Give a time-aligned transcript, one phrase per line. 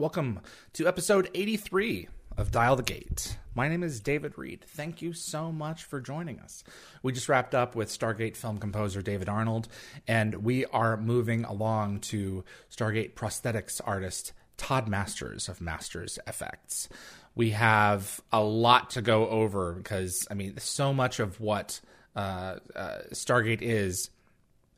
[0.00, 0.40] Welcome
[0.72, 3.36] to episode 83 of Dial the Gate.
[3.54, 4.64] My name is David Reed.
[4.66, 6.64] Thank you so much for joining us.
[7.02, 9.68] We just wrapped up with Stargate film composer David Arnold,
[10.08, 16.88] and we are moving along to Stargate prosthetics artist Todd Masters of Masters Effects.
[17.34, 21.78] We have a lot to go over because, I mean, so much of what
[22.16, 24.08] uh, uh, Stargate is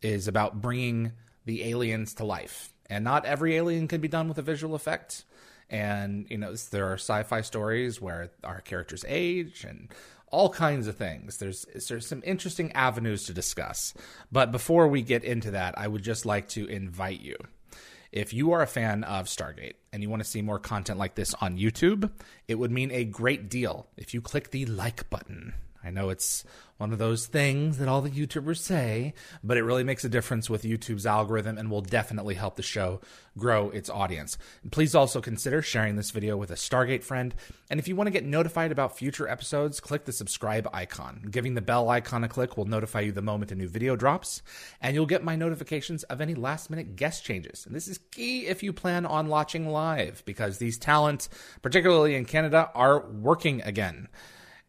[0.03, 1.13] is about bringing
[1.45, 5.25] the aliens to life and not every alien can be done with a visual effect.
[5.71, 9.89] And you know, there are sci-fi stories where our characters age and
[10.31, 11.39] all kinds of things.
[11.39, 13.95] There's there's some interesting avenues to discuss.
[14.31, 17.37] But before we get into that, I would just like to invite you.
[18.13, 21.15] If you are a fan of Stargate and you want to see more content like
[21.15, 22.11] this on YouTube,
[22.47, 26.45] it would mean a great deal if you click the like button I know it's
[26.79, 30.51] one of those things that all the YouTubers say, but it really makes a difference
[30.51, 33.01] with YouTube's algorithm and will definitely help the show
[33.39, 34.37] grow its audience.
[34.73, 37.35] Please also consider sharing this video with a Stargate friend.
[37.71, 41.29] And if you want to get notified about future episodes, click the subscribe icon.
[41.31, 44.43] Giving the bell icon a click will notify you the moment a new video drops,
[44.81, 47.65] and you'll get my notifications of any last minute guest changes.
[47.65, 51.29] And this is key if you plan on watching live, because these talents,
[51.63, 54.09] particularly in Canada, are working again.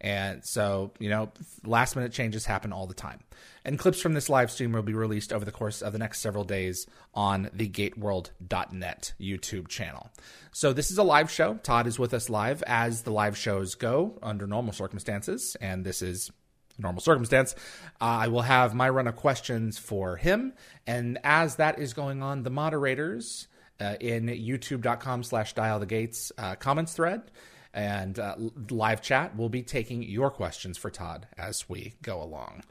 [0.03, 1.31] And so, you know,
[1.63, 3.21] last minute changes happen all the time.
[3.63, 6.19] And clips from this live stream will be released over the course of the next
[6.19, 10.09] several days on the gateworld.net YouTube channel.
[10.51, 11.55] So this is a live show.
[11.63, 15.55] Todd is with us live as the live shows go under normal circumstances.
[15.61, 16.29] And this is
[16.77, 17.55] normal circumstance.
[18.01, 20.51] Uh, I will have my run of questions for him.
[20.85, 23.47] And as that is going on, the moderators
[23.79, 27.23] uh, in youtube.com slash dial the gates uh, comments thread
[27.73, 28.35] and uh,
[28.69, 29.35] live chat.
[29.35, 32.63] We'll be taking your questions for Todd as we go along.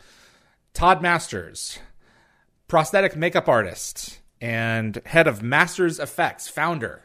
[0.74, 1.78] Todd Masters,
[2.68, 7.02] prosthetic makeup artist and head of Masters Effects, founder.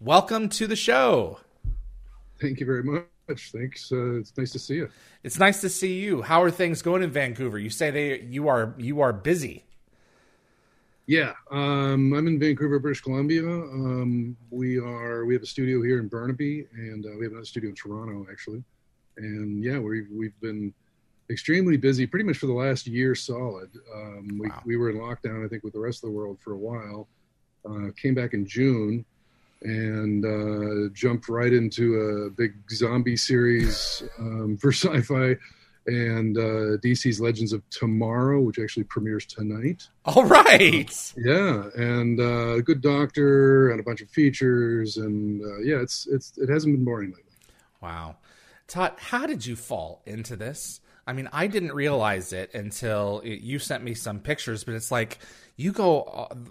[0.00, 1.40] Welcome to the show.
[2.40, 3.52] Thank you very much.
[3.52, 3.90] Thanks.
[3.90, 4.88] Uh, it's nice to see you.
[5.22, 6.22] It's nice to see you.
[6.22, 7.58] How are things going in Vancouver?
[7.58, 9.64] You say they you are you are busy.
[11.06, 13.44] Yeah, um, I'm in Vancouver, British Columbia.
[13.44, 17.44] Um, we are we have a studio here in Burnaby, and uh, we have another
[17.44, 18.64] studio in Toronto, actually.
[19.18, 20.72] And yeah, we've we've been
[21.28, 23.70] extremely busy, pretty much for the last year solid.
[23.94, 24.62] Um, we wow.
[24.64, 27.06] we were in lockdown, I think, with the rest of the world for a while.
[27.68, 29.04] Uh, came back in June,
[29.60, 35.36] and uh, jumped right into a big zombie series um, for sci-fi
[35.86, 39.88] and uh, DC's Legends of Tomorrow, which actually premieres tonight.
[40.04, 41.12] All right.
[41.16, 46.36] Yeah, and uh, Good Doctor, and a bunch of features, and uh, yeah, it's it's
[46.38, 47.22] it hasn't been boring lately.
[47.80, 48.16] Wow,
[48.66, 50.80] Todd, how did you fall into this?
[51.06, 55.18] I mean, I didn't realize it until you sent me some pictures, but it's like
[55.56, 56.00] you go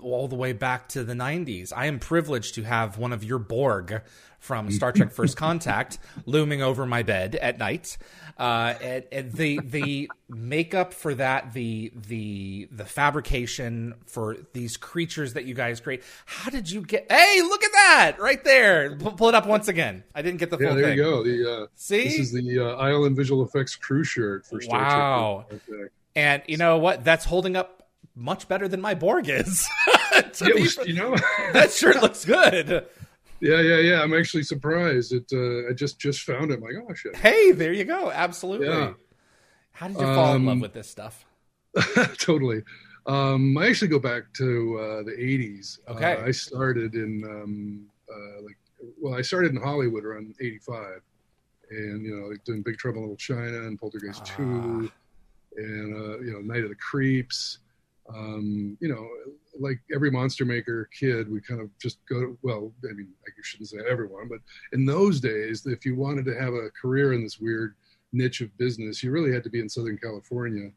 [0.01, 1.73] all the way back to the 90s.
[1.75, 4.01] I am privileged to have one of your Borg
[4.43, 7.97] from Star Trek First Contact looming over my bed at night.
[8.37, 15.33] Uh, and, and the the makeup for that, the the the fabrication for these creatures
[15.33, 16.03] that you guys create.
[16.25, 17.11] How did you get?
[17.11, 18.95] Hey, look at that right there!
[18.95, 20.03] Pull, pull it up once again.
[20.15, 20.97] I didn't get the full yeah, there thing.
[20.97, 21.23] you go.
[21.23, 25.45] The uh, see, this is the uh, Island Visual Effects crew shirt for Star wow.
[25.49, 25.61] Trek.
[25.69, 25.87] Wow.
[26.15, 27.03] And you know what?
[27.03, 29.67] That's holding up much better than my Borg is.
[30.41, 31.15] was, you know,
[31.53, 32.85] that shirt looks good.
[33.43, 34.01] Yeah, yeah, yeah.
[34.01, 35.11] I'm actually surprised.
[35.11, 35.25] It.
[35.33, 36.55] Uh, I just just found it.
[36.55, 37.17] I'm like, oh.
[37.17, 38.09] Hey, there you go.
[38.09, 38.67] Absolutely.
[38.67, 38.93] Yeah.
[39.73, 41.25] How did you fall um, in love um, with this stuff?
[42.17, 42.61] totally.
[43.05, 45.79] Um, I actually go back to uh, the '80s.
[45.89, 46.15] Okay.
[46.15, 48.57] Uh, I started in um, uh, like,
[49.01, 51.01] well, I started in Hollywood around '85,
[51.71, 54.35] and you know, like doing Big Trouble in Little China and Poltergeist ah.
[54.37, 54.91] Two,
[55.57, 57.57] and uh, you know, Night of the Creeps.
[58.07, 59.05] Um, you know,
[59.59, 62.37] like every monster maker kid, we kind of just go.
[62.41, 64.39] Well, I mean, I shouldn't say everyone, but
[64.71, 67.75] in those days, if you wanted to have a career in this weird
[68.11, 70.71] niche of business, you really had to be in Southern California.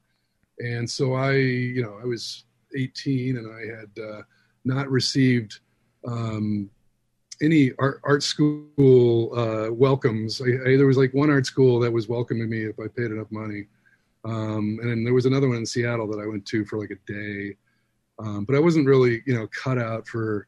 [0.58, 2.44] And so I, you know, I was
[2.76, 4.22] 18 and I had uh,
[4.64, 5.60] not received
[6.06, 6.70] um,
[7.42, 10.40] any art, art school uh, welcomes.
[10.40, 13.10] I, I, there was like one art school that was welcoming me if I paid
[13.10, 13.66] enough money.
[14.24, 16.90] Um, and then there was another one in Seattle that I went to for like
[16.90, 17.56] a day.
[18.18, 20.46] Um, but I wasn't really, you know, cut out for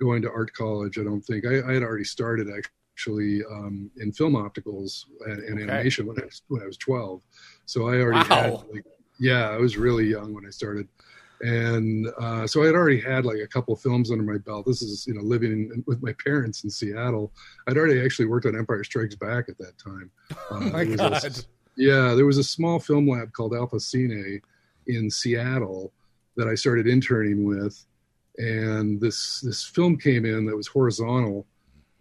[0.00, 0.98] going to art college.
[0.98, 2.48] I don't think I, I had already started
[2.96, 5.62] actually um, in film opticals and, and okay.
[5.62, 7.22] animation when I was when I was 12.
[7.66, 8.42] So I already wow.
[8.42, 8.84] had, like,
[9.18, 10.88] yeah, I was really young when I started
[11.40, 14.66] and uh, so I had already had like a couple films under my belt.
[14.66, 17.32] This is you know living in, with my parents in Seattle.
[17.68, 20.10] I'd already actually worked on Empire Strikes Back at that time.
[20.30, 21.24] Uh, oh my god!
[21.24, 21.30] A,
[21.76, 24.40] yeah, there was a small film lab called Alpha Cine
[24.86, 25.92] in Seattle
[26.36, 27.84] that I started interning with,
[28.38, 31.46] and this this film came in that was horizontal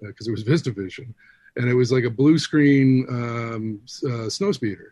[0.02, 1.14] because uh, it was VistaVision,
[1.58, 4.92] and it was like a blue screen um, uh, snowspeeder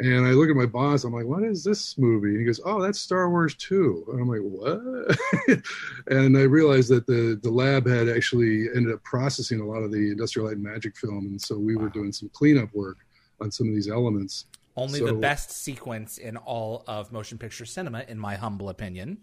[0.00, 2.30] and I look at my boss, I'm like, what is this movie?
[2.30, 4.06] And he goes, oh, that's Star Wars 2.
[4.08, 5.62] And I'm like, what?
[6.06, 9.92] and I realized that the, the lab had actually ended up processing a lot of
[9.92, 11.26] the Industrial Light and Magic film.
[11.26, 11.82] And so we wow.
[11.82, 12.96] were doing some cleanup work
[13.42, 14.46] on some of these elements.
[14.76, 19.18] Only so, the best sequence in all of motion picture cinema, in my humble opinion.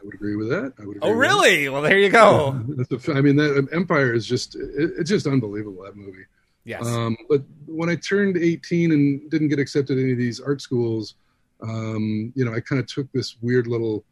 [0.00, 0.72] I would agree with that.
[0.80, 0.98] I would.
[1.00, 1.68] oh, really?
[1.68, 2.48] Well, there you go.
[3.08, 6.24] I mean, that Empire is just it, it's just unbelievable that movie.
[6.64, 6.86] Yes.
[6.86, 11.14] Um, but when I turned 18 and didn't get accepted any of these art schools,
[11.62, 14.04] um, you know, I kind of took this weird little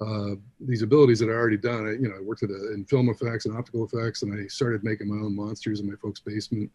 [0.00, 1.88] uh, these abilities that I already done.
[1.88, 4.46] I, you know, I worked at a, in film effects and optical effects, and I
[4.46, 6.70] started making my own monsters in my folks' basement.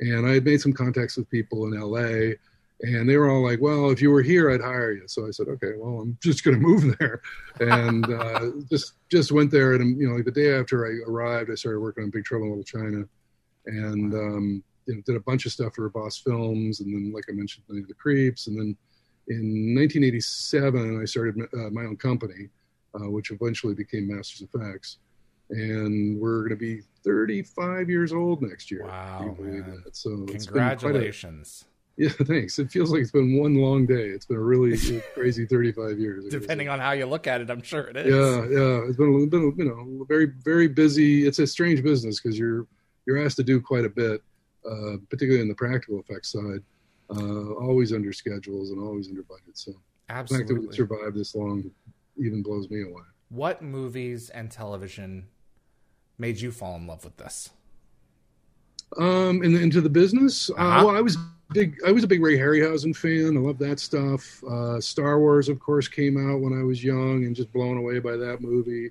[0.00, 2.34] And I had made some contacts with people in LA,
[2.82, 5.30] and they were all like, "Well, if you were here, I'd hire you." So I
[5.30, 7.22] said, "Okay, well, I'm just going to move there,"
[7.60, 9.74] and uh, just just went there.
[9.74, 12.46] And you know, like the day after I arrived, I started working on Big Trouble
[12.46, 13.04] in Little China
[13.66, 17.24] and um, you know, did a bunch of stuff for Boss Films, and then, like
[17.28, 18.76] I mentioned, the Creeps, and then
[19.28, 22.48] in 1987, I started uh, my own company,
[22.94, 24.98] uh, which eventually became Masters Effects,
[25.50, 28.84] and we're going to be 35 years old next year.
[28.84, 29.36] Wow!
[29.92, 31.64] So congratulations.
[31.96, 32.58] Yeah, thanks.
[32.58, 34.08] It feels like it's been one long day.
[34.08, 34.78] It's been a really
[35.14, 36.24] crazy 35 years.
[36.30, 38.06] Depending on how you look at it, I'm sure it is.
[38.06, 38.88] Yeah, yeah.
[38.88, 41.26] It's been, a been you know, very, very busy.
[41.26, 42.66] It's a strange business because you're
[43.06, 44.22] you're asked to do quite a bit,
[44.64, 46.62] uh, particularly in the practical effects side.
[47.10, 49.58] Uh, always under schedules and always under budget.
[49.58, 49.72] So
[50.08, 50.46] Absolutely.
[50.46, 51.70] the fact that we survived this long
[52.16, 53.02] even blows me away.
[53.28, 55.26] What movies and television
[56.16, 57.50] made you fall in love with this?
[58.98, 60.50] Um, in, into the business.
[60.50, 60.64] Uh, uh-huh.
[60.64, 61.16] Uh, well, I was
[61.52, 61.78] big.
[61.86, 63.36] I was a big Ray Harryhausen fan.
[63.36, 64.42] I love that stuff.
[64.44, 67.98] Uh, Star Wars, of course, came out when I was young and just blown away
[67.98, 68.90] by that movie.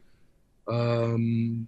[0.67, 1.67] Um,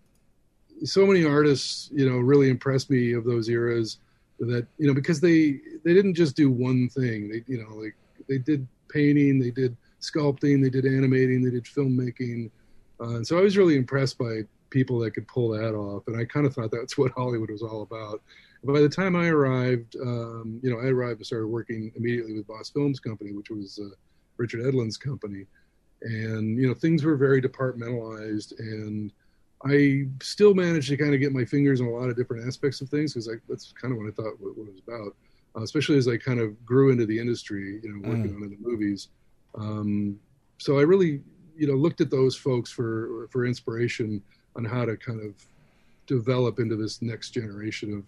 [0.83, 3.97] so many artists, you know, really impressed me of those eras
[4.39, 7.29] that, you know, because they, they didn't just do one thing.
[7.29, 7.95] They, you know, like
[8.27, 12.51] they did painting, they did sculpting, they did animating, they did filmmaking.
[12.99, 16.07] Uh, and so I was really impressed by people that could pull that off.
[16.07, 18.21] And I kind of thought that's what Hollywood was all about.
[18.63, 22.48] By the time I arrived, um, you know, I arrived and started working immediately with
[22.48, 23.95] Boss Films Company, which was uh,
[24.38, 25.45] Richard Edlund's company.
[26.01, 29.12] And, you know, things were very departmentalized and,
[29.65, 32.81] I still managed to kind of get my fingers in a lot of different aspects
[32.81, 35.15] of things because that's kind of what I thought what, what it was about.
[35.56, 38.44] Uh, especially as I kind of grew into the industry, you know, working mm.
[38.44, 39.10] on the movies.
[39.56, 40.19] Um,
[40.57, 41.21] so I really,
[41.56, 44.21] you know, looked at those folks for for inspiration
[44.56, 45.36] on how to kind of
[46.07, 48.04] develop into this next generation of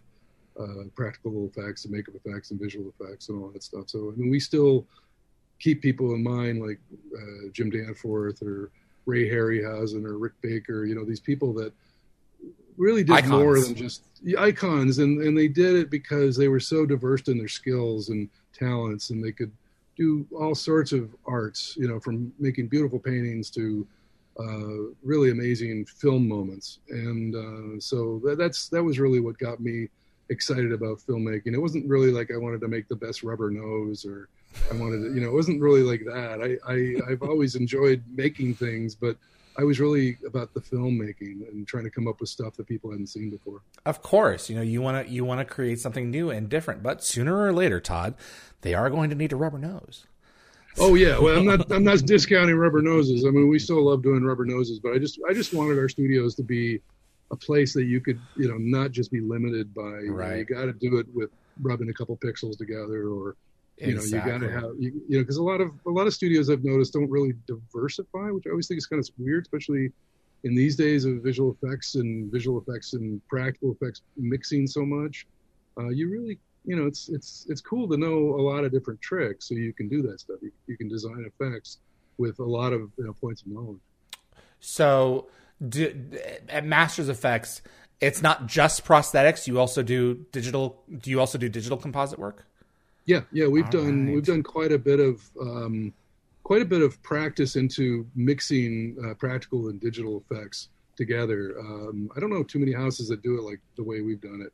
[0.59, 3.89] uh, practical effects and makeup effects and visual effects and all that stuff.
[3.89, 4.85] So I mean, we still
[5.59, 6.79] keep people in mind like
[7.15, 8.71] uh, Jim Danforth or
[9.05, 11.73] Ray Harryhausen or Rick Baker, you know, these people that
[12.77, 13.31] really did icons.
[13.31, 14.03] more than just
[14.37, 14.99] icons.
[14.99, 19.09] And, and they did it because they were so diverse in their skills and talents
[19.11, 19.51] and they could
[19.95, 23.87] do all sorts of arts, you know, from making beautiful paintings to
[24.37, 26.79] uh, really amazing film moments.
[26.89, 29.87] And uh, so that, that's, that was really what got me
[30.29, 31.53] excited about filmmaking.
[31.53, 34.29] It wasn't really like I wanted to make the best rubber nose or,
[34.71, 36.41] I wanted to, you know, it wasn't really like that.
[36.41, 39.17] I, I I've always enjoyed making things, but
[39.57, 42.91] I was really about the filmmaking and trying to come up with stuff that people
[42.91, 43.61] hadn't seen before.
[43.85, 46.83] Of course, you know you want to you want to create something new and different,
[46.83, 48.15] but sooner or later, Todd,
[48.61, 50.05] they are going to need a rubber nose.
[50.77, 53.25] Oh yeah, well I'm not I'm not discounting rubber noses.
[53.25, 55.87] I mean we still love doing rubber noses, but I just I just wanted our
[55.87, 56.81] studios to be
[57.31, 59.99] a place that you could you know not just be limited by right.
[59.99, 61.29] you, know, you got to do it with
[61.61, 63.35] rubbing a couple pixels together or
[63.77, 66.07] you know you got to have you, you know because a lot of a lot
[66.07, 69.43] of studios i've noticed don't really diversify which i always think is kind of weird
[69.43, 69.91] especially
[70.43, 75.27] in these days of visual effects and visual effects and practical effects mixing so much
[75.77, 78.99] uh, you really you know it's it's it's cool to know a lot of different
[79.01, 80.37] tricks so you can do that stuff.
[80.41, 81.79] You, you can design effects
[82.17, 83.81] with a lot of you know, points of knowledge.
[84.59, 85.27] So
[85.69, 86.11] do,
[86.49, 87.61] at masters effects
[88.01, 92.45] it's not just prosthetics you also do digital do you also do digital composite work
[93.05, 94.15] Yeah, yeah, we've All done right.
[94.15, 95.93] we've done quite a bit of um,
[96.43, 101.55] quite a bit of practice into mixing uh, practical and digital effects together.
[101.59, 104.41] Um, I don't know too many houses that do it like the way we've done
[104.45, 104.53] it,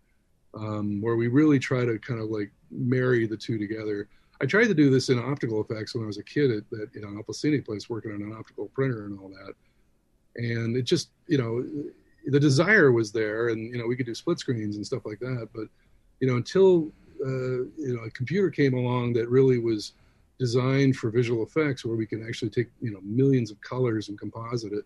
[0.53, 4.07] um, where we really try to kind of like marry the two together.
[4.41, 6.89] I tried to do this in optical effects when I was a kid at that
[6.93, 9.53] you know Alpha Cine place working on an optical printer and all that,
[10.35, 11.65] and it just you know
[12.27, 15.19] the desire was there, and you know we could do split screens and stuff like
[15.19, 15.67] that, but
[16.19, 16.91] you know until
[17.25, 19.93] uh, you know a computer came along that really was
[20.39, 24.19] designed for visual effects where we can actually take you know millions of colors and
[24.19, 24.85] composite it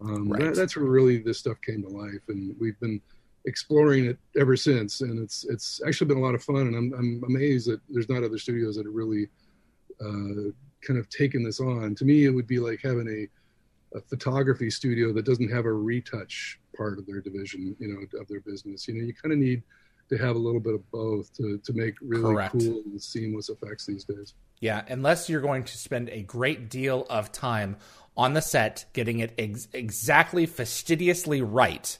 [0.00, 0.42] um, Right.
[0.42, 2.22] that, that's where really this stuff came to life.
[2.28, 3.00] And we've been
[3.46, 5.00] exploring it ever since.
[5.00, 6.68] And it's it's actually been a lot of fun.
[6.68, 9.28] And i'm, I'm amazed that there's not other studios that have really
[10.00, 10.50] uh,
[10.82, 11.94] kind of taken this on.
[11.94, 13.28] To me it would be like having a,
[13.96, 18.28] a photography studio that doesn't have a retouch part of their division you know of
[18.28, 19.62] their business you know you kind of need
[20.08, 22.52] to have a little bit of both to, to make really Correct.
[22.52, 24.34] cool and seamless effects these days.
[24.60, 27.76] Yeah, unless you're going to spend a great deal of time
[28.16, 31.98] on the set getting it ex- exactly fastidiously right,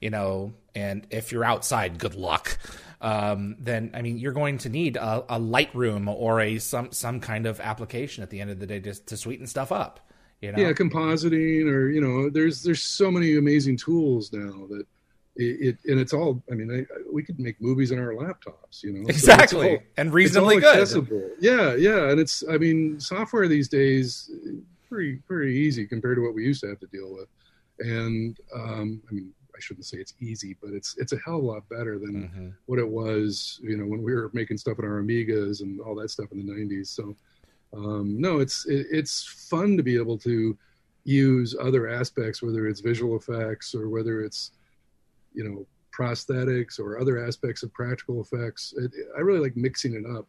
[0.00, 2.58] you know, and if you're outside, good luck.
[3.00, 7.20] Um, then I mean, you're going to need a, a Lightroom or a some some
[7.20, 10.05] kind of application at the end of the day just to sweeten stuff up.
[10.42, 14.84] You know, Yeah, compositing or you know, there's there's so many amazing tools now that
[15.36, 16.42] it, it and it's all.
[16.50, 19.04] I mean, I, we could make movies on our laptops, you know.
[19.04, 20.74] So exactly, all- and reasonably good.
[20.76, 21.30] accessible.
[21.40, 24.30] Yeah, yeah, and it's I mean, software these days
[24.88, 27.28] pretty pretty easy compared to what we used to have to deal with,
[27.80, 31.44] and um, I mean, I shouldn't say it's easy, but it's it's a hell of
[31.44, 32.52] a lot better than Mhm.
[32.66, 35.94] what it was, you know, when we were making stuff in our Amigas and all
[35.96, 36.88] that stuff in the '90s.
[36.88, 37.16] So,
[37.76, 40.56] um, no, it's it, it's fun to be able to
[41.04, 44.52] use other aspects, whether it's visual effects or whether it's,
[45.34, 45.66] you know,
[45.96, 48.74] prosthetics or other aspects of practical effects.
[48.76, 50.26] It, I really like mixing it up.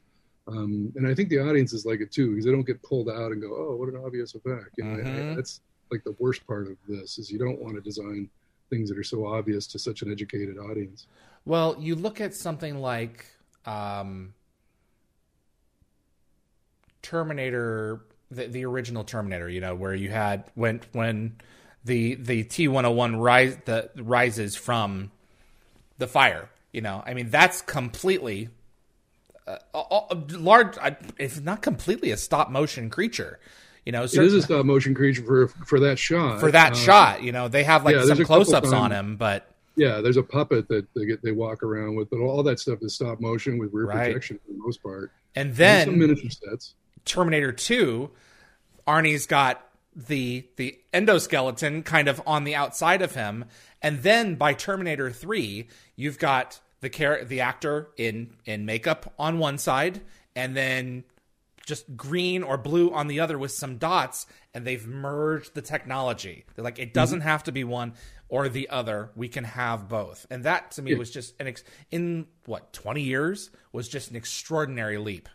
[0.47, 3.31] Um, and I think the audiences like it too because they don't get pulled out
[3.31, 5.35] and go, "Oh, what an obvious effect!" You know, I- I- Mhm.
[5.35, 5.61] that's
[5.91, 8.29] like the worst part of this is you don't want to design
[8.69, 11.07] things that are so obvious to such an educated audience.
[11.45, 13.25] Well, you look at something like
[13.65, 14.33] um,
[17.11, 19.49] Terminator, the, the original Terminator.
[19.49, 21.37] You know, where you had when when
[21.85, 25.11] the the T one hundred one rise the rises from
[25.97, 26.49] the fire.
[26.73, 28.49] You know, I mean that's completely
[29.47, 29.79] uh, a,
[30.11, 30.77] a large.
[31.17, 33.39] It's not completely a stop motion creature.
[33.85, 36.41] You know, It is certain- a stop motion creature for for that shot.
[36.41, 37.23] for that Uh, shot.
[37.23, 40.23] You know, they have like yeah, some close ups on him, but Yeah, there's a
[40.23, 43.57] puppet that they get they walk around with, but all that stuff is stop motion
[43.57, 44.07] with rear Right.
[44.07, 45.11] projection for the most part.
[45.35, 46.73] and There's some then miniature sets.
[47.07, 48.11] Terminator 2,
[48.87, 49.63] Arnie's got
[49.95, 53.45] the the endoskeleton kind of on the outside of him,
[53.81, 59.39] and then by Terminator 3, you've got the char- the actor in in makeup on
[59.39, 60.01] one side
[60.35, 61.03] and then
[61.65, 66.45] just green or blue on the other with some dots and they've merged the technology.
[66.55, 67.27] They're like it doesn't mm-hmm.
[67.27, 67.93] have to be one
[68.29, 69.11] or the other.
[69.15, 70.25] We can have both.
[70.29, 70.97] And that to me Yeah.
[70.97, 75.27] was just an ex- in what 20 years was just an extraordinary leap.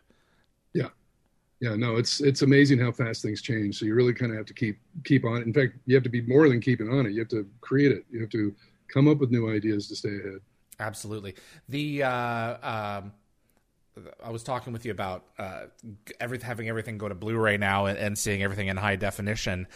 [0.73, 0.89] Yeah,
[1.63, 1.77] yeah.
[1.77, 3.79] No, it's it's amazing how fast things change.
[3.79, 5.37] So you really kind of have to keep keep on.
[5.41, 5.47] it.
[5.47, 7.13] In fact, you have to be more than keeping on it.
[7.13, 8.05] You have to create it.
[8.11, 8.53] You have to
[8.89, 10.41] come up with new ideas to stay ahead.
[10.81, 11.37] Absolutely.
[11.69, 13.13] The uh, um,
[14.25, 15.67] I was talking with you about uh,
[16.19, 19.69] every, having everything go to Blu-ray now and, and seeing everything in high definition.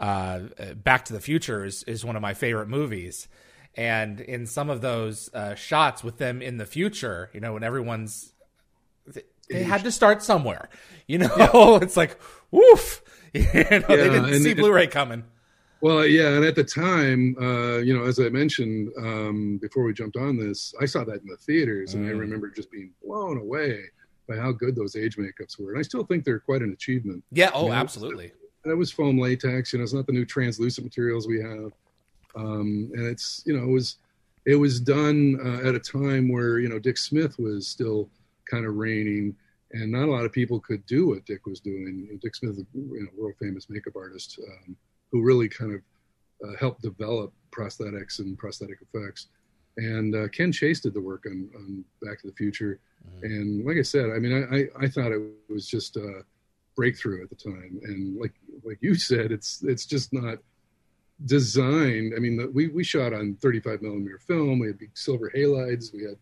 [0.00, 0.40] Uh,
[0.76, 3.28] Back to the Future is, is one of my favorite movies,
[3.74, 7.62] and in some of those uh, shots with them in the future, you know, when
[7.62, 8.32] everyone's
[9.50, 10.68] they, had to start somewhere.
[11.06, 12.18] You know, it's like
[12.50, 13.02] woof.
[13.34, 13.52] You know,
[13.88, 15.24] they didn't see it- Blu-ray coming.
[15.80, 19.92] Well, yeah, and at the time, uh, you know, as I mentioned um, before we
[19.92, 22.20] jumped on this, I saw that in the theaters, and I Mm.
[22.20, 23.80] remember just being blown away
[24.28, 25.72] by how good those age makeups were.
[25.72, 27.22] And I still think they're quite an achievement.
[27.32, 27.50] Yeah.
[27.52, 27.80] Oh, Yeah.
[27.80, 28.32] absolutely.
[28.64, 31.72] That was foam latex, you know, it's not the new translucent materials we have,
[32.36, 33.96] um, and it's you know it was
[34.46, 38.08] it was done uh, at a time where you know Dick Smith was still
[38.50, 39.34] kind of reigning,
[39.72, 42.18] and not a lot of people could do what Dick was doing.
[42.22, 44.76] Dick Smith, you know, world famous makeup artist, um,
[45.10, 45.80] who really kind of
[46.46, 49.28] uh, helped develop prosthetics and prosthetic effects.
[49.76, 52.78] And uh, Ken Chase did the work on, on Back to the Future,
[53.22, 56.22] and like I said, I mean, I, I, I thought it was just a
[56.76, 58.32] breakthrough at the time, and like
[58.64, 60.38] like you said, it's it's just not
[61.26, 62.14] designed.
[62.16, 64.58] I mean, the, we we shot on 35 millimeter film.
[64.58, 65.92] We had big silver halides.
[65.92, 66.16] We had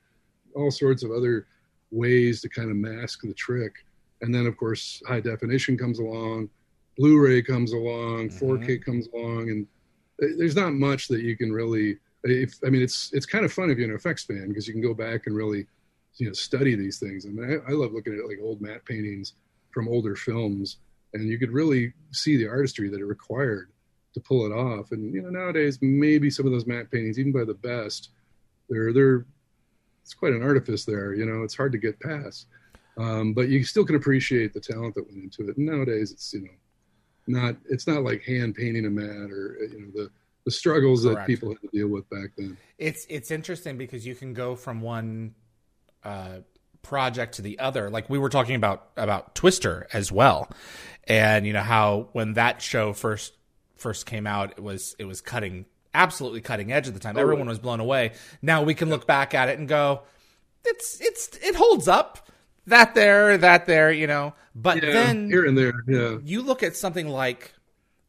[0.55, 1.47] all sorts of other
[1.93, 3.85] ways to kind of mask the trick.
[4.23, 6.49] And then, of course, high definition comes along,
[6.99, 8.45] Blu-ray comes along, mm-hmm.
[8.45, 9.67] 4K comes along, and
[10.23, 11.93] eh, there's not much that you can really.
[12.27, 14.67] Eh, if I mean, it's it's kind of fun if you're an effects fan because
[14.67, 15.67] you can go back and really
[16.17, 17.27] you know study these things.
[17.27, 19.35] I mean, I, I love looking at like old matte paintings
[19.71, 20.79] from older films,
[21.15, 23.71] and you could really see the artistry that it required
[24.15, 24.93] to pull it off.
[24.93, 28.11] And you know, nowadays maybe some of those matte paintings, even by the best,
[28.69, 29.27] they're they're
[30.03, 31.15] it's quite an artifice there.
[31.15, 32.47] You know, it's hard to get past.
[32.99, 35.57] Um, but you still can appreciate the talent that went into it.
[35.57, 36.51] And nowadays, it's you know,
[37.27, 40.11] not it's not like hand painting a mat or you know the
[40.45, 41.21] the struggles Correct.
[41.21, 42.57] that people had to deal with back then.
[42.79, 45.35] It's it's interesting because you can go from one
[46.05, 46.39] uh,
[46.83, 47.91] project to the other.
[47.91, 50.51] Like we were talking about about Twister as well,
[51.05, 53.35] and you know how when that show first
[53.77, 57.17] first came out, it was it was cutting absolutely cutting edge at the time.
[57.17, 58.13] Oh, Everyone was blown away.
[58.41, 60.03] Now we can look back at it and go,
[60.65, 62.29] it's it's it holds up.
[62.67, 64.35] That there, that there, you know.
[64.55, 66.19] But yeah, then here and there, yeah.
[66.25, 67.53] You look at something like,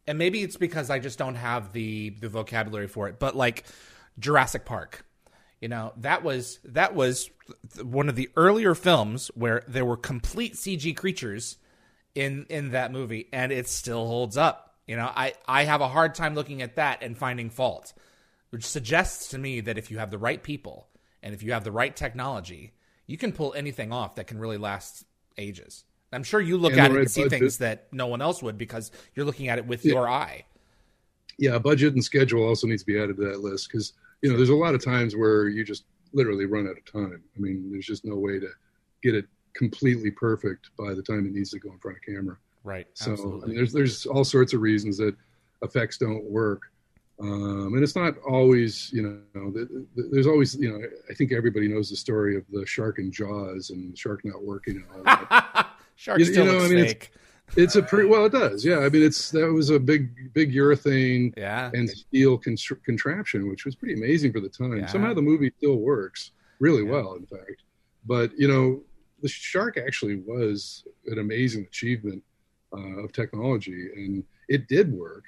[0.05, 3.17] and maybe it's because I just don't have the the vocabulary for it.
[3.17, 3.65] But like
[4.19, 5.05] Jurassic Park,
[5.59, 7.31] you know, that was that was
[7.81, 11.57] one of the earlier films where there were complete CG creatures
[12.13, 15.87] in in that movie, and it still holds up you know, I, I have a
[15.87, 17.93] hard time looking at that and finding fault,
[18.49, 20.87] which suggests to me that if you have the right people
[21.21, 22.73] and if you have the right technology,
[23.07, 25.05] you can pull anything off that can really last
[25.37, 25.83] ages.
[26.11, 27.39] I'm sure you look and at it right and see budget.
[27.39, 29.93] things that no one else would because you're looking at it with yeah.
[29.93, 30.45] your eye.
[31.39, 34.37] Yeah, budget and schedule also needs to be added to that list because you know
[34.37, 37.23] there's a lot of times where you just literally run out of time.
[37.35, 38.49] I mean, there's just no way to
[39.01, 39.25] get it
[39.55, 42.37] completely perfect by the time it needs to go in front of camera.
[42.63, 42.87] Right.
[42.93, 45.15] So there's there's all sorts of reasons that
[45.61, 46.61] effects don't work,
[47.19, 49.53] um, and it's not always you know
[49.95, 53.69] there's always you know I think everybody knows the story of the shark and Jaws
[53.69, 55.67] and the shark not working and all that.
[55.95, 57.11] shark you, still you know, I mean, fake.
[57.49, 60.33] It's, it's, a pretty well it does yeah I mean it's that was a big
[60.33, 61.69] big urethane yeah.
[61.73, 64.79] and steel contraption which was pretty amazing for the time.
[64.79, 64.85] Yeah.
[64.85, 66.91] Somehow the movie still works really yeah.
[66.91, 67.63] well in fact,
[68.05, 68.81] but you know
[69.21, 72.23] the shark actually was an amazing achievement
[72.75, 75.25] uh, of technology, and it did work.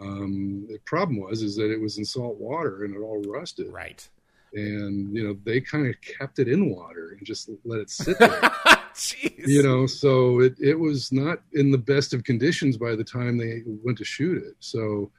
[0.00, 3.72] Um, the problem was is that it was in salt water and it all rusted.
[3.72, 4.06] Right.
[4.52, 8.18] And you know they kind of kept it in water and just let it sit
[8.18, 8.30] there.
[8.94, 9.46] Jeez.
[9.46, 13.38] You know, so it it was not in the best of conditions by the time
[13.38, 14.54] they went to shoot it.
[14.58, 15.10] So,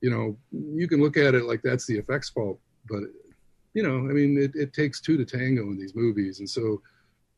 [0.00, 3.04] you know, you can look at it like that's the effects fault, but
[3.72, 6.82] you know, I mean, it, it takes two to tango in these movies, and so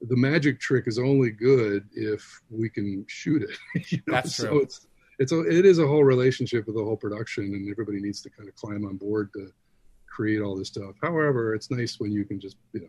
[0.08, 3.90] the magic trick is only good if we can shoot it.
[3.90, 4.14] you know?
[4.14, 4.86] That's so it's
[5.18, 8.30] it's a, it is a whole relationship with the whole production, and everybody needs to
[8.30, 9.52] kind of climb on board to
[10.06, 10.94] create all this stuff.
[11.00, 12.88] However, it's nice when you can just you know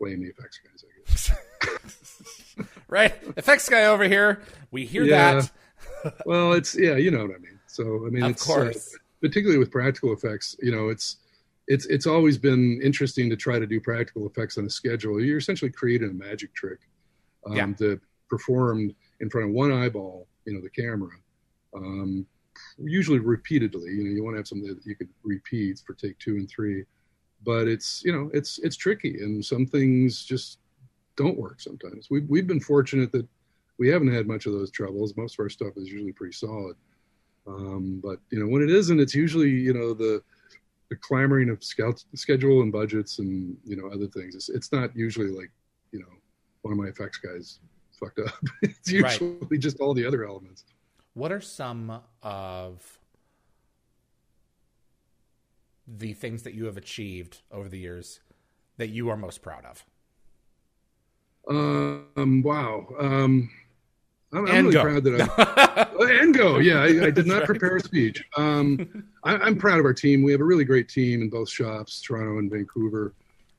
[0.00, 0.84] blame the effects guys.
[0.84, 2.68] I guess.
[2.88, 4.42] right, effects guy over here.
[4.70, 5.42] We hear yeah.
[6.04, 6.26] that.
[6.26, 7.58] well, it's yeah, you know what I mean.
[7.66, 8.94] So I mean, of it's uh, course.
[8.94, 11.16] Uh, particularly with practical effects, you know, it's
[11.68, 15.22] it's it's always been interesting to try to do practical effects on a schedule.
[15.22, 16.78] You're essentially creating a magic trick
[17.46, 17.94] um, yeah.
[18.28, 21.12] performed in front of one eyeball, you know, the camera.
[21.76, 22.26] Um,
[22.78, 23.90] usually repeatedly.
[23.90, 26.48] You know, you want to have something that you could repeat for take two and
[26.48, 26.84] three.
[27.44, 30.58] But it's you know it's it's tricky, and some things just
[31.16, 32.08] don't work sometimes.
[32.10, 33.28] We've we've been fortunate that
[33.78, 35.16] we haven't had much of those troubles.
[35.16, 36.76] Most of our stuff is usually pretty solid.
[37.46, 40.22] Um, but you know when it isn't, it's usually you know the
[40.90, 44.34] the clamoring of scout, schedule and budgets and you know other things.
[44.34, 45.50] It's, it's not usually like
[45.92, 46.08] you know
[46.62, 47.60] one of my effects guys
[47.98, 48.34] fucked up.
[48.62, 49.60] it's usually right.
[49.60, 50.64] just all the other elements.
[51.14, 52.98] What are some of
[55.86, 58.20] the things that you have achieved over the years
[58.76, 59.84] that you are most proud of?
[61.48, 62.86] Um, wow.
[63.00, 63.50] Um,
[64.32, 64.82] I'm, I'm really go.
[64.82, 66.58] proud that I and go.
[66.58, 68.22] Yeah, I, I did not prepare a speech.
[68.36, 70.22] Um, I, am proud of our team.
[70.22, 73.14] We have a really great team in both shops, Toronto and Vancouver,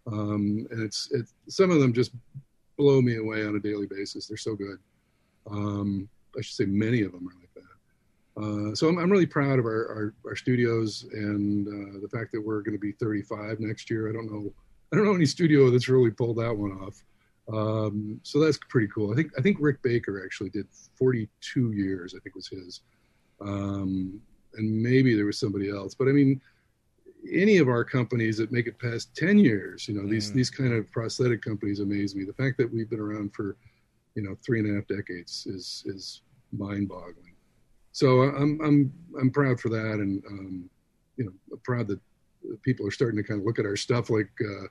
[0.08, 2.12] um, and it's it's some of them just
[2.78, 4.28] blow me away on a daily basis.
[4.28, 4.78] They're so good.
[5.50, 7.64] Um, I should say many of them are like that.
[8.42, 12.32] Uh, so I'm, I'm, really proud of our, our, our studios and uh, the fact
[12.32, 14.08] that we're going to be 35 next year.
[14.08, 14.54] I don't know.
[14.92, 17.04] I don't know any studio that's really pulled that one off.
[17.52, 19.12] Um, so that's pretty cool.
[19.12, 22.14] I think I think Rick Baker actually did 42 years.
[22.16, 22.82] I think was his,
[23.42, 24.22] um,
[24.56, 25.96] and maybe there was somebody else.
[25.96, 26.40] But I mean,
[27.32, 30.36] any of our companies that make it past 10 years, you know, these mm.
[30.36, 32.24] these kind of prosthetic companies amaze me.
[32.24, 33.58] The fact that we've been around for,
[34.16, 37.36] you know, three and a half decades is is mind-boggling.
[37.94, 40.70] So I'm I'm I'm proud for that, and um,
[41.18, 42.00] you know, proud that
[42.62, 44.30] people are starting to kind of look at our stuff like.
[44.40, 44.68] Uh,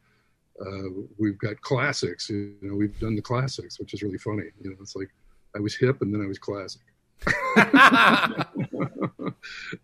[0.61, 2.29] uh, we've got classics.
[2.29, 4.45] You know, we've done the classics, which is really funny.
[4.61, 5.11] You know, it's like
[5.57, 6.83] I was hip and then I was classic.
[7.27, 8.45] I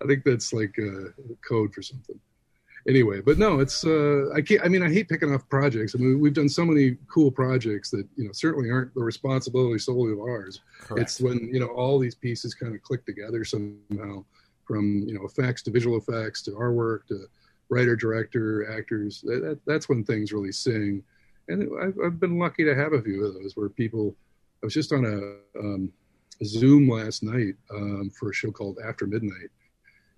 [0.07, 1.13] think that's like a
[1.47, 2.19] code for something.
[2.89, 4.63] anyway, but no, it's uh, I can't.
[4.65, 5.95] I mean, I hate picking off projects.
[5.95, 9.79] I mean, we've done so many cool projects that you know certainly aren't the responsibility
[9.79, 10.61] solely of ours.
[10.81, 11.03] Correct.
[11.03, 14.25] It's when you know all these pieces kind of click together somehow,
[14.67, 17.27] from you know effects to visual effects to our work to
[17.69, 19.23] writer, director, actors.
[19.23, 21.03] That, that, that's when things really sing.
[21.49, 24.15] And I've, I've been lucky to have a few of those where people.
[24.63, 25.93] I was just on a, um,
[26.41, 29.51] a Zoom last night um, for a show called After Midnight,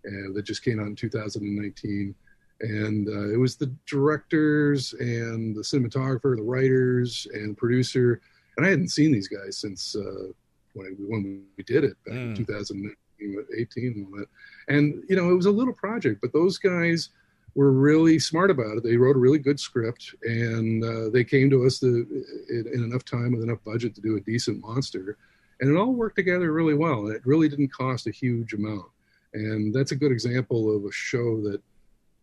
[0.04, 2.14] and that just came out in 2019
[2.60, 8.20] and uh, it was the directors and the cinematographer, the writers and producer,
[8.56, 10.28] and I hadn't seen these guys since uh,
[10.72, 12.30] when, when we did it back mm.
[12.30, 14.28] in 2018 and all that.
[14.68, 17.10] And you know, it was a little project, but those guys
[17.56, 18.84] were really smart about it.
[18.84, 23.04] They wrote a really good script, and uh, they came to us in, in enough
[23.04, 25.16] time with enough budget to do a decent monster,
[25.60, 27.06] and it all worked together really well.
[27.06, 28.84] And it really didn't cost a huge amount.
[29.32, 31.62] And that's a good example of a show that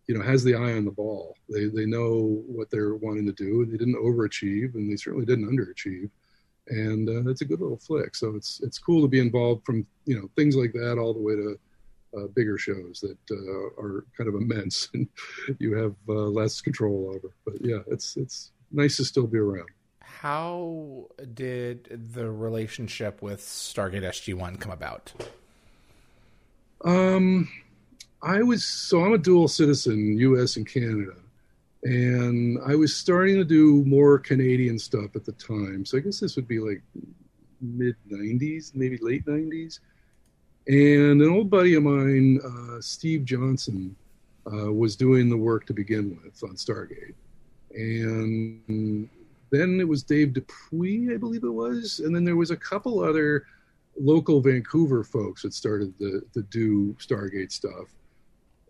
[0.07, 1.35] you know has the eye on the ball.
[1.49, 3.65] They they know what they're wanting to do.
[3.65, 6.11] They didn't overachieve, and they certainly didn't underachieve.
[6.67, 8.15] And uh, it's a good little flick.
[8.15, 11.19] So it's it's cool to be involved from you know things like that all the
[11.19, 11.57] way to
[12.17, 15.07] uh, bigger shows that uh, are kind of immense and
[15.59, 17.33] you have uh, less control over.
[17.45, 19.69] But yeah, it's it's nice to still be around.
[20.01, 25.11] How did the relationship with Stargate SG One come about?
[26.85, 27.49] Um,
[28.21, 30.55] I was so I'm a dual citizen, U.S.
[30.55, 31.15] and Canada,
[31.83, 35.85] and I was starting to do more Canadian stuff at the time.
[35.85, 36.81] So I guess this would be like
[37.61, 39.79] mid '90s, maybe late '90s.
[40.67, 43.95] And an old buddy of mine, uh, Steve Johnson,
[44.51, 47.15] uh, was doing the work to begin with on Stargate,
[47.73, 49.09] and
[49.51, 52.99] then it was Dave Dupuis, I believe it was, and then there was a couple
[52.99, 53.45] other
[53.99, 57.87] local Vancouver folks that started to, to do Stargate stuff.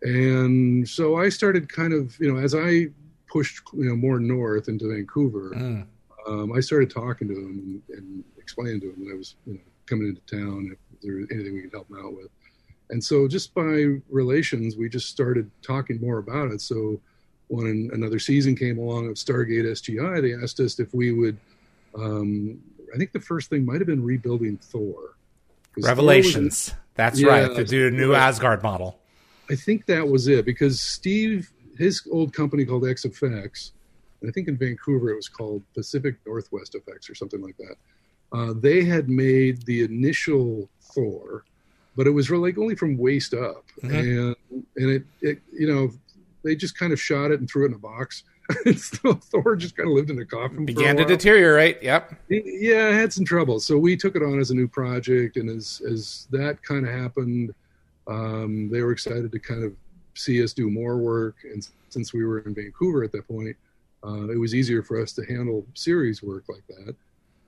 [0.01, 2.87] And so I started kind of, you know, as I
[3.27, 5.85] pushed, you know, more north into Vancouver, mm.
[6.27, 9.53] um, I started talking to him and, and, explaining to him that I was, you
[9.53, 12.29] know, coming into town there was anything we could help him out with.
[12.89, 16.61] And so just by relations, we just started talking more about it.
[16.61, 16.99] So
[17.47, 21.37] when another season came along of Stargate SG One, they asked us if we would.
[21.95, 22.59] Um,
[22.93, 25.15] I think the first thing might have been rebuilding Thor.
[25.77, 26.69] Revelations.
[26.69, 27.55] Thor That's yeah, right.
[27.55, 28.99] To do a new Asgard model.
[29.49, 33.71] I think that was it because Steve, his old company called XFX,
[34.21, 37.75] and I think in Vancouver it was called Pacific Northwest Effects or something like that.
[38.33, 41.45] Uh, they had made the initial Thor,
[41.95, 43.95] but it was really like only from waist up, mm-hmm.
[43.95, 44.35] and
[44.75, 45.91] and it, it you know
[46.43, 48.23] they just kind of shot it and threw it in a box.
[48.75, 50.65] so Thor just kind of lived in a coffin.
[50.65, 51.81] Began to deteriorate.
[51.81, 52.15] Yep.
[52.29, 55.49] Yeah, I had some trouble, so we took it on as a new project, and
[55.49, 57.53] as as that kind of happened,
[58.07, 59.73] um, they were excited to kind of
[60.15, 61.35] see us do more work.
[61.43, 63.55] And since we were in Vancouver at that point,
[64.05, 66.95] uh, it was easier for us to handle series work like that.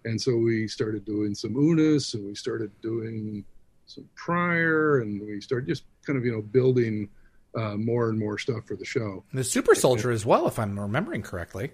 [0.06, 3.44] And so we started doing some Unas and we started doing
[3.88, 7.10] some prior and we started just kind of, you know, building
[7.56, 9.24] uh, more and more stuff for the show.
[9.34, 11.72] The Super Soldier as well, if I'm remembering correctly.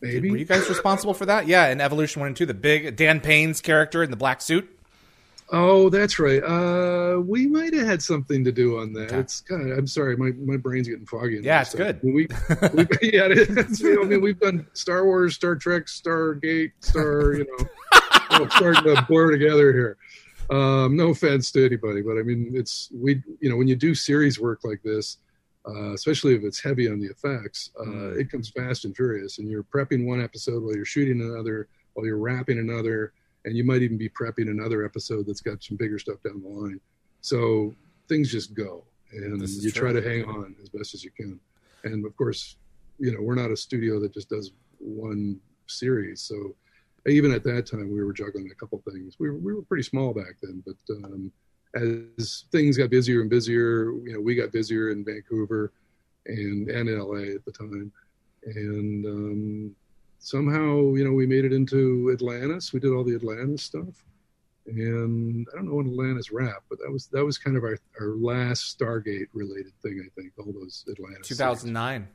[0.00, 0.30] Maybe.
[0.30, 1.46] Were you guys responsible for that?
[1.46, 4.68] Yeah, in Evolution 1 and 2, the big Dan Payne's character in the black suit.
[5.52, 6.42] Oh, that's right.
[6.42, 9.12] Uh, we might have had something to do on that.
[9.12, 11.40] It's kind of, I'm sorry, my, my brain's getting foggy.
[11.42, 11.98] Yeah, it's good.
[12.04, 12.28] We, we,
[13.02, 17.46] yeah, it's, you know, I mean, we've done Star Wars, Star Trek, Stargate, Star, you
[17.46, 17.68] know,
[18.30, 19.96] oh, starting to blur together here.
[20.50, 23.94] Um, no offense to anybody, but I mean, it's we, you know, when you do
[23.94, 25.18] series work like this,
[25.68, 28.20] uh, especially if it's heavy on the effects, uh, mm.
[28.20, 32.04] it comes fast and furious, and you're prepping one episode while you're shooting another, while
[32.04, 33.12] you're wrapping another
[33.44, 36.48] and you might even be prepping another episode that's got some bigger stuff down the
[36.48, 36.80] line.
[37.20, 37.74] So
[38.08, 39.82] things just go, and you true.
[39.82, 41.38] try to hang on as best as you can.
[41.84, 42.56] And of course,
[42.98, 46.54] you know we're not a studio that just does one series, so
[47.06, 49.16] even at that time we were juggling a couple things.
[49.18, 51.32] We were, we were pretty small back then, but um,
[51.74, 55.72] as things got busier and busier, you know, we got busier in Vancouver
[56.26, 57.92] and and in LA at the time,
[58.44, 59.76] and um,
[60.20, 62.72] somehow, you know, we made it into Atlantis.
[62.72, 64.04] We did all the Atlantis stuff.
[64.66, 67.78] And I don't know when Atlantis wrapped, but that was that was kind of our,
[67.98, 70.32] our last Stargate related thing, I think.
[70.38, 71.26] All those Atlantis.
[71.28, 72.02] 2009.
[72.02, 72.14] Series.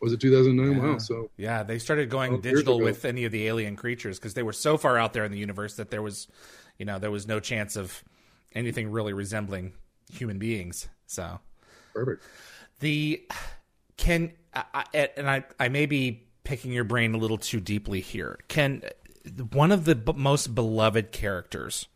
[0.00, 0.72] Was it 2009?
[0.72, 0.92] Yeah.
[0.92, 0.98] Wow.
[0.98, 4.54] So yeah, they started going digital with any of the alien creatures because they were
[4.54, 6.28] so far out there in the universe that there was,
[6.78, 8.02] you know, there was no chance of
[8.54, 9.74] anything really resembling
[10.10, 10.88] human beings.
[11.06, 11.40] So
[11.92, 12.22] perfect.
[12.78, 13.26] The
[13.98, 18.36] can I, and I I may be picking your brain a little too deeply here.
[18.48, 18.82] Can
[19.52, 21.86] one of the b- most beloved characters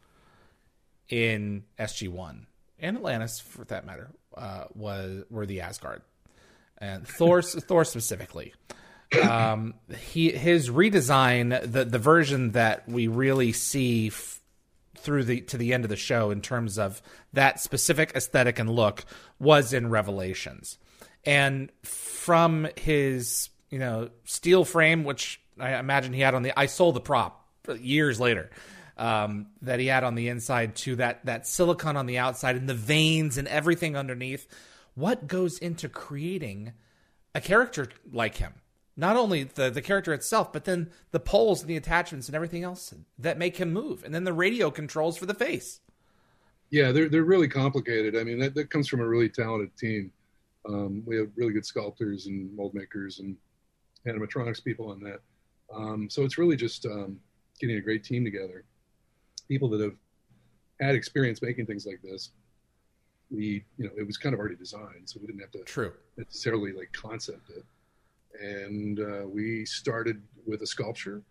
[1.09, 2.47] in SG One
[2.79, 6.03] and Atlantis, for that matter, uh, was were the Asgard.
[6.79, 8.55] and Thor Thor specifically.
[9.29, 14.41] Um, he his redesign the the version that we really see f-
[14.97, 18.71] through the to the end of the show in terms of that specific aesthetic and
[18.71, 19.05] look
[19.41, 20.79] was in Revelations,
[21.25, 26.67] and from his you know steel frame, which I imagine he had on the I
[26.67, 27.45] sold the prop
[27.81, 28.49] years later
[28.97, 32.69] um, that he had on the inside to that that silicon on the outside and
[32.69, 34.47] the veins and everything underneath.
[34.95, 36.73] What goes into creating
[37.35, 38.53] a character like him?
[38.97, 42.63] Not only the the character itself, but then the poles and the attachments and everything
[42.63, 45.81] else that make him move, and then the radio controls for the face.
[46.71, 48.17] Yeah, they're they're really complicated.
[48.17, 50.13] I mean, that, that comes from a really talented team.
[50.65, 53.37] Um, we have really good sculptors and mold makers and
[54.07, 55.21] animatronics people on that.
[55.75, 57.19] Um, so it's really just um,
[57.61, 58.65] getting a great team together
[59.49, 59.95] people that have
[60.81, 62.31] had experience making things like this,
[63.31, 65.93] we, you know, it was kind of already designed, so we didn't have to True.
[66.17, 67.65] necessarily like concept it.
[68.41, 71.23] And uh, we started with a sculpture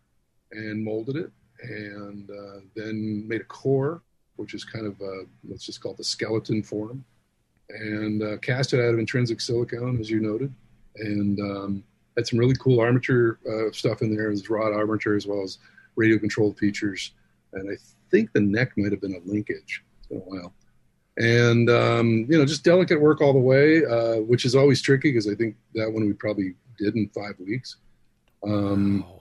[0.52, 1.32] and molded it,
[1.62, 4.02] and uh, then made a core,
[4.38, 7.04] which is kind of uh, let's just call it the skeleton form,
[7.70, 10.54] and uh, cast it out of intrinsic silicone, as you noted,
[10.98, 11.84] and um,
[12.15, 15.58] had some really cool armature uh, stuff in there, as rod armature as well as
[15.95, 17.12] radio controlled features,
[17.54, 17.76] and I
[18.12, 19.84] think the neck might have been a linkage.
[19.99, 20.54] It's been a while.
[21.17, 25.12] And, um, you know, just delicate work all the way, uh, which is always tricky
[25.12, 27.78] because I think that one we probably did in five weeks.
[28.43, 29.19] Um, Wow.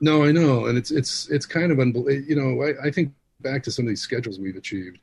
[0.00, 0.66] no, I know.
[0.66, 2.26] And it's, it's, it's kind of, unbelievable.
[2.28, 5.00] you know, I, I think back to some of these schedules we've achieved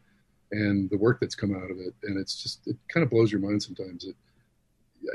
[0.52, 1.94] and the work that's come out of it.
[2.02, 4.16] And it's just, it kind of blows your mind sometimes that,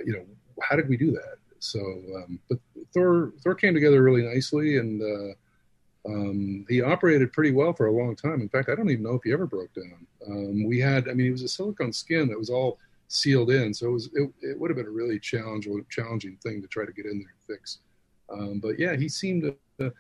[0.06, 0.24] you know,
[0.62, 1.38] how did we do that?
[1.64, 1.80] So,
[2.16, 2.58] um, but
[2.92, 5.34] Thor, Thor came together really nicely and, uh,
[6.06, 8.42] um, he operated pretty well for a long time.
[8.42, 10.06] In fact, I don't even know if he ever broke down.
[10.26, 13.72] Um, we had, I mean, it was a silicone skin that was all sealed in,
[13.72, 16.84] so it was it, it would have been a really challenge, challenging thing to try
[16.84, 17.78] to get in there and fix.
[18.28, 19.92] Um, but yeah, he seemed to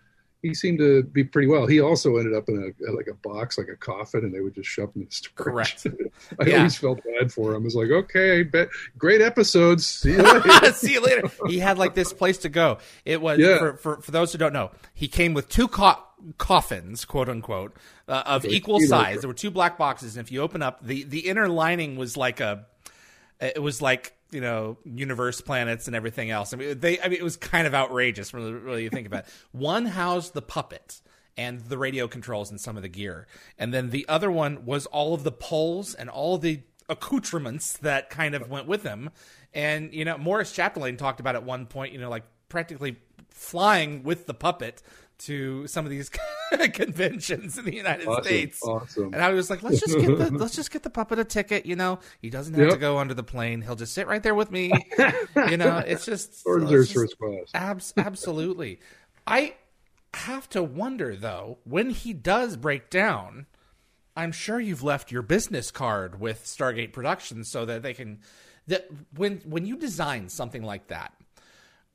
[0.44, 1.66] he seemed to be pretty well.
[1.66, 4.54] He also ended up in a like a box, like a coffin, and they would
[4.54, 5.34] just shove him in the storage.
[5.36, 5.86] Correct.
[6.40, 6.56] I Yeah.
[6.58, 7.62] always felt bad for him.
[7.62, 9.86] I was like, okay, bet, great episodes.
[9.86, 10.72] See you later.
[10.74, 11.30] See you later.
[11.46, 12.78] He had like this place to go.
[13.06, 13.58] It was Yeah.
[13.58, 14.70] for, for for those who don't know.
[14.92, 15.98] He came with two co-
[16.38, 17.74] coffins, quote unquote,
[18.08, 19.20] uh, of equal size.
[19.20, 22.16] There were two black boxes, and if you open up the the inner lining was
[22.16, 22.66] like a,
[23.40, 26.52] it was like you know universe planets and everything else.
[26.52, 28.42] I mean, they I mean it was kind of outrageous when
[28.78, 29.30] you think about it.
[29.52, 31.00] One housed the puppet.
[31.36, 33.26] And the radio controls and some of the gear.
[33.58, 38.08] And then the other one was all of the poles and all the accoutrements that
[38.08, 39.10] kind of went with him.
[39.52, 42.98] And you know, Morris Chapdelaine talked about at one point, you know, like practically
[43.30, 44.80] flying with the puppet
[45.26, 46.10] to some of these
[46.72, 48.62] conventions in the United Awesome, States.
[48.62, 49.12] awesome.
[49.14, 51.66] And I was like, let's just get the let's just get the puppet a ticket.
[51.66, 53.60] You know, he doesn't have to go under the plane.
[53.62, 54.72] He'll just sit right there with me.
[55.48, 57.50] you know, it's just Or it's first class.
[57.54, 58.80] Abs- absolutely.
[59.26, 59.54] I
[60.14, 63.46] have to wonder though, when he does break down,
[64.16, 68.20] I'm sure you've left your business card with Stargate Productions so that they can
[68.68, 71.12] that when when you design something like that,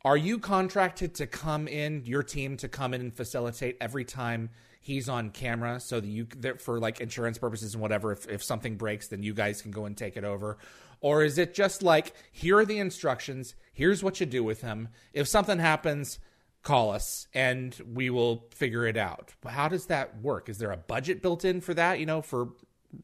[0.06, 4.50] are you contracted to come in your team to come in and facilitate every time
[4.80, 8.44] he's on camera so that you that for like insurance purposes and whatever if, if
[8.44, 10.58] something breaks then you guys can go and take it over?
[11.02, 14.90] Or is it just like here are the instructions here's what you do with him
[15.14, 16.20] if something happens
[16.64, 19.34] call us and we will figure it out.
[19.48, 20.50] How does that work?
[20.50, 22.00] Is there a budget built in for that?
[22.00, 22.50] You know for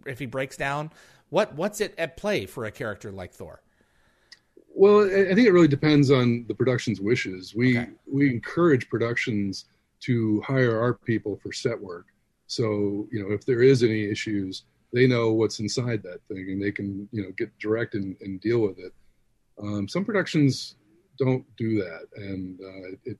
[0.05, 0.91] if he breaks down
[1.29, 3.61] what what's it at play for a character like thor
[4.77, 7.55] Well, I think it really depends on the production's wishes.
[7.55, 7.91] We Okay.
[8.05, 9.65] we encourage productions
[10.01, 12.07] to hire our people for set work.
[12.47, 16.61] So you know, if there is any issues, they know what's inside that thing, and
[16.61, 18.93] they can you know get direct and, and deal with it.
[19.61, 20.75] Um, some productions
[21.17, 23.17] don't do that, and uh, it,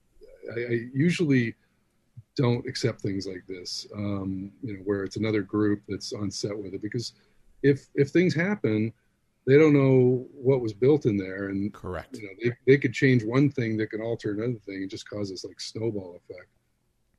[0.54, 1.54] I, I usually
[2.36, 3.86] don't accept things like this.
[3.94, 7.14] Um, you know, where it's another group that's on set with it, because
[7.62, 8.92] if if things happen,
[9.46, 12.16] they don't know what was built in there, and correct.
[12.16, 15.08] you know they, they could change one thing that can alter another thing and just
[15.08, 16.48] cause this like snowball effect.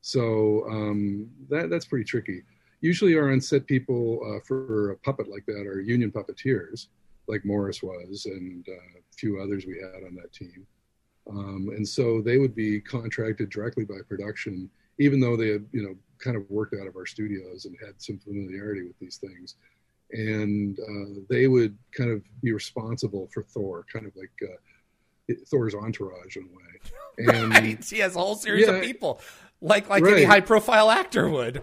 [0.00, 2.42] So um, that that's pretty tricky.
[2.80, 6.86] Usually our on-set people uh, for a puppet like that are union puppeteers
[7.26, 10.66] like morris was and uh, a few others we had on that team.
[11.28, 15.82] Um, and so they would be contracted directly by production even though they had you
[15.82, 19.56] know kind of worked out of our studios and had some familiarity with these things
[20.12, 25.74] and uh, they would kind of be responsible for Thor, kind of like uh, Thor's
[25.74, 26.62] entourage in a way.
[27.34, 27.84] And right.
[27.84, 29.20] He has a whole series of people,
[29.60, 31.62] like like any high profile actor would.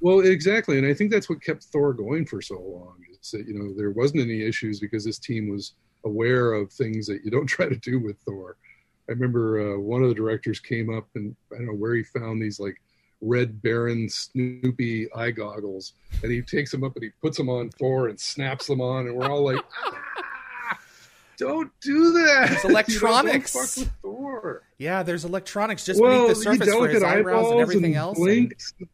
[0.00, 2.94] well, exactly, and I think that's what kept Thor going for so long.
[3.20, 7.08] Is that you know there wasn't any issues because this team was aware of things
[7.08, 8.56] that you don't try to do with Thor.
[9.08, 12.04] I remember uh, one of the directors came up and I don't know where he
[12.04, 12.76] found these like
[13.20, 17.68] red baron snoopy eye goggles and he takes them up and he puts them on
[17.70, 20.78] thor and snaps them on and we're all like ah,
[21.36, 22.52] don't do that.
[22.52, 26.74] It's electronics you know, fuck with thor yeah there's electronics just well, beneath the surface
[26.74, 28.74] for his eyebrows and everything and else blinks.
[28.78, 28.88] And...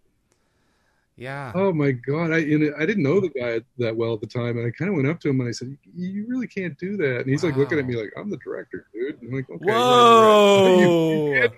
[1.16, 1.52] yeah.
[1.54, 4.56] Oh my god i you i didn't know the guy that well at the time
[4.56, 6.96] and i kind of went up to him and i said you really can't do
[6.96, 7.20] that.
[7.20, 7.50] And he's wow.
[7.50, 9.20] like looking at me like i'm the director dude.
[9.20, 10.78] And i'm like okay whoa!
[10.80, 11.50] You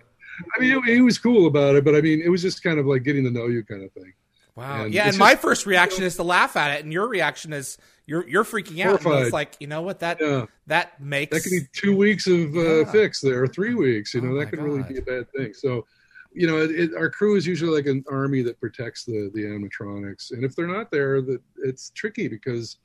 [0.56, 2.86] I mean, he was cool about it, but I mean, it was just kind of
[2.86, 4.12] like getting to know you kind of thing.
[4.54, 4.84] Wow.
[4.84, 7.52] And yeah, and just, my first reaction is to laugh at it, and your reaction
[7.52, 9.00] is you're you're freaking out.
[9.04, 10.46] It's like you know what that yeah.
[10.66, 14.14] that makes that could be two weeks of uh, fix there, three weeks.
[14.14, 14.64] You know oh that could God.
[14.64, 15.52] really be a bad thing.
[15.52, 15.86] So,
[16.32, 19.42] you know, it, it, our crew is usually like an army that protects the the
[19.42, 22.78] animatronics, and if they're not there, that it's tricky because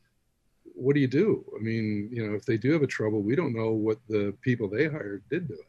[0.74, 1.46] what do you do?
[1.58, 4.34] I mean, you know, if they do have a trouble, we don't know what the
[4.42, 5.60] people they hired did to it.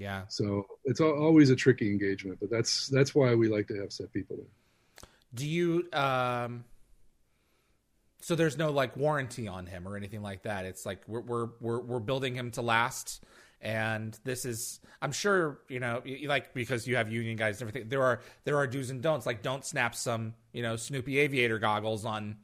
[0.00, 0.22] Yeah.
[0.28, 4.10] So it's always a tricky engagement, but that's that's why we like to have set
[4.12, 5.08] people there.
[5.34, 6.64] Do you um
[8.22, 10.64] so there's no like warranty on him or anything like that.
[10.64, 13.22] It's like we're we're we're, we're building him to last
[13.62, 17.90] and this is i'm sure you know like because you have union guys and everything
[17.90, 21.58] there are there are do's and don'ts like don't snap some you know snoopy aviator
[21.58, 22.38] goggles on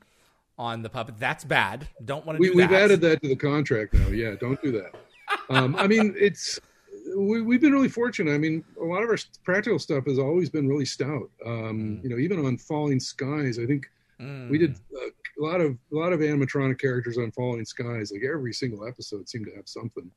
[0.58, 3.36] on the puppet that's bad don't want to we, do we've added that to the
[3.36, 4.94] contract now yeah don't do that
[5.48, 6.60] um, i mean it's
[7.16, 8.32] we, have been really fortunate.
[8.32, 11.30] I mean, a lot of our practical stuff has always been really stout.
[11.44, 12.04] Um, mm.
[12.04, 13.86] You know, even on Falling Skies, I think
[14.20, 14.50] mm.
[14.50, 18.12] we did a, a, lot of a lot of animatronic characters on Falling Skies.
[18.12, 20.10] Like every single episode seemed to have something.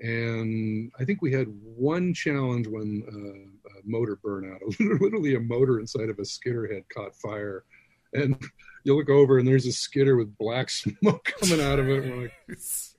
[0.00, 4.60] And I think we had one challenge when uh, a motor burnout.
[5.00, 7.64] Literally, a motor inside of a skitter head caught fire,
[8.12, 8.40] and
[8.84, 12.04] you look over and there's a skitter with black smoke coming out of it.
[12.04, 12.32] We're like,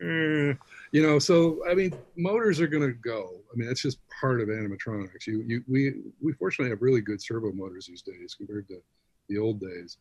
[0.02, 0.54] eh.
[0.92, 3.32] You know so i mean motors are going to go.
[3.54, 5.28] I mean that's just part of animatronics.
[5.28, 8.82] You, you we we fortunately have really good servo motors these days compared to
[9.28, 9.98] the old days.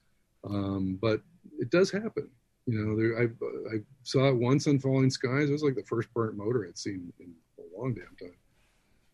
[0.49, 1.21] Um, but
[1.59, 2.29] it does happen.
[2.67, 5.49] You know there, I, I saw it once on falling skies.
[5.49, 8.37] It was like the first burnt motor i'd seen in a long damn time.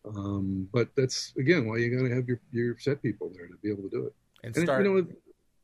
[0.07, 3.55] Um, but that's again why you got to have your, your set people there to
[3.61, 4.13] be able to do it.
[4.43, 5.07] And, and Star, you know,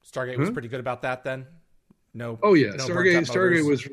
[0.06, 0.42] stargate huh?
[0.42, 1.46] was pretty good about that then
[2.14, 3.88] no oh yeah no stargate stargate was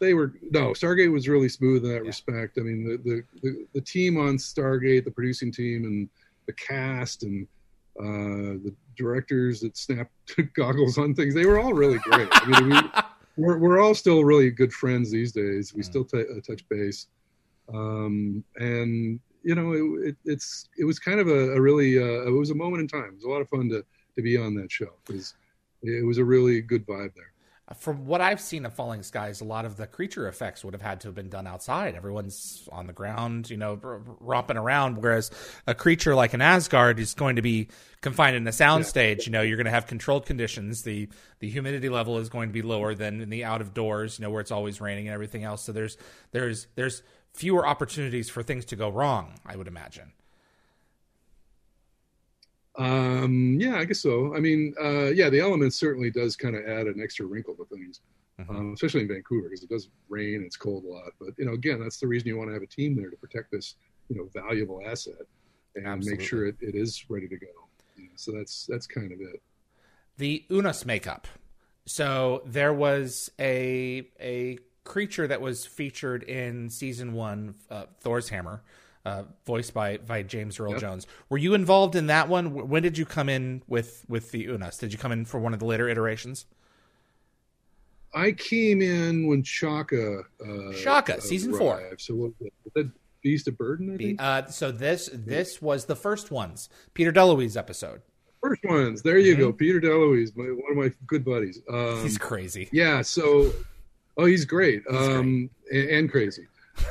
[0.00, 2.08] they were no Stargate was really smooth in that yeah.
[2.08, 2.58] respect.
[2.58, 6.08] I mean, the, the, the the team on Stargate, the producing team, and
[6.46, 7.46] the cast, and
[8.00, 10.10] uh, the directors that snapped
[10.54, 12.28] goggles on things, they were all really great.
[12.32, 12.80] I mean, we,
[13.36, 15.74] we're we're all still really good friends these days.
[15.74, 15.84] We mm.
[15.84, 17.06] still t- uh, touch base,
[17.72, 22.26] um, and you know, it, it, it's it was kind of a, a really uh,
[22.26, 23.10] it was a moment in time.
[23.10, 23.84] It was a lot of fun to
[24.16, 25.34] to be on that show because
[25.82, 27.32] it was a really good vibe there
[27.76, 30.82] from what I've seen of Falling Skies, a lot of the creature effects would have
[30.82, 31.94] had to have been done outside.
[31.94, 33.78] Everyone's on the ground, you know,
[34.18, 35.00] romping around.
[35.00, 35.30] Whereas
[35.68, 37.68] a creature like an Asgard is going to be
[38.00, 39.18] confined in a soundstage.
[39.18, 39.24] Yeah.
[39.26, 40.82] You know, you're going to have controlled conditions.
[40.82, 44.18] the The humidity level is going to be lower than in the out of doors.
[44.18, 45.62] You know, where it's always raining and everything else.
[45.62, 45.96] So there's
[46.32, 49.38] there's there's fewer opportunities for things to go wrong.
[49.46, 50.12] I would imagine.
[52.78, 54.34] Um, yeah, I guess so.
[54.34, 57.64] I mean, uh, yeah, the elements certainly does kind of add an extra wrinkle to
[57.64, 58.00] things,
[58.40, 58.56] mm-hmm.
[58.56, 61.12] um, especially in Vancouver because it does rain and it's cold a lot.
[61.20, 63.16] But you know, again, that's the reason you want to have a team there to
[63.16, 63.74] protect this,
[64.08, 65.14] you know, valuable asset
[65.74, 66.18] and Absolutely.
[66.18, 67.46] make sure it, it is ready to go.
[67.96, 69.42] Yeah, so that's that's kind of it.
[70.16, 71.26] The Unas makeup.
[71.86, 78.62] So there was a a creature that was featured in season one, uh, Thor's Hammer
[79.04, 80.80] uh, voiced by by James Earl yep.
[80.80, 81.06] Jones.
[81.28, 82.68] Were you involved in that one?
[82.68, 84.78] When did you come in with with the Unas?
[84.78, 86.46] Did you come in for one of the later iterations?
[88.12, 90.22] I came in when Chaka.
[90.44, 91.60] Uh, Chaka, uh, season arrived.
[91.60, 91.98] four.
[91.98, 92.90] So what was that?
[93.22, 93.94] Beast of Burden.
[93.94, 94.22] I think.
[94.22, 96.68] Uh, so this this was the first ones.
[96.94, 98.02] Peter DeLuise episode.
[98.42, 99.02] First ones.
[99.02, 99.42] There you mm-hmm.
[99.42, 99.52] go.
[99.52, 101.60] Peter DeLuise, my, one of my good buddies.
[101.68, 102.70] Um, he's crazy.
[102.72, 103.02] Yeah.
[103.02, 103.52] So,
[104.16, 104.82] oh, he's great.
[104.88, 105.82] He's um, great.
[105.82, 106.46] And, and, crazy.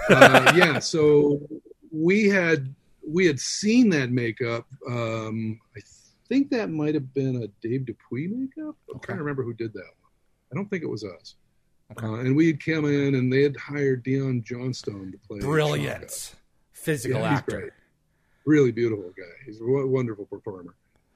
[0.09, 0.77] Uh, yeah.
[0.77, 1.41] So
[1.91, 2.73] we had
[3.07, 4.65] we had seen that makeup.
[4.87, 5.81] Um, I
[6.27, 8.75] think that might have been a Dave Dupuis makeup.
[8.89, 9.05] I'm okay.
[9.05, 10.11] trying to remember who did that one.
[10.51, 11.35] I don't think it was us.
[11.91, 12.05] Okay.
[12.05, 15.39] Uh, and we had come in and they had hired Dion Johnstone to play.
[15.39, 16.37] Brilliant Chaka.
[16.73, 17.59] physical yeah, actor.
[17.59, 17.71] Great.
[18.45, 19.23] Really beautiful guy.
[19.45, 20.75] He's a wonderful performer.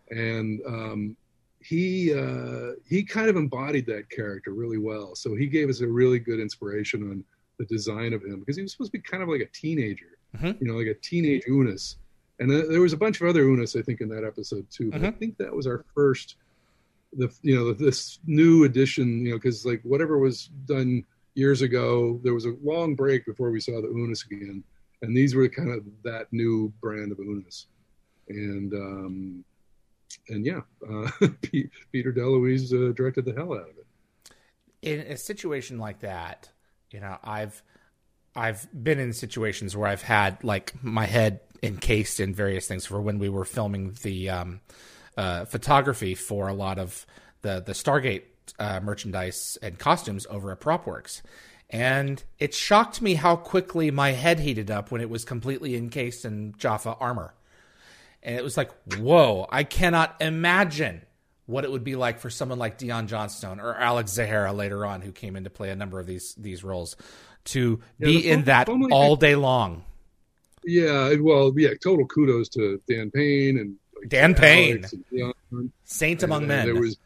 [0.09, 1.17] And um,
[1.59, 5.15] he uh, he kind of embodied that character really well.
[5.15, 7.23] So he gave us a really good inspiration on
[7.59, 10.17] the design of him because he was supposed to be kind of like a teenager
[10.35, 10.51] mm-hmm.
[10.59, 11.95] you know, like a teenage Unas.
[12.39, 14.91] And uh, there was a bunch of other Unas, I think, in that episode too.
[14.91, 15.07] But mm-hmm.
[15.07, 16.35] I think that was our first,
[17.13, 21.05] the you know, this new edition, you know, because like whatever was done
[21.35, 22.19] years ago.
[22.23, 24.63] There was a long break before we saw the Unas again,
[25.01, 27.67] and these were kind of that new brand of Unas.
[28.29, 29.45] And um,
[30.29, 31.09] and yeah, uh,
[31.91, 33.87] Peter DeLuise uh, directed the hell out of it.
[34.81, 36.49] In a situation like that,
[36.91, 37.63] you know, I've
[38.35, 43.01] I've been in situations where I've had like my head encased in various things for
[43.01, 44.61] when we were filming the um,
[45.17, 47.05] uh, photography for a lot of
[47.41, 48.23] the the Stargate
[48.59, 51.21] uh, merchandise and costumes over at PropWorks.
[51.69, 56.23] And it shocked me how quickly my head heated up when it was completely encased
[56.23, 57.33] in Jaffa armor.
[58.21, 61.01] And it was like, whoa, I cannot imagine
[61.45, 65.01] what it would be like for someone like Dion Johnstone or Alex Zahara later on,
[65.01, 66.95] who came in to play a number of these these roles,
[67.45, 69.83] to yeah, be in that all day long.
[70.65, 76.43] Yeah, well, yeah, total kudos to Dan Payne and like, Dan Payne, and Saint among
[76.43, 76.65] and, men.
[76.65, 76.97] there was,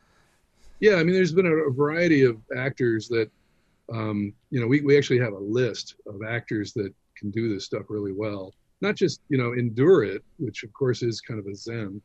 [0.79, 3.31] yeah, I mean, there's been a, a variety of actors that,
[3.91, 7.65] um, you know, we we actually have a list of actors that can do this
[7.65, 8.53] stuff really well.
[8.81, 11.99] Not just you know endure it, which of course is kind of a zen,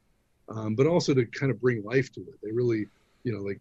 [0.48, 2.34] um, but also to kind of bring life to it.
[2.42, 2.86] They really,
[3.24, 3.60] you know, like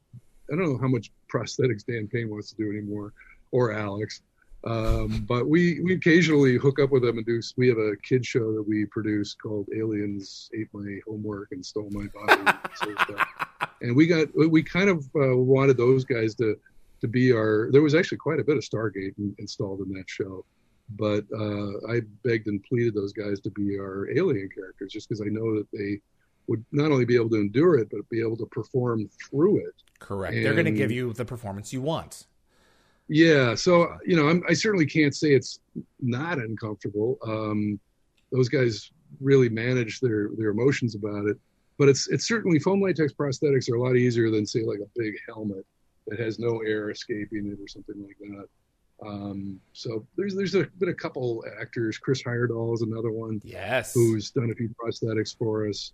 [0.52, 3.12] I don't know how much prosthetics Dan Payne wants to do anymore,
[3.52, 4.22] or Alex,
[4.64, 7.41] um, but we we occasionally hook up with them and do.
[7.57, 11.89] We have a kid show that we produce called "Aliens Ate My Homework and Stole
[11.91, 12.57] My Body,"
[13.82, 16.55] and we got we kind of uh, wanted those guys to
[17.01, 17.70] to be our.
[17.72, 20.45] There was actually quite a bit of Stargate in, installed in that show,
[20.91, 25.22] but uh, I begged and pleaded those guys to be our alien characters just because
[25.22, 26.01] I know that they
[26.47, 29.74] would not only be able to endure it but be able to perform through it.
[29.99, 30.36] Correct.
[30.36, 32.26] And, They're going to give you the performance you want.
[33.14, 35.59] Yeah, so you know, I'm, i certainly can't say it's
[35.99, 37.18] not uncomfortable.
[37.28, 37.78] Um,
[38.32, 38.89] those guys
[39.20, 41.38] really manage their their emotions about it,
[41.78, 44.88] but it's it's certainly foam latex prosthetics are a lot easier than say like a
[44.95, 45.66] big helmet
[46.07, 48.47] that has no air escaping it or something like that.
[49.05, 51.97] Um, so there's there's a, been a couple actors.
[51.97, 53.41] Chris Heyerdahl is another one.
[53.43, 55.91] Yes, who's done a few prosthetics for us.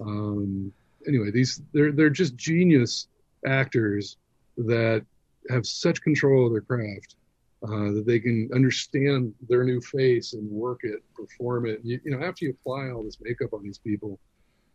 [0.00, 0.72] Um,
[1.04, 3.08] anyway, these they're they're just genius
[3.44, 4.18] actors
[4.56, 5.04] that
[5.48, 7.16] have such control of their craft
[7.62, 11.80] uh, that they can understand their new face and work it, perform it.
[11.82, 14.18] You, you know, after you apply all this makeup on these people,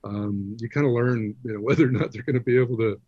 [0.03, 2.77] um, you kind of learn, you know, whether or not they're going to be able
[2.77, 2.99] to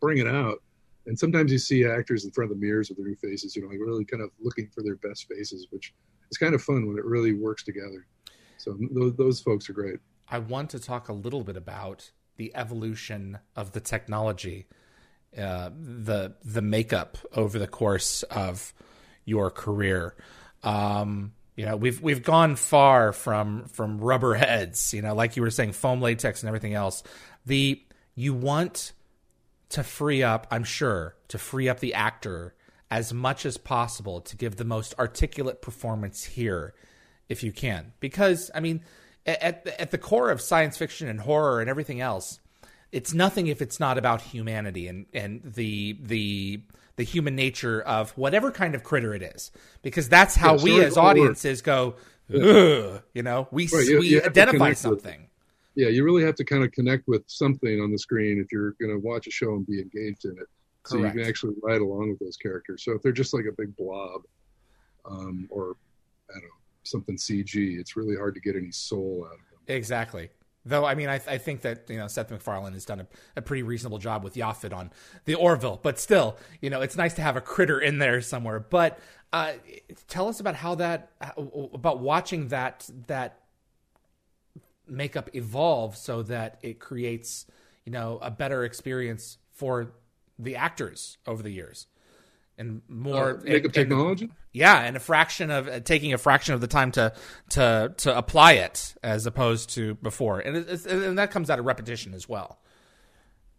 [0.00, 0.62] bring it out.
[1.06, 3.62] And sometimes you see actors in front of the mirrors with their new faces, you
[3.62, 5.92] know, like really kind of looking for their best faces, which
[6.30, 8.06] is kind of fun when it really works together.
[8.56, 9.98] So those, those folks are great.
[10.28, 14.66] I want to talk a little bit about the evolution of the technology
[15.38, 18.72] uh, the the makeup over the course of
[19.24, 20.14] your career.
[20.62, 24.92] Um, you know, we've we've gone far from from rubber heads.
[24.92, 27.02] You know, like you were saying, foam latex and everything else.
[27.46, 27.82] The
[28.14, 28.92] you want
[29.70, 32.54] to free up, I'm sure, to free up the actor
[32.90, 36.74] as much as possible to give the most articulate performance here,
[37.28, 37.92] if you can.
[38.00, 38.82] Because I mean,
[39.26, 42.40] at at the core of science fiction and horror and everything else,
[42.94, 46.60] it's nothing if it's not about humanity and and the the
[46.96, 49.50] the human nature of whatever kind of critter it is.
[49.82, 51.96] Because that's how yeah, we as audiences go
[52.28, 52.98] yeah.
[53.12, 53.48] you know?
[53.50, 55.20] We right, you, we you identify something.
[55.20, 55.30] With,
[55.74, 58.72] yeah you really have to kind of connect with something on the screen if you're
[58.80, 60.46] going to watch a show and be engaged in it.
[60.86, 61.16] So Correct.
[61.16, 62.84] you can actually ride along with those characters.
[62.84, 64.22] So if they're just like a big blob
[65.04, 65.76] um, or
[66.30, 66.48] i don't know
[66.84, 69.76] something cg it's really hard to get any soul out of them.
[69.76, 70.30] Exactly
[70.66, 73.06] Though I mean, I, I, think that you know Seth MacFarlane has done a,
[73.36, 74.90] a, pretty reasonable job with Yaphit on
[75.26, 78.60] the Orville, but still, you know, it's nice to have a critter in there somewhere.
[78.60, 78.98] But
[79.32, 79.52] uh,
[80.08, 81.10] tell us about how that
[81.74, 83.40] about watching that that
[84.88, 87.46] makeup evolve so that it creates
[87.84, 89.92] you know a better experience for
[90.38, 91.86] the actors over the years
[92.58, 94.30] and more uh, makeup technology.
[94.52, 97.12] Yeah, and a fraction of uh, taking a fraction of the time to
[97.50, 101.64] to to apply it as opposed to before, and it, and that comes out of
[101.64, 102.58] repetition as well.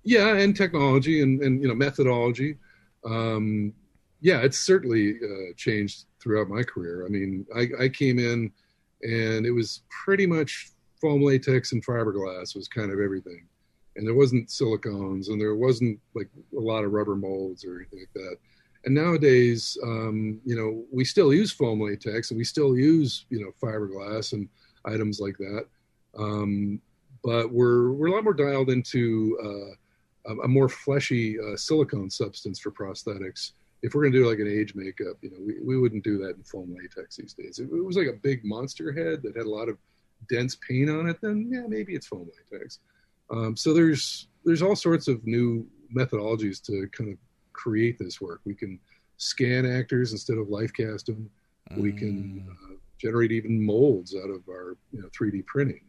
[0.04, 2.58] Yeah, and technology and and you know methodology.
[3.04, 3.74] Um,
[4.22, 7.06] yeah, it's certainly uh, changed throughout my career.
[7.06, 8.52] I mean, I, I came in
[9.04, 13.46] and it was pretty much foam latex and fiberglass was kind of everything
[13.96, 18.00] and there wasn't silicones and there wasn't like a lot of rubber molds or anything
[18.00, 18.38] like that
[18.86, 23.40] and nowadays, um, you know, we still use foam latex and we still use, you
[23.40, 24.48] know, fiberglass and
[24.86, 25.66] items like that.
[26.18, 26.80] Um,
[27.24, 32.60] but we're we're a lot more dialed into uh, a, more fleshy uh, silicone substance
[32.60, 33.52] for prosthetics.
[33.82, 36.20] If we're going to do like an age makeup, you know, we, we wouldn't do
[36.20, 37.60] that in foam latex these days.
[37.60, 39.78] If it was like a big monster head that had a lot of
[40.30, 42.80] dense paint on it, then yeah, maybe it's foam latex.
[43.32, 47.18] Um, so there's there's all sorts of new methodologies to kind of
[47.56, 48.42] create this work.
[48.46, 48.80] We can
[49.18, 51.30] scan actors instead of life cast them.
[51.72, 51.82] Mm.
[51.82, 55.82] We can uh, generate even molds out of our you know, 3D printing.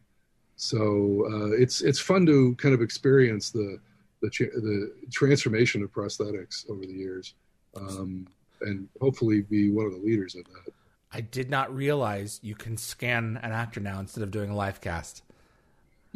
[0.57, 3.79] So uh, it's it's fun to kind of experience the
[4.23, 7.35] the, the transformation of prosthetics over the years,
[7.77, 8.27] um,
[8.63, 10.73] and hopefully be one of the leaders of that.
[11.13, 14.81] I did not realize you can scan an actor now instead of doing a live
[14.81, 15.23] cast.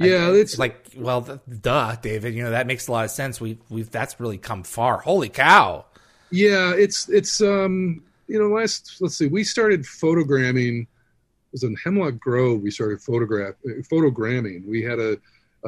[0.01, 2.35] Yeah, I, it's like well, duh, David.
[2.35, 3.41] You know that makes a lot of sense.
[3.41, 4.99] We we've that's really come far.
[4.99, 5.85] Holy cow!
[6.31, 10.83] Yeah, it's it's um you know last let's see we started photogramming.
[10.83, 12.63] It was in Hemlock Grove.
[12.63, 13.55] We started photograph
[13.93, 14.67] photogramming.
[14.67, 15.19] We had a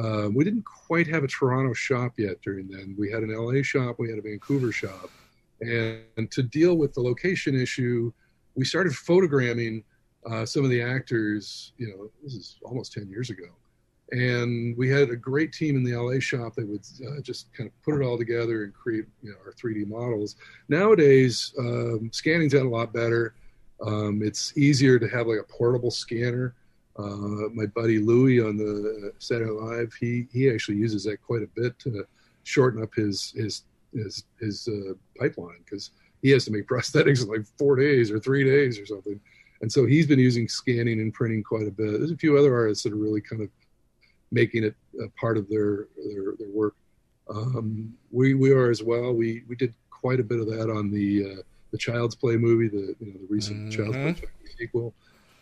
[0.01, 2.95] uh, we didn't quite have a Toronto shop yet during then.
[2.97, 3.97] We had an LA shop.
[3.99, 5.11] We had a Vancouver shop,
[5.61, 8.11] and, and to deal with the location issue,
[8.55, 9.83] we started photogramming
[10.27, 11.73] uh, some of the actors.
[11.77, 13.45] You know, this is almost ten years ago
[14.13, 17.67] and we had a great team in the LA shop that would uh, just kind
[17.67, 20.35] of put it all together and create you know, our 3D models.
[20.69, 23.33] Nowadays, um, scanning's got a lot better.
[23.81, 26.53] Um, it's easier to have like a portable scanner.
[26.95, 31.49] Uh, my buddy Louie on the Saturday Live, he he actually uses that quite a
[31.55, 32.05] bit to
[32.43, 33.63] shorten up his his
[33.95, 35.89] his his uh, pipeline because
[36.21, 39.19] he has to make prosthetics in like four days or three days or something.
[39.61, 41.93] And so he's been using scanning and printing quite a bit.
[41.93, 43.49] There's a few other artists that are really kind of
[44.33, 46.75] making it a part of their their, their work.
[47.29, 49.13] Um, we we are as well.
[49.13, 52.67] We we did quite a bit of that on the uh, the Child's Play movie,
[52.67, 53.81] the you know the recent mm-hmm.
[53.81, 54.93] Child's Play Chucky sequel.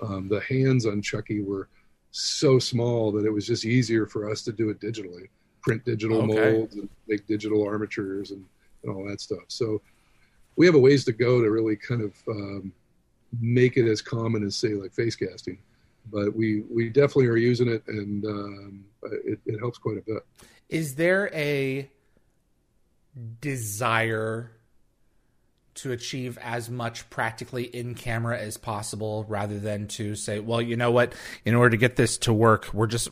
[0.02, 1.68] Um, the hands on Chucky were
[2.12, 5.30] so small that it was just easier for us to do it digitally,
[5.62, 6.54] print digital okay.
[6.54, 8.44] molds and make digital armatures and,
[8.84, 9.44] and all that stuff.
[9.48, 9.82] So
[10.56, 12.74] we have a ways to go to really kind of um,
[13.40, 15.58] make it as common as say like face casting
[16.10, 20.26] but we we definitely are using it, and um, it, it helps quite a bit.
[20.70, 21.90] Is there a
[23.42, 24.52] desire
[25.74, 30.76] to achieve as much practically in camera as possible rather than to say, well, you
[30.76, 31.14] know what,
[31.46, 33.10] in order to get this to work, we're just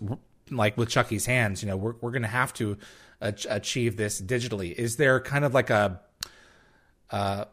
[0.52, 2.78] like with Chucky's hands, you know, we're, we're going to have to
[3.22, 4.74] achieve this digitally.
[4.74, 6.02] Is there kind of like a,
[7.12, 7.46] uh,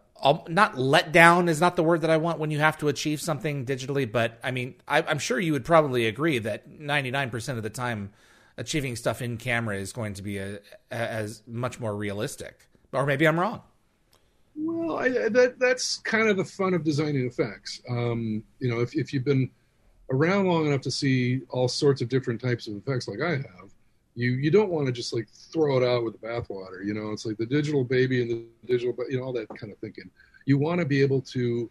[0.48, 3.20] not let down is not the word that I want when you have to achieve
[3.20, 7.62] something digitally, but I mean, I, am sure you would probably agree that 99% of
[7.62, 8.12] the time,
[8.56, 10.60] achieving stuff in camera is going to be a,
[10.90, 12.68] a, as much more realistic.
[12.92, 13.62] Or maybe I'm wrong.
[14.56, 17.82] Well, I, that that's kind of the fun of designing effects.
[17.90, 19.50] Um, you know, if if you've been
[20.10, 23.70] around long enough to see all sorts of different types of effects, like I have,
[24.16, 26.84] you you don't want to just like throw it out with the bathwater.
[26.84, 29.48] You know, it's like the digital baby and the digital, but you know, all that
[29.50, 30.10] kind of thinking.
[30.46, 31.70] You want to be able to,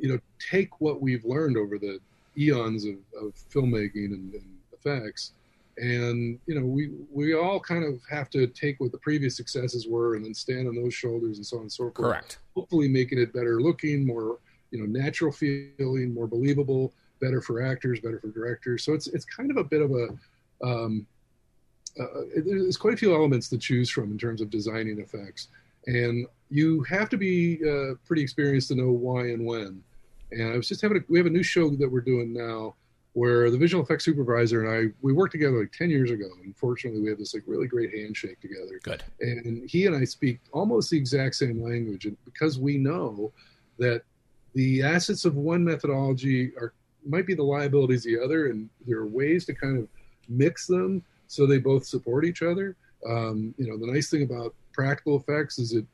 [0.00, 0.18] you know,
[0.50, 2.00] take what we've learned over the
[2.36, 5.32] eons of, of filmmaking and, and effects,
[5.78, 9.86] and you know, we we all kind of have to take what the previous successes
[9.88, 11.94] were and then stand on those shoulders and so on and so forth.
[11.94, 12.38] Correct.
[12.54, 14.38] Hopefully, making it better looking, more
[14.70, 16.92] you know, natural feeling, more believable,
[17.22, 18.84] better for actors, better for directors.
[18.84, 20.08] So it's it's kind of a bit of a
[20.62, 21.06] um,
[21.98, 25.48] uh, there's quite a few elements to choose from in terms of designing effects,
[25.86, 29.82] and you have to be uh, pretty experienced to know why and when.
[30.30, 32.74] And I was just having a, we have a new show that we're doing now
[33.14, 36.28] where the visual effects supervisor and I we worked together like 10 years ago.
[36.44, 38.78] Unfortunately, we have this like really great handshake together.
[38.82, 39.02] Good.
[39.20, 43.32] And he and I speak almost the exact same language, and because we know
[43.78, 44.02] that
[44.54, 46.72] the assets of one methodology are
[47.06, 49.88] might be the liabilities of the other, and there are ways to kind of
[50.28, 52.76] mix them so they both support each other.
[53.08, 55.86] Um, you know, the nice thing about practical effects is it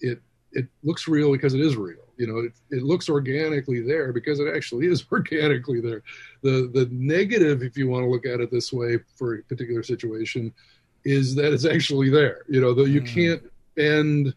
[0.00, 0.20] it
[0.52, 2.04] it looks real because it is real.
[2.16, 6.02] You know, it, it looks organically there because it actually is organically there.
[6.42, 9.82] The the negative, if you want to look at it this way, for a particular
[9.82, 10.52] situation,
[11.04, 12.42] is that it's actually there.
[12.48, 13.06] You know, though you mm.
[13.08, 13.42] can't
[13.74, 14.34] bend,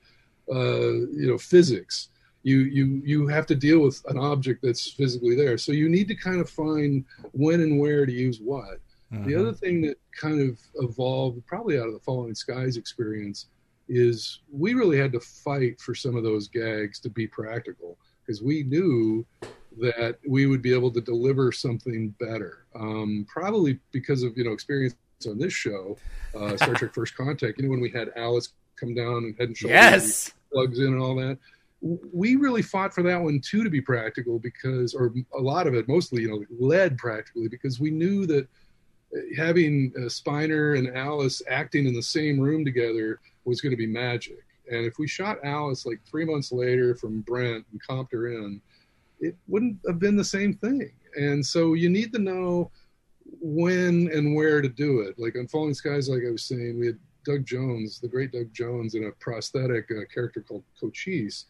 [0.52, 2.10] uh, you know, physics.
[2.44, 5.58] You you you have to deal with an object that's physically there.
[5.58, 8.80] So you need to kind of find when and where to use what.
[9.14, 9.28] Mm-hmm.
[9.28, 13.48] The other thing that kind of evolved, probably out of the Falling Skies experience,
[13.88, 18.42] is we really had to fight for some of those gags to be practical because
[18.42, 19.26] we knew
[19.80, 22.66] that we would be able to deliver something better.
[22.76, 24.96] Um, probably because of you know experience
[25.28, 25.98] on this show,
[26.36, 27.58] uh, Star Trek First Contact.
[27.58, 30.88] You know when we had Alice come down and head and shoulders, yes, plugs in
[30.88, 31.38] and all that.
[31.82, 35.76] We really fought for that one too to be practical because, or a lot of
[35.76, 38.48] it, mostly you know, led practically because we knew that
[39.38, 43.88] having uh, Spiner and Alice acting in the same room together was going to be
[43.88, 44.44] magic.
[44.70, 48.62] And if we shot Alice like three months later from Brent and comped her in,
[49.20, 50.92] it wouldn't have been the same thing.
[51.16, 52.70] And so you need to know
[53.40, 55.18] when and where to do it.
[55.18, 58.54] Like on Falling Skies, like I was saying, we had Doug Jones, the great Doug
[58.54, 61.46] Jones, in a prosthetic uh, character called Cochise.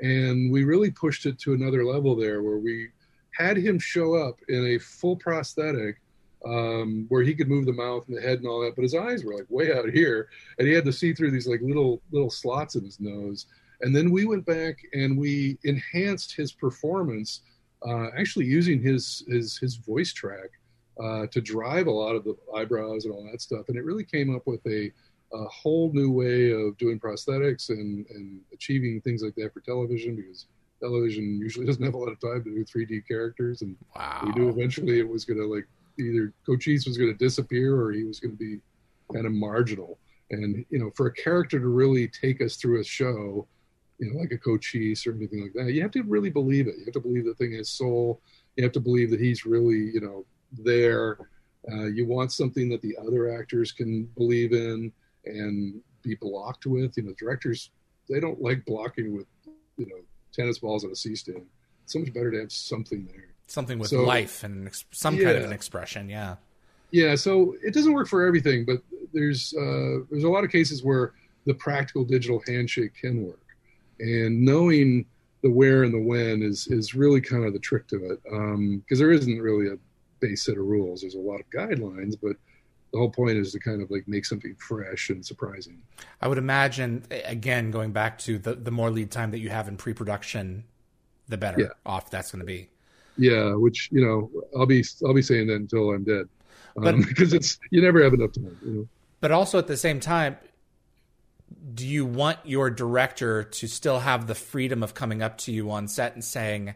[0.00, 2.88] and we really pushed it to another level there, where we
[3.32, 6.00] had him show up in a full prosthetic
[6.44, 8.94] um, where he could move the mouth and the head and all that, but his
[8.94, 10.28] eyes were like way out here,
[10.58, 13.46] and he had to see through these like little little slots in his nose.
[13.80, 17.40] And then we went back and we enhanced his performance,
[17.86, 20.50] uh, actually using his his his voice track
[21.02, 23.68] uh, to drive a lot of the eyebrows and all that stuff.
[23.68, 24.90] And it really came up with a,
[25.32, 30.16] a whole new way of doing prosthetics and and achieving things like that for television
[30.16, 30.46] because
[30.80, 34.22] television usually doesn't have a lot of time to do 3D characters, and Wow.
[34.26, 35.66] we knew eventually it was going to like
[35.98, 38.60] either Cochise was going to disappear or he was going to be
[39.12, 39.98] kind of marginal.
[40.30, 43.46] And you know, for a character to really take us through a show,
[43.98, 46.76] you know, like a Cochise or anything like that, you have to really believe it.
[46.78, 48.20] You have to believe the thing has soul.
[48.56, 51.18] You have to believe that he's really, you know, there.
[51.70, 54.92] Uh, you want something that the other actors can believe in
[55.26, 56.96] and be blocked with.
[56.96, 57.70] You know, directors
[58.08, 59.26] they don't like blocking with,
[59.76, 60.00] you know,
[60.32, 61.46] tennis balls on a C stand.
[61.84, 63.31] It's so much better to have something there.
[63.52, 66.08] Something with So- life and ex- some kind of an expression.
[66.08, 66.36] Yeah.
[66.90, 68.82] Yeah, so it doesn't work for everything, but
[69.12, 71.12] there's uh, there's a lot of cases where
[71.44, 73.44] the practical digital handshake can work,
[74.00, 75.04] and knowing
[75.42, 78.98] the where and the when is is really kind of the trick to it, because
[78.98, 79.76] there isn't really a
[80.20, 81.02] base set of rules.
[81.02, 82.36] There's a lot of guidelines, but
[82.92, 85.78] the whole point is to kind of like make something fresh and surprising.
[86.22, 89.66] I would imagine again going back to the the more lead time that you have
[89.68, 90.64] in pre-production,
[91.28, 91.68] the better Yeah.
[91.84, 92.68] off that's going to be.
[93.18, 96.28] Yeah, which you know I'll be I'll be saying that until I'm dead,
[96.74, 98.56] But- um, because it's you never have enough time.
[98.64, 98.88] You know?
[99.20, 100.36] But also at the same time,
[101.74, 105.70] do you want your director to still have the freedom of coming up to you
[105.70, 106.74] on set and saying,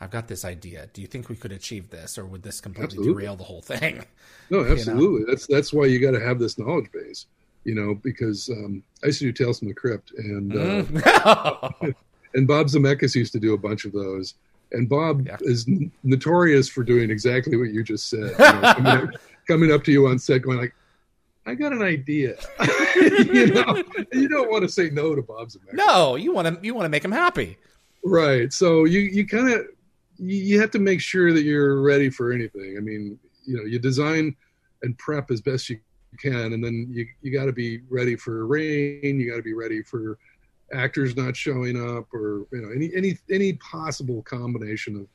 [0.00, 0.88] "I've got this idea.
[0.92, 3.22] Do you think we could achieve this, or would this completely Absolutely.
[3.22, 4.04] derail the whole thing?"
[4.50, 5.24] No, absolutely.
[5.28, 7.26] That's that's why you got to have this knowledge base,
[7.62, 7.94] you know.
[7.94, 11.94] Because um, I used to do Tales from the Crypt, and uh, Mm.
[12.34, 14.34] and Bob Zemeckis used to do a bunch of those.
[14.72, 15.36] And Bob Yeah.
[15.40, 15.68] is
[16.02, 18.30] notorious for doing exactly what you just said.
[18.30, 19.10] You know, coming, up,
[19.48, 20.74] coming up to you on set, going like,
[21.46, 22.36] "I got an idea,"
[22.96, 23.82] you know.
[24.12, 25.56] You don't want to say no to Bob's.
[25.56, 25.74] Zemeckis.
[25.74, 27.56] no, you want to you want to make him happy.
[28.04, 28.52] Right.
[28.52, 29.66] So you you kind of
[30.18, 32.76] you, you have to make sure that you're ready for anything.
[32.76, 34.36] I mean, you know, you design
[34.82, 35.78] and prep as best you
[36.18, 39.18] can, and then you you got to be ready for rain.
[39.18, 40.18] You got to be ready for
[40.72, 45.06] actors not showing up, or you know, any any any possible combination of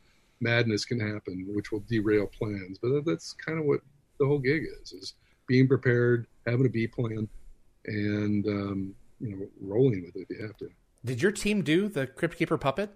[0.42, 2.78] madness can happen, which will derail plans.
[2.82, 3.82] But that's kind of what
[4.20, 5.14] the whole gig is: is
[5.48, 7.28] being prepared, having a B plan,
[7.86, 10.70] and um, you know, rolling with it if you have to.
[11.04, 12.90] Did your team do the Crypt Keeper puppet?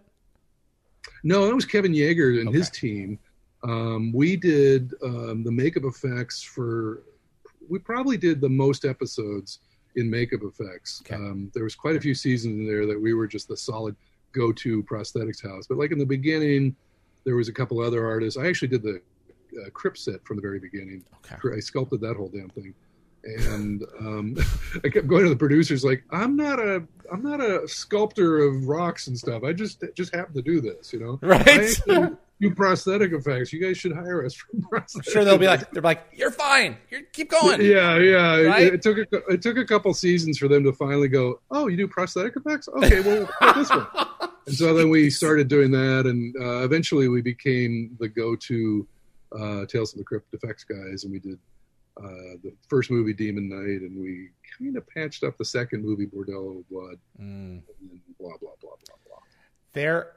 [1.23, 3.19] No, that was Kevin Yagher and his team.
[3.63, 7.03] Um, we did um, the makeup effects for.
[7.67, 9.59] We probably did the most episodes
[9.99, 11.01] in makeup effects.
[11.05, 11.15] Okay.
[11.15, 13.95] Um, there was quite a few seasons in there that we were just the solid
[14.31, 15.65] go-to prosthetics house.
[15.67, 16.75] But like in the beginning,
[17.25, 18.37] there was a couple other artists.
[18.39, 19.01] I actually did the
[19.65, 21.03] uh, crypt set from the very beginning.
[21.31, 21.55] Okay.
[21.55, 22.73] I sculpted that whole damn thing,
[23.23, 24.37] and um,
[24.83, 28.67] I kept going to the producers like, "I'm not a, I'm not a sculptor of
[28.67, 29.43] rocks and stuff.
[29.43, 31.19] I just just happen to do this, you know.
[31.23, 31.47] I Right.
[31.47, 33.51] actually do prosthetic effects.
[33.51, 35.07] You guys should hire us for prosthetic.
[35.07, 36.77] I'm sure they'll be effects." like they're like you're fine.
[36.89, 37.61] You keep going.
[37.61, 38.35] Yeah, yeah.
[38.37, 38.73] It- Right?
[38.73, 41.41] It, took a, it took a couple seasons for them to finally go.
[41.51, 42.67] Oh, you do prosthetic effects?
[42.69, 43.87] Okay, well, this one.
[44.47, 48.87] And so then we started doing that, and uh, eventually we became the go-to
[49.37, 51.37] uh, Tales of the Crypt effects guys, and we did
[52.03, 52.07] uh,
[52.41, 56.59] the first movie Demon Knight, and we kind of patched up the second movie Bordello
[56.61, 57.61] of Blood, Mm.
[57.61, 57.61] and
[57.91, 59.17] then blah blah blah blah blah.
[59.73, 60.13] there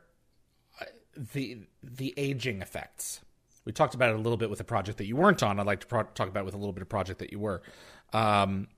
[1.17, 3.21] the the aging effects.
[3.65, 5.61] We talked about it a little bit with a project that you weren't on.
[5.61, 7.39] I'd like to pro- talk about it with a little bit of project that you
[7.39, 7.63] were.
[8.13, 8.69] Um,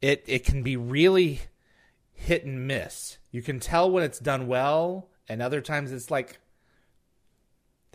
[0.00, 1.40] it it can be really
[2.12, 3.18] hit and miss.
[3.32, 6.38] You can tell when it's done well and other times it's like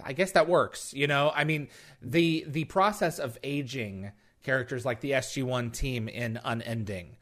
[0.03, 1.31] i guess that works you know?
[1.33, 1.69] I mean
[2.01, 4.11] the the process of aging
[4.43, 7.17] characters like the sg1 team in unending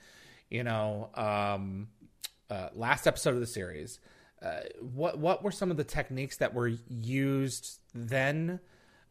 [0.50, 1.88] you know um
[2.50, 4.00] uh, last episode of the series
[4.42, 8.60] uh, what what were some of the techniques that were used then?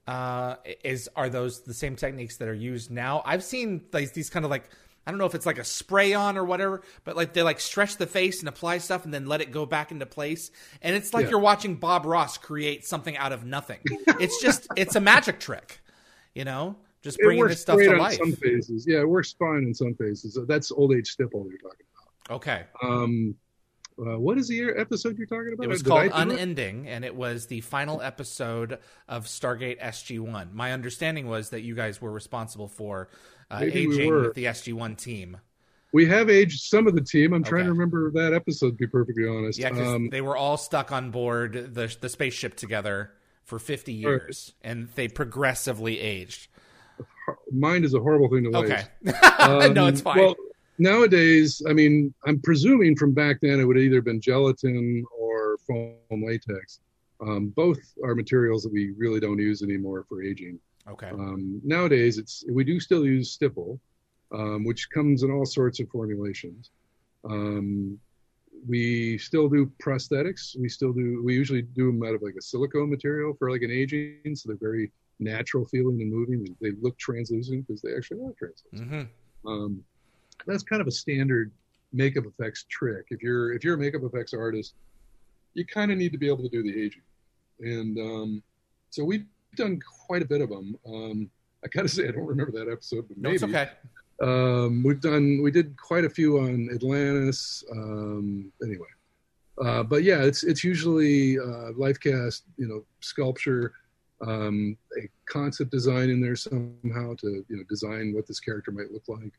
[0.07, 0.55] Uh,
[0.85, 3.23] is are those the same techniques that are used now?
[3.25, 4.69] I've seen like these kind of like
[5.05, 7.59] I don't know if it's like a spray on or whatever, but like they like
[7.61, 10.51] stretch the face and apply stuff and then let it go back into place,
[10.81, 11.31] and it's like Yeah.
[11.31, 13.81] you're watching Bob Ross create something out of nothing.
[14.21, 15.81] it's just it's a magic trick,
[16.35, 18.17] you know, just bringing this stuff to life.
[18.19, 18.87] some phases.
[18.87, 20.39] Yeah, it works fine in some phases.
[20.47, 21.87] That's old age stipple you're talking
[22.29, 22.37] about.
[22.37, 22.63] Okay.
[22.83, 23.35] Um,
[23.99, 25.65] uh, what is the year- episode you're talking about?
[25.65, 26.13] It was Did called do it?
[26.15, 28.79] Unending, and it was the final episode
[29.09, 30.51] of Stargate SG One.
[30.55, 33.09] My understanding was that you guys were responsible for
[33.51, 35.39] uh, Maybe we aging the SG One team.
[35.93, 37.33] we have aged some of the team.
[37.33, 38.71] I'm trying to remember that episode.
[38.73, 42.57] To be perfectly honest, Yeah, um, they were all stuck on board the the spaceship
[42.57, 43.13] together
[43.45, 46.49] for 50 years, and they progressively aged.
[47.53, 48.73] mind is a horrible thing to waste.
[48.73, 48.85] Okay,
[49.73, 50.19] no, Um, it's fine.
[50.19, 50.35] Well,
[50.79, 55.59] nowadays, I mean, I'm presuming from back then it would have either been gelatin or
[55.67, 56.81] foam latex.
[57.21, 60.59] Um, both are materials that we really don't use anymore for aging.
[60.89, 63.81] okay, Um, nowadays, it's we do still use stipple,
[64.33, 66.71] um, which comes in all sorts of formulations.
[67.25, 67.99] Um,
[68.69, 70.59] we still do prosthetics.
[70.59, 71.23] We still do.
[71.25, 74.49] We usually do them out of like a silicone material for like an aging, so
[74.49, 76.55] they're very natural feeling and moving.
[76.61, 78.91] They look translucent because they actually are translucent.
[79.45, 79.85] hmm Um,
[80.47, 81.53] that's kind of a standard
[81.93, 83.07] makeup effects trick.
[83.11, 84.75] If you're if you're a makeup effects artist,
[85.55, 87.03] you kind of need to be able to do the aging,
[87.61, 88.43] and um,
[88.91, 89.27] so we've
[89.57, 90.77] done quite a bit of them.
[90.87, 91.31] Um,
[91.65, 93.71] I gotta say I don't remember that episode, but no, maybe it's okay.
[94.23, 97.65] um, we've done we did quite a few on Atlantis.
[97.73, 98.87] Um, anyway,
[99.65, 103.73] uh, but yeah, it's it's usually uh, life cast, you know, sculpture,
[104.27, 108.91] um, a concept design in there somehow to you know design what this character might
[108.93, 109.33] look like,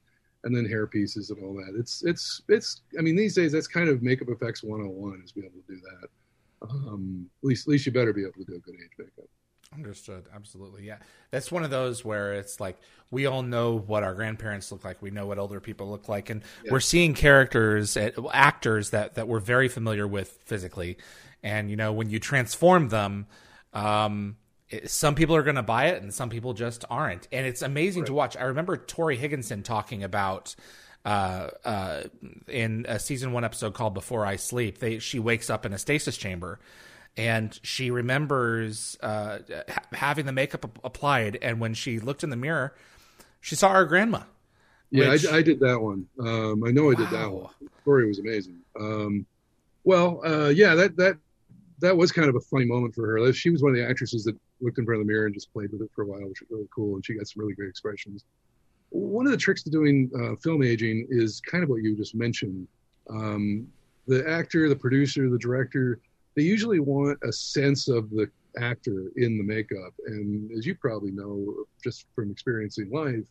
[0.47, 1.75] and then hair pieces and all that.
[1.77, 2.81] It's it's it's.
[2.97, 5.79] I mean, these days that's kind of makeup effects 101 is be able to do
[5.81, 6.09] that.
[6.67, 9.29] Um, at least at least you better be able to do a good age makeup.
[9.73, 10.25] Understood.
[10.33, 10.85] Absolutely.
[10.85, 10.97] Yeah.
[11.29, 12.77] That's one of those where it's like
[13.11, 15.01] we all know what our grandparents look like.
[15.01, 16.29] We know what older people look like.
[16.29, 16.71] And Yeah.
[16.71, 20.97] we're seeing characters, uh, actors that, that we're very familiar with physically.
[21.43, 23.27] And, you know, when you transform them,
[23.73, 24.37] um,
[24.69, 27.27] it, some people are going to buy it and some people just aren't.
[27.31, 28.35] And it's amazing to watch.
[28.37, 30.55] I remember Tori Higginson talking about.
[31.05, 32.03] Uh, uh,
[32.49, 35.77] in a season one episode called "Before I Sleep," they she wakes up in a
[35.77, 36.59] stasis chamber,
[37.15, 39.37] and she remembers uh,
[39.69, 41.37] ha- having the makeup applied.
[41.41, 42.75] And when she looked in the mirror,
[43.39, 44.23] she saw her grandma.
[44.89, 46.07] Yeah, Which- I, I did that one.
[46.19, 47.35] Um, I know I did that Wow.
[47.37, 47.53] one.
[47.61, 48.57] The story was amazing.
[48.77, 49.25] Um,
[49.85, 51.15] well, uh, yeah, that that
[51.79, 53.31] that was kind of a funny moment for her.
[53.31, 55.51] She was one of the actresses that looked in front of the mirror and just
[55.53, 57.53] played with it for a while, which was really cool, and she got some really
[57.53, 58.23] great expressions.
[58.89, 62.15] One of the tricks to doing uh, film aging is kind of what you just
[62.15, 62.67] mentioned.
[63.09, 63.67] Um,
[64.07, 65.99] the actor, the producer, the director,
[66.35, 68.29] they usually want a sense of the
[68.59, 73.25] actor in the makeup, and as you probably know, just from experiencing life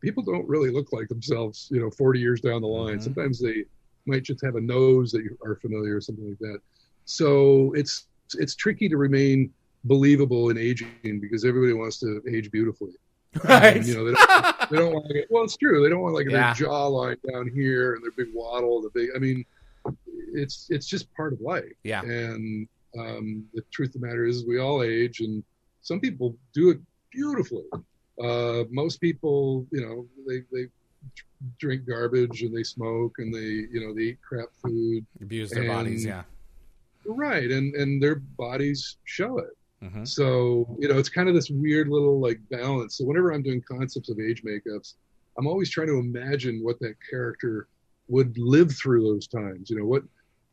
[0.00, 2.98] people don't really look like themselves, you know, 40 years down the line.
[2.98, 3.02] Mhm.
[3.02, 3.64] Sometimes they
[4.06, 6.60] might just have a nose that you are familiar or something like that.
[7.04, 8.06] So it's
[8.38, 9.52] it's tricky to remain
[9.84, 12.92] believable in aging because everybody wants to age beautifully.
[13.44, 13.84] Right.
[13.86, 15.82] you know, they don't, they don't want to get, well, it's true.
[15.84, 16.52] They don't want like Yeah.
[16.52, 19.44] their jawline down here and their big waddle, the big, I mean,
[20.34, 21.72] it's, it's just part of life.
[21.84, 22.02] yeah.
[22.02, 22.66] And
[22.98, 25.44] um, the truth of the matter is, we all age, and
[25.80, 26.80] some people do it
[27.12, 27.62] beautifully.
[28.20, 30.66] Uh, most people, you know, they they
[31.58, 33.38] drink garbage and they smoke and they,
[33.72, 35.06] you know, they eat crap food.
[35.22, 36.04] Abuse their and- bodies.
[36.04, 36.24] Yeah.
[37.06, 39.56] Right, and and their bodies show it.
[39.82, 42.98] Hmm So you know, it's kind of this weird little like balance.
[42.98, 44.94] So whenever I'm doing concepts of age makeups,
[45.38, 47.68] I'm always trying to imagine what that character
[48.08, 49.70] would live through those times.
[49.70, 50.02] You know what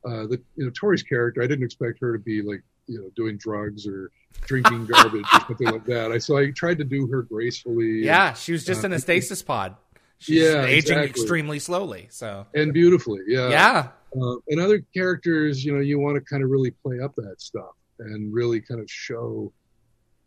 [0.06, 1.42] uh, the you know Tori's character.
[1.42, 4.12] I didn't expect her to be like you know doing drugs or
[4.42, 6.12] drinking garbage or something like that.
[6.12, 8.04] I so I tried to do her gracefully.
[8.04, 8.34] Yeah.
[8.34, 9.76] She was just uh, in a stasis pod.
[10.20, 11.10] She's Yeah, aging exactly.
[11.10, 12.08] extremely slowly.
[12.10, 13.22] So and beautifully.
[13.28, 13.50] Yeah.
[13.50, 13.88] yeah.
[14.20, 17.42] Uh, and other characters, you know, you want to kind of really play up that
[17.42, 19.52] stuff and really kind of show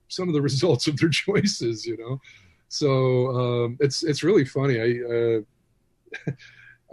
[0.09, 2.21] some of the results of their choices, you know.
[2.69, 3.29] So
[3.65, 4.81] um, it's it's really funny.
[4.81, 6.33] I, uh,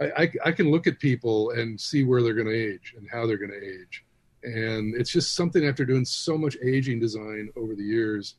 [0.00, 3.08] I I I can look at people and see where they're going to age and
[3.10, 4.04] how they're going to age,
[4.42, 8.36] and it's just something after doing so much aging design over the years.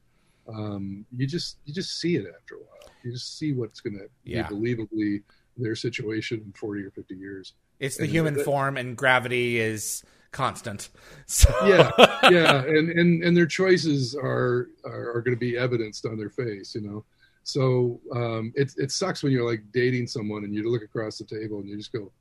[0.47, 2.91] Um, you just you just see it after a while.
[3.03, 4.47] You just see what's going to Yeah.
[4.49, 5.23] be believably
[5.57, 7.53] their situation in forty or fifty years.
[7.79, 10.89] It's the And human that- form, and gravity is constant.
[11.25, 11.91] So yeah
[12.29, 16.29] yeah and and and their choices are are, are going to be evidenced on their
[16.29, 17.03] face you know
[17.43, 21.25] so um it, it sucks when you're like dating someone and you look across the
[21.25, 22.11] table and you just go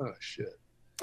[0.00, 0.58] oh shit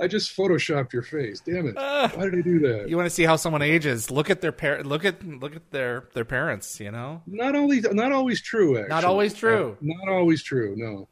[0.00, 3.06] i just photoshopped your face damn it Uh, why did i do that you want
[3.06, 4.10] to see how someone ages?
[4.10, 6.80] Look at their par- Look at look at their their parents.
[6.80, 7.22] You know.
[7.26, 8.88] not always not always true actually.
[8.88, 9.72] Not always true.
[9.72, 11.08] Uh, not always true no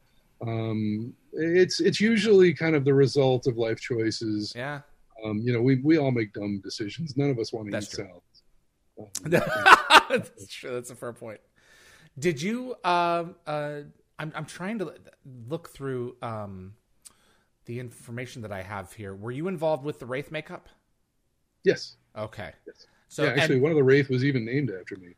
[0.47, 4.80] um it's it's usually kind of the result of life choices Yeah.
[5.24, 7.93] um you know we we all make dumb decisions none of us want to That's
[7.93, 8.07] eat true.
[8.07, 8.22] salad
[9.24, 9.30] Um,
[10.11, 10.70] That's true.
[10.72, 11.41] That's a fair point.
[12.18, 12.76] Did you?
[12.85, 13.35] Um.
[13.47, 13.80] Uh.
[14.20, 14.32] I'm.
[14.37, 14.95] I'm trying to
[15.49, 16.74] look through um,
[17.66, 19.14] the information that I have here.
[19.16, 20.68] Were you involved with the Wraith makeup?
[21.64, 22.53] yes Okay.
[22.68, 22.87] Yes.
[23.09, 25.14] So yeah, actually, and- one of the Wraith was even named after me.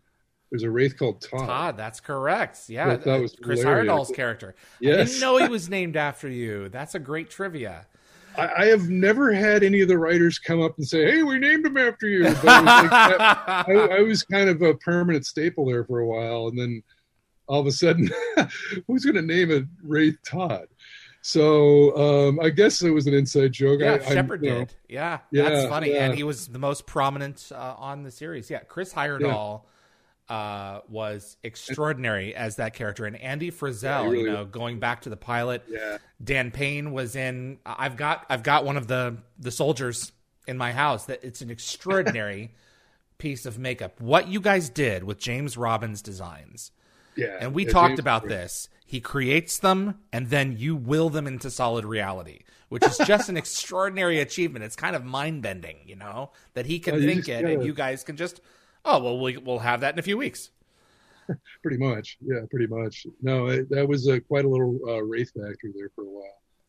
[0.51, 1.47] There's a wraith called Todd.
[1.47, 2.61] Todd, that's correct.
[2.69, 3.91] Yeah, that was Chris hilarious.
[3.93, 4.55] Heyerdahl's character.
[4.59, 5.09] I Yes.
[5.11, 6.69] didn't know he was named after you.
[6.69, 7.87] That's a great trivia.
[8.39, 11.39] I, I have never had any of the writers come up and say, "Hey, we
[11.39, 13.21] named him after you." But was like that-
[13.69, 16.83] I, I was kind of a permanent staple there for a while, and then
[17.49, 18.11] all of a sudden,
[18.87, 20.67] who's going to name it Wraith Todd?
[21.23, 21.97] So
[22.29, 23.81] um, I guess it was an inside joke.
[23.81, 24.75] yeah, I, Sheppard you know, did.
[24.89, 25.93] Yeah, Yeah, that's funny.
[25.93, 26.05] yeah.
[26.07, 28.49] And he was the most prominent uh, on the series.
[28.49, 29.63] Yeah, Chris Heyerdahl
[30.29, 33.83] uh, was extraordinary as that character, and Andee Frizzell.
[33.83, 37.59] Yeah, he you really know, going back to the pilot, Yeah, Dan Payne was in.
[37.65, 40.13] I've got I've got one of the the soldiers
[40.47, 41.07] in my house.
[41.07, 42.55] That it's an extraordinary
[43.19, 44.01] piece of makeup.
[44.01, 46.73] What you guys did with James Robbins designs,
[47.17, 47.39] yeah.
[47.41, 48.69] and we Yeah, talked James- about this.
[48.89, 53.37] He creates them, and then you will them into solid reality, which is just an
[53.43, 54.65] extraordinary achievement.
[54.65, 58.05] It's kind of mind bending, you know, that he can think it, and you guys
[58.05, 58.41] can just.
[58.87, 60.51] Oh well, we, we'll have that in a few weeks.
[61.63, 63.05] Pretty much, yeah, pretty much.
[63.21, 66.23] No, it, that was uh, quite a little uh, Wraith factory there for a while.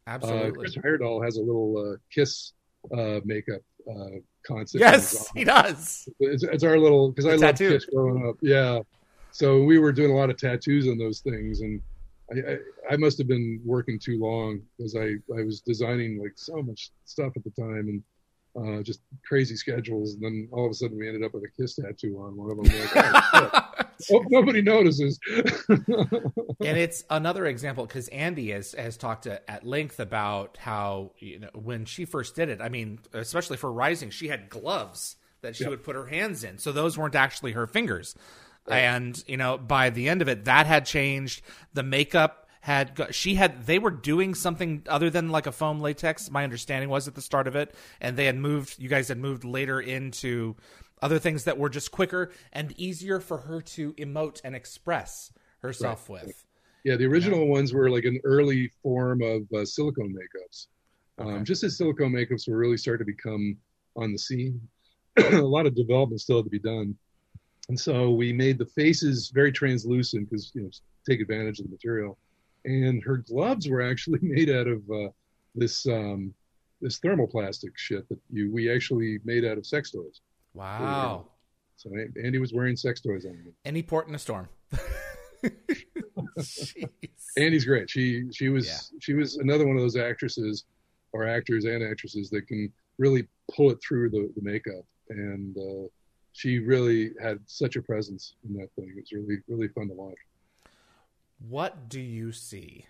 [0.08, 0.60] Uh, Absolutely.
[0.60, 2.54] Chris Heyerdahl has a little uh, kiss
[2.92, 4.80] uh, makeup uh, concept.
[4.80, 6.10] yes, he does.
[6.20, 7.74] It's, it's our little because I love tattoo.
[7.74, 8.38] Kiss growing up.
[8.42, 8.80] Yeah,
[9.32, 11.80] so we were doing a lot of tattoos on those things, and
[12.32, 16.34] I, I, I must have been working too long because I I was designing like
[16.36, 18.02] so much stuff at the time and
[18.58, 21.62] uh, just crazy schedules, and then all of a sudden we ended up with a
[21.62, 22.66] Kiss tattoo on one of them.
[22.66, 22.92] Like,
[23.34, 23.62] oh,
[24.02, 24.18] shit.
[24.18, 25.20] Hope nobody notices.
[25.70, 31.40] and it's another example because Andee has has talked to, at length about how you
[31.40, 32.62] know when she first did it.
[32.62, 35.70] I mean, especially for Rising, she had gloves that she Yeah.
[35.72, 38.16] would put her hands in, so those weren't actually her fingers.
[38.70, 41.42] And you know, by the end of it, that had changed.
[41.74, 45.80] The makeup had go- she had they were doing something other than like a foam
[45.80, 46.30] latex.
[46.30, 48.76] My understanding was at the start of it, and they had moved.
[48.78, 50.58] You guys had moved later into
[51.02, 56.10] other things that were just quicker and easier for her to emote and express herself
[56.10, 56.44] with.
[56.84, 60.68] Yeah, the original ones were like an early form of uh, silicone makeups.
[61.22, 61.38] Okay.
[61.38, 63.56] Um, just as silicone makeups were really starting to become
[63.96, 64.60] on the scene,
[65.18, 66.98] a lot of development still had to be done.
[67.70, 70.70] And so we made the faces very translucent because you know
[71.10, 72.18] take advantage of the material.
[72.66, 75.10] And her gloves were actually made out of uh,
[75.56, 76.34] this um,
[76.82, 80.22] this thermoplastic shit that you we actually made out of sex toys.
[80.54, 81.28] Wow.
[81.76, 83.54] So Andee was wearing sex toys on.
[83.66, 84.50] Any port in a storm.
[87.38, 87.90] Andee's great.
[87.90, 88.78] She she was Yeah.
[89.00, 90.66] she was another one of those actresses
[91.14, 94.84] or actors and actresses that can really pull it through the, the makeup.
[95.10, 95.88] And uh,
[96.34, 98.94] she really had such a presence in that thing.
[98.98, 100.18] It was really really fun to watch.
[101.40, 102.86] What do you see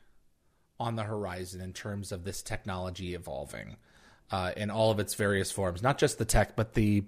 [0.80, 3.78] on the horizon in terms of this technology evolving
[4.32, 5.82] uh, in all of its various forms?
[5.82, 7.04] Not just the tech, but the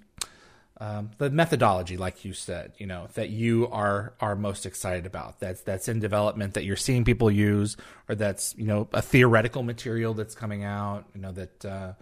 [0.82, 5.40] um, the methodology, like you said, you know, that you are are most excited about.
[5.40, 7.76] That's that's in development that you're seeing people use,
[8.08, 11.06] or that's you know a theoretical material that's coming out.
[11.14, 11.66] You know that.
[11.66, 11.94] Uh,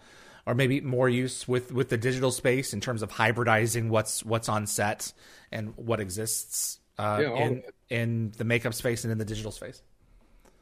[0.45, 4.47] or maybe more use with, with the digital space in terms of hybridizing what's what's
[4.47, 5.11] on set
[5.51, 9.81] and what exists uh, Yeah, in, in the makeup space and in the digital space.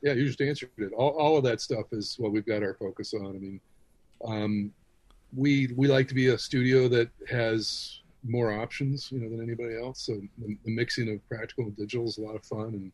[0.01, 0.93] Yeah, you just answered it.
[0.93, 3.25] All, all of that stuff is what we've got our focus on.
[3.25, 3.59] I mean,
[4.23, 4.71] um,
[5.35, 9.77] we we like to be a studio that has more options, you know, than anybody
[9.77, 10.01] else.
[10.01, 12.91] So the, the mixing of practical and digital is a lot of fun, and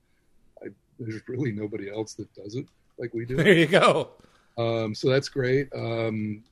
[0.64, 0.68] I,
[1.00, 2.66] there's really nobody else that does it
[2.98, 3.36] like we do.
[3.36, 4.12] There you go.
[4.58, 5.70] Um, so that's great.
[5.74, 6.44] Um,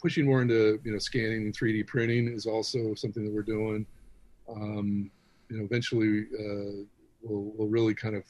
[0.00, 3.86] pushing more into you know scanning and 3D printing is also something that we're doing.
[4.48, 5.10] Um,
[5.50, 6.84] you know, eventually uh,
[7.22, 8.24] we'll we'll really kind of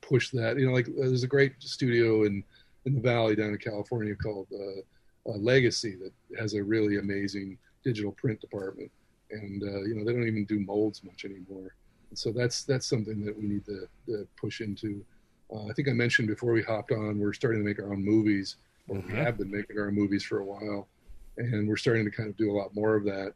[0.00, 0.58] push that.
[0.58, 2.44] You know, like uh, there's a great studio in
[2.86, 7.58] in the valley down in California called uh, uh, Legacy that has a really amazing
[7.84, 8.90] digital print department,
[9.30, 11.74] and uh, you know they don't even do molds much anymore.
[12.10, 15.04] And so that's that's something that we need to, to push into.
[15.54, 18.04] Uh, I think I mentioned before we hopped on, we're starting to make our own
[18.04, 18.56] movies,
[18.88, 19.24] or we Mhm.
[19.24, 20.88] have been making our own movies for a while,
[21.36, 23.34] and we're starting to kind of do a lot more of that,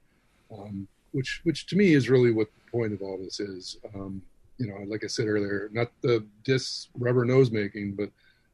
[0.51, 3.79] um, which which to me is really what the point of all this is.
[3.95, 4.23] Um,
[4.59, 8.11] you know, like I said earlier, not the disc rubber nose making, but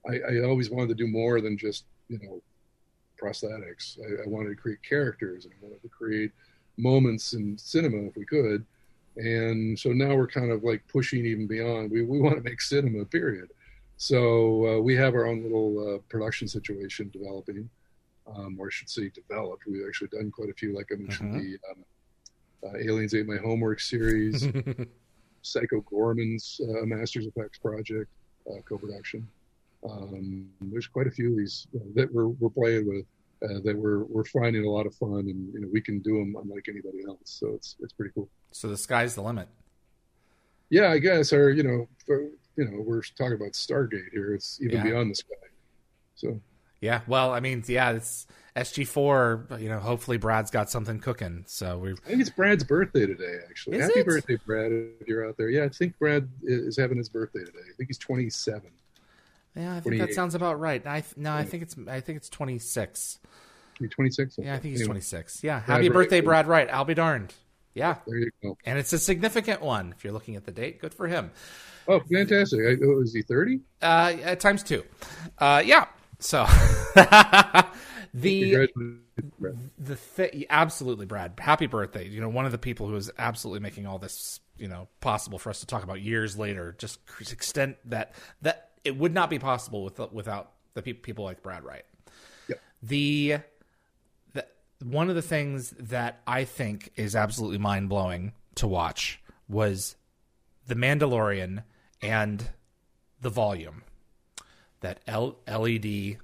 [0.06, 2.42] I, I always wanted to do more than just you know
[3.20, 3.98] prosthetics.
[4.00, 6.32] I, I wanted to create characters, and I wanted to create
[6.76, 8.64] moments in cinema if we could.
[9.16, 11.90] And so now we're kind of like pushing even beyond.
[11.90, 13.50] We we want to make cinema, period.
[13.96, 17.70] So uh, we have our own little uh, production situation developing,
[18.26, 19.62] um, or I should say, developed.
[19.66, 21.38] We've actually done quite a few, like I mentioned, Mhm.
[21.38, 21.84] the um,
[22.64, 24.46] uh, Aliens Ate My Homework series,
[25.42, 28.10] Psycho Goreman's uh, Masters Effects project,
[28.50, 29.26] uh, co-production.
[29.88, 33.04] Um, there's quite a few of these uh, that we're we're playing with
[33.42, 36.18] uh, that we're we're finding a lot of fun, and you know we can do
[36.18, 37.18] them unlike anybody else.
[37.24, 38.28] So it's it's pretty cool.
[38.52, 39.48] so the sky's the limit.
[40.70, 42.22] yeah, I guess, or you know, for,
[42.56, 44.34] you know, we're talking about Stargate here.
[44.34, 44.84] It's even Yeah.
[44.84, 45.34] beyond the sky.
[46.14, 46.40] So
[46.84, 48.26] Yeah, well, I mean, yeah, it's
[48.56, 49.58] SG4.
[49.58, 51.44] You know, hopefully Brad's got something cooking.
[51.46, 53.38] So we, I think it's Brad's birthday today.
[53.48, 54.06] Actually, Is happy it?
[54.06, 54.70] birthday, Brad!
[55.00, 57.58] If you're out there, yeah, I think Brad is having his birthday today.
[57.66, 58.62] I think he's 27.
[59.56, 60.86] yeah, I think that sounds about right.
[60.86, 63.18] I no, I think it's I think it's 26.
[63.78, 64.38] He's 26.
[64.38, 65.42] Yeah, I think he's Anyway, 26.
[65.42, 66.24] Yeah, Brad happy birthday, Wright.
[66.26, 66.68] Brad Wright.
[66.70, 67.32] I'll be darned.
[67.74, 68.58] Yeah, There you go.
[68.66, 69.94] and it's a significant one.
[69.96, 71.30] If you're looking at the date, good for him.
[71.88, 72.60] Oh, fantastic!
[72.60, 73.60] I, oh, is he 30?
[73.80, 74.84] Uh, at times two.
[75.38, 75.86] Uh, yeah.
[76.20, 76.46] So
[78.14, 78.68] the
[79.78, 81.34] the thi- absolutely brad.
[81.38, 82.08] Happy birthday.
[82.08, 85.38] You know one of the people who is absolutely making all this you know possible
[85.38, 89.38] for us to talk about years later just extent that that it would not be
[89.38, 91.84] possible with, without the pe- people like brad wright.
[92.48, 92.60] Yep.
[92.82, 93.36] the
[94.34, 94.46] the
[94.82, 99.96] one of the things that i think is absolutely mind-blowing to watch was
[100.66, 101.64] the mandalorian
[102.02, 102.50] and
[103.20, 103.82] the volume
[104.84, 106.18] that L- led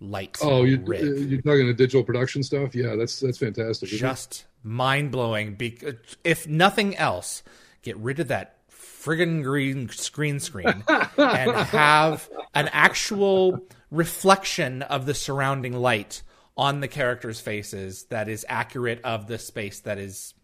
[0.00, 2.74] light Oh, you, rig uh, you're talking to digital production stuff?
[2.74, 3.88] Yeah, that's that's fantastic.
[3.88, 5.54] just mind blowing.
[5.54, 5.78] Be-
[6.24, 7.42] if nothing else,
[7.82, 15.14] get rid of that friggin' green screen screen and have an actual reflection of the
[15.14, 16.22] surrounding light
[16.56, 20.34] on the characters' faces that is accurate of the space that is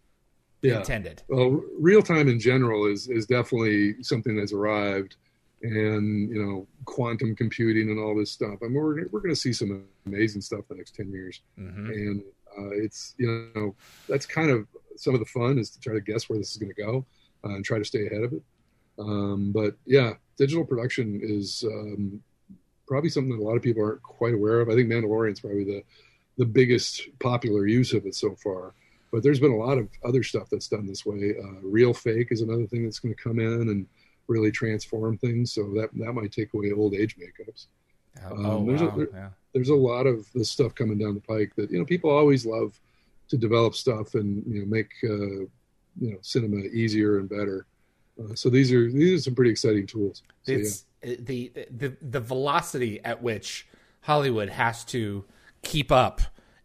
[0.61, 0.77] yeah.
[0.77, 1.21] intended.
[1.27, 5.17] Well, real time in general is is definitely something that's arrived,
[5.73, 8.57] and you know, quantum computing and all this stuff.
[8.61, 11.89] I mean, we're we're going to see some amazing stuff the next ten years, hmm
[11.89, 12.23] and
[12.57, 13.75] uh, it's you know
[14.07, 16.57] that's kind of some of the fun is to try to guess where this is
[16.57, 17.05] going to go
[17.43, 18.41] uh, and try to stay ahead of it.
[18.97, 22.21] Um, but yeah, digital production is um,
[22.87, 24.69] probably something that a lot of people aren't quite aware of.
[24.69, 25.83] I think Mandalorian is probably the
[26.37, 28.73] the biggest popular use of it so far.
[29.11, 31.35] But there's been a lot of other stuff that's done this way.
[31.41, 33.87] Uh, real fake is another thing that's going to come in and
[34.27, 35.53] really transform things.
[35.53, 37.67] So that that might take away old age makeups.
[38.29, 39.29] Oh, Um, there's a- there- yeah.
[39.53, 42.45] There's a lot of this stuff coming down the pike that you know people always
[42.45, 42.79] love
[43.29, 47.65] to develop stuff and you know make uh, you know cinema easier and better.
[48.19, 50.23] Uh, so these are these are some pretty exciting tools.
[50.43, 50.57] So, yeah.
[50.59, 53.67] it's the the the velocity at which
[54.01, 55.23] Hollywood has to
[55.61, 56.21] keep up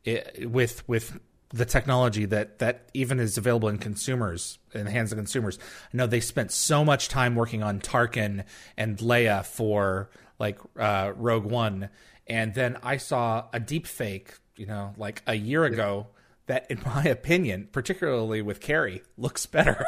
[0.07, 1.19] i with with
[1.53, 5.59] the technology that that even is available in consumers in the hands of consumers.
[5.93, 8.45] I know they spent so much time working on Tarkin
[8.77, 11.91] and Leia for like uh, Rogue One,
[12.27, 16.09] and then I saw a deep fake, you know, like a year ago.
[16.47, 19.85] That, in my opinion, particularly with Carrie, looks better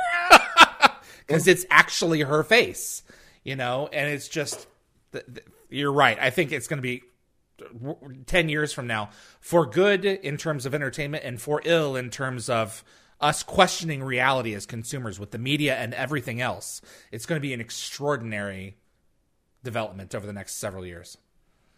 [1.27, 3.03] because it's actually her face,
[3.45, 4.67] you know, and it's just.
[5.13, 6.19] th- th- You're right.
[6.21, 7.03] I think it's going to be
[8.27, 9.11] 10 years from now
[9.41, 12.85] for good in terms of entertainment and for ill in terms of
[13.21, 16.81] us questioning reality as consumers with the media and everything else.
[17.13, 18.77] It's going to be an extraordinary
[19.63, 21.19] development over the next several years.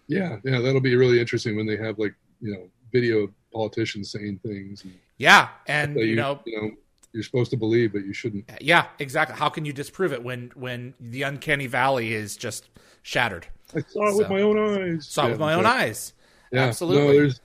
[0.07, 4.41] yeah, yeah, that'll be really interesting when they have like you know video politicians saying
[4.43, 6.71] things and Yeah, and that you know, you know
[7.13, 8.51] you're supposed to believe, but you shouldn't.
[8.61, 9.37] yeah, exactly.
[9.37, 12.69] How can you disprove it when when the uncanny valley is just
[13.03, 13.47] shattered?
[13.77, 15.07] I saw it with my own eyes.
[15.07, 16.13] Saw it with my own eyes.
[16.53, 17.07] Yeah, Absolutely.
[17.07, 17.41] No, there's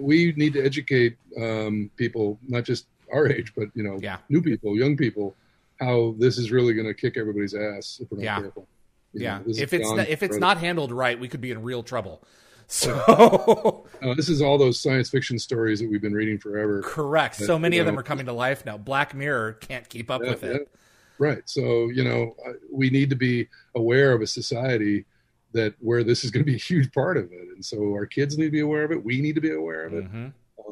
[0.00, 4.18] we need to educate um, people, not just our age, but you know, Yeah.
[4.28, 5.34] new people, young people,
[5.80, 8.40] how this is really going to kick everybody's ass if we're not Yeah.
[8.40, 8.68] careful.
[9.14, 10.40] You Yeah, know, if it's not, if it's brother.
[10.40, 12.22] not handled right, we could be in real trouble.
[12.70, 16.82] So Uh, this is all those science fiction stories that we've been reading forever.
[16.82, 17.36] correct.
[17.36, 18.76] So many of them are coming to life now.
[18.76, 20.52] Black Mirror can't keep up Yeah, with it.
[20.52, 20.78] yeah.
[21.18, 21.42] Right.
[21.46, 22.36] So you know,
[22.70, 25.06] we need to be aware of a society
[25.52, 28.06] that where this is going to be a huge part of it, and so our
[28.06, 29.02] kids need to be aware of it.
[29.02, 30.04] We need to be aware of it.
[30.04, 30.28] hmm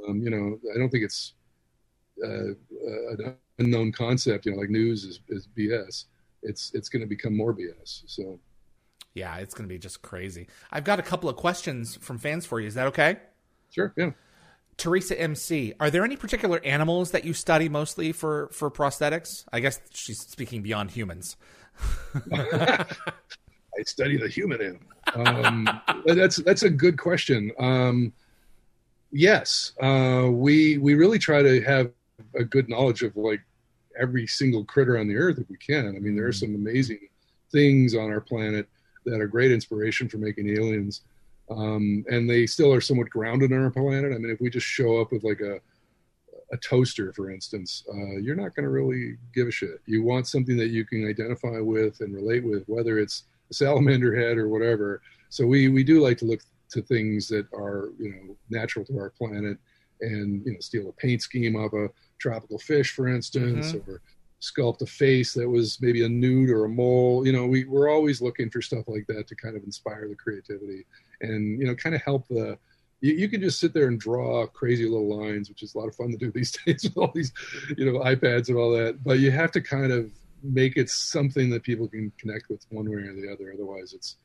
[0.09, 1.35] um, you know, I don't think it's
[2.23, 2.49] uh,
[3.19, 4.47] an unknown concept.
[4.47, 6.05] You know, like news is, is BS.
[6.43, 8.03] It's it's going to become more BS.
[8.07, 8.39] So
[9.15, 10.49] Yeah, it's going to be just crazy.
[10.71, 12.67] I've got a couple of questions from fans for you.
[12.67, 13.19] Is that okay?
[13.71, 14.11] sure, yeah.
[14.77, 19.45] Teresa MC, are there any particular animals that you study mostly for for prosthetics?
[19.53, 21.37] I guess she's speaking beyond humans.
[23.79, 24.89] I study the human animal.
[25.15, 25.69] Um,
[26.07, 27.53] that's that's a good question.
[27.59, 28.13] Um,
[29.13, 31.91] yes, uh, we we really try to have
[32.35, 33.41] a good knowledge of like
[33.99, 35.89] every single critter on the earth if we can.
[35.89, 37.09] I mean, there are some amazing
[37.53, 38.69] things on our planet
[39.05, 41.03] that are great inspiration for making aliens,
[41.51, 44.13] um, and they still are somewhat grounded on our planet.
[44.13, 45.61] I mean, if we just show up with like a
[46.53, 49.81] a toaster, for instance, uh, you're not going to really give a shit.
[49.87, 54.39] You want something that you can identify with and relate with, whether it's salamander head
[54.39, 55.03] or whatever.
[55.29, 56.41] So we we do like to look
[56.71, 59.59] to things that are you know natural to our planet,
[60.01, 61.89] and you know steal a paint scheme of a
[62.19, 63.91] tropical fish, for instance, mm-hmm.
[63.91, 64.01] or
[64.41, 67.27] sculpt a face that was maybe a nude or a mole.
[67.27, 70.15] You know, we we're always looking for stuff like that to kind of inspire the
[70.15, 70.85] creativity
[71.21, 72.59] and you know kind of help the.
[73.03, 75.87] You, you can just sit there and draw crazy little lines, which is a lot
[75.87, 77.31] of fun to do these days with all these,
[77.77, 79.05] you know, iPads and all that.
[79.05, 80.11] But you have to kind of
[80.43, 83.53] make it something that people can connect with one way or the other.
[83.53, 84.17] Otherwise, it's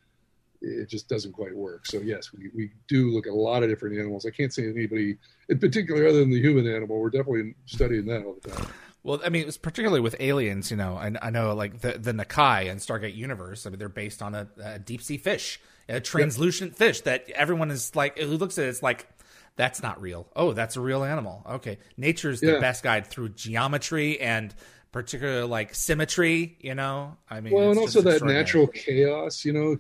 [0.62, 1.86] it just doesn't quite work.
[1.88, 4.26] So yes, we, we do look at a lot of different animals.
[4.26, 5.18] I can't say anybody
[5.50, 7.00] in particular other than the human animal.
[7.00, 8.68] We're definitely studying that all the time.
[9.04, 10.70] Well, I mean, it was particularly with aliens.
[10.70, 13.66] You know, I, I know like the the Nakai and Stargate Universe.
[13.66, 15.60] I mean, they're based on a, a deep sea fish,
[15.90, 16.78] a translucent yep.
[16.78, 19.08] fish that everyone is like who looks at it, it's like
[19.56, 20.28] that's not real.
[20.36, 21.44] Oh, that's a real animal.
[21.50, 22.60] Okay, nature's the yeah.
[22.60, 24.54] best guide through geometry and
[24.92, 26.58] particular like symmetry.
[26.60, 29.46] You know, I mean, well, and also that natural chaos.
[29.46, 29.78] You know,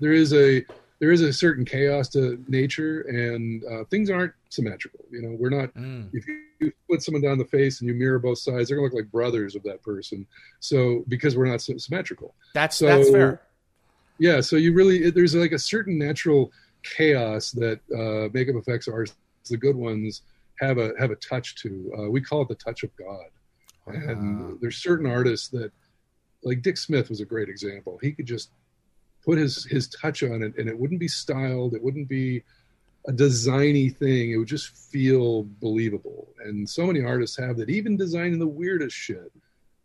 [0.00, 0.64] there is a
[1.02, 5.04] there is a certain chaos to nature, and uh, things aren't symmetrical.
[5.10, 5.74] You know, we're not.
[5.74, 6.10] Mm.
[6.12, 8.94] If you put someone down the face and you mirror both sides, they're gonna look
[8.94, 10.26] like brothers of that person.
[10.60, 13.42] So because we're not symmetrical, that's so, that's fair.
[14.18, 16.52] Yeah, so you really there's like a certain natural
[16.84, 19.06] chaos that uh, makeup effects are
[19.50, 20.22] the good ones,
[20.60, 21.92] have a have a touch to.
[21.98, 23.26] Uh, we call it the touch of God.
[23.86, 25.72] And there's certain artists that,
[26.44, 27.98] like Dick Smith was a great example.
[28.02, 28.50] He could just
[29.24, 31.74] put his his touch on it, and it wouldn't be styled.
[31.74, 32.42] It wouldn't be
[33.06, 34.32] a designy thing.
[34.32, 36.28] It would just feel believable.
[36.44, 39.32] And so many artists have that, even designing the weirdest shit.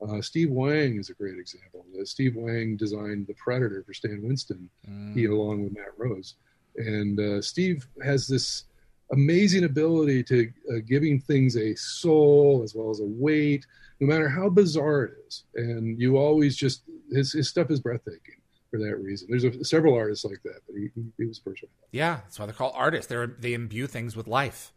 [0.07, 1.83] Uh, Steve Wang is a great example.
[1.99, 5.13] Uh, Steve Wang designed the Predator for Stan Winston, mm.
[5.15, 6.35] he along with Matt Rose.
[6.75, 8.65] And uh, Steve has this
[9.11, 13.65] amazing ability to uh, giving things a soul as well as a weight
[13.99, 15.43] no matter how bizarre it is.
[15.55, 18.35] And you always just his, his stuff is breathtaking
[18.69, 19.27] for that reason.
[19.29, 21.71] There's a, several artists like that, but he, he was personal.
[21.91, 23.09] Yeah, that's why they're called artists.
[23.09, 24.73] They they imbue things with life.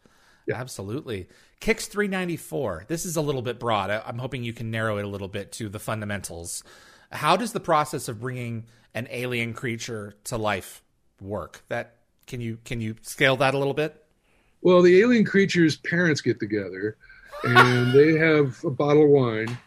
[0.47, 0.57] Yeah.
[0.57, 1.29] Absolutely.
[1.61, 2.87] Kicks 394.
[2.89, 3.91] This is a little bit broad.
[3.91, 6.65] I, I'm hoping you can narrow it a little bit to the fundamentals.
[7.13, 10.83] How does the process of bringing an alien creature to life
[11.21, 11.63] work?
[11.69, 14.03] That can you can you scale that a little bit?
[14.63, 16.97] Well, the alien creature's parents get together
[17.45, 19.59] and they have a bottle of wine.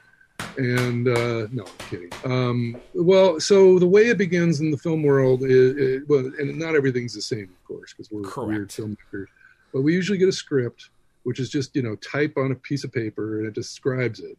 [0.57, 2.11] And uh, no, I'm kidding.
[2.25, 6.57] Um, well, so the way it begins in the film world is, it, well, and
[6.59, 8.49] not everything's the same, of course, because we're Correct.
[8.49, 9.27] weird filmmakers.
[9.73, 10.89] But we usually get a script,
[11.23, 14.37] which is just you know type on a piece of paper and it describes it,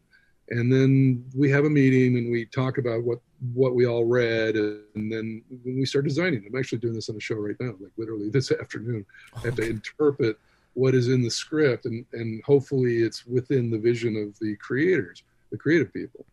[0.49, 3.19] and then we have a meeting and we talk about what
[3.53, 6.43] what we all read, and then we start designing.
[6.47, 9.05] I'm actually doing this on a show right now, like literally this afternoon.
[9.35, 10.37] I have to interpret
[10.73, 15.23] what is in the script and and hopefully it's within the vision of the creators
[15.51, 16.25] the creative people.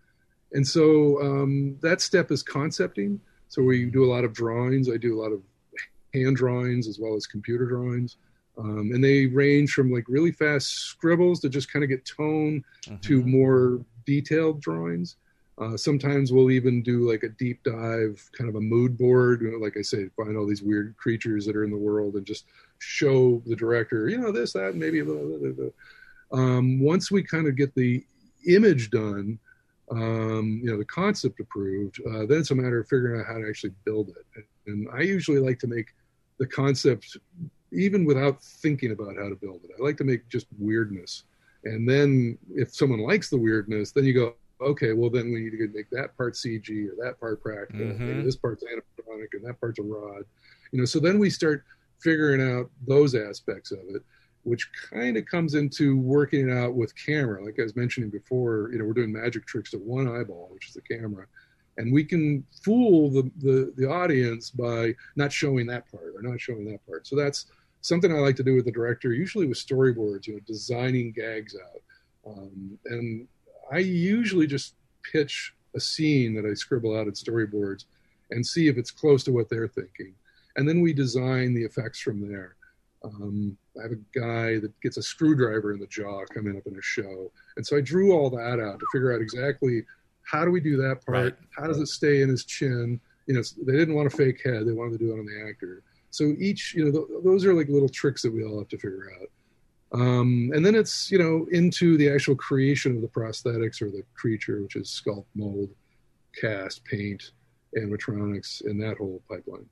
[0.52, 3.20] And so um, that step is concepting.
[3.48, 4.88] So we do a lot of drawings.
[4.90, 5.42] I do a lot of
[6.12, 8.16] hand drawings as well as computer drawings
[8.59, 12.64] um, and they range from like really fast scribbles to just kind of get tone
[12.84, 12.96] mm-hmm.
[12.96, 15.16] to more detailed drawings
[15.59, 19.42] uh, sometimes we'll even do like a deep dive, kind of a mood board.
[19.42, 22.14] You know, like I say, find all these weird creatures that are in the world
[22.14, 22.46] and just
[22.78, 25.28] show the director, you know, this, that, maybe a little.
[25.28, 25.70] Blah, blah,
[26.30, 26.40] blah.
[26.40, 28.05] Um, once we kind of get the
[28.48, 29.38] image done,
[29.90, 33.38] um, you know, the concept approved, uh, then it's a matter of figuring out how
[33.38, 34.46] to actually build it.
[34.66, 35.88] And I usually like to make
[36.38, 37.18] the concept
[37.72, 39.70] even without thinking about how to build it.
[39.78, 41.24] I like to make just weirdness.
[41.64, 45.50] And then if someone likes the weirdness, then you go, okay, well then we need
[45.50, 47.86] to make that part CG or that part practical.
[47.86, 48.24] Mm-hmm.
[48.24, 50.24] This part's animatronic and that part's a rod.
[50.72, 51.64] You know, so then we start
[52.00, 54.02] figuring out those aspects of it,
[54.42, 57.44] which kind of comes into working it out with camera.
[57.44, 60.68] Like I was mentioning before, you know, we're doing magic tricks to one eyeball, which
[60.68, 61.26] is the camera.
[61.78, 66.40] And we can fool the, the, the audience by not showing that part or not
[66.40, 67.07] showing that part.
[67.07, 67.46] So that's
[67.83, 71.54] something I like to do with the director, usually with storyboards, you know, designing gags
[71.54, 71.83] out.
[72.26, 73.29] Um, and
[73.71, 77.84] I usually just pitch a scene that I scribble out at storyboards
[78.30, 80.14] and see if it's close to what they're thinking.
[80.57, 82.57] And then we design the effects from there.
[83.04, 86.79] Um, I have a guy that gets a screwdriver in the jaw coming up in
[86.79, 87.33] a show.
[87.57, 89.83] And so I drew all that out to figure out exactly
[90.22, 91.18] how do we do that part?
[91.18, 91.34] Right.
[91.57, 93.00] How does it stay in his chin?
[93.26, 94.67] You know, they didn't want a fake head.
[94.67, 95.83] They wanted to do it on the actor.
[96.13, 98.76] So each, you know, th- those are like little tricks that we all have to
[98.76, 99.29] figure out.
[99.99, 104.05] Um, and then it's you know into the actual creation of the prosthetics or the
[104.14, 105.71] creature, which is sculpt, mold,
[106.39, 107.33] cast, paint,
[107.76, 109.67] animatronics, and that whole pipeline.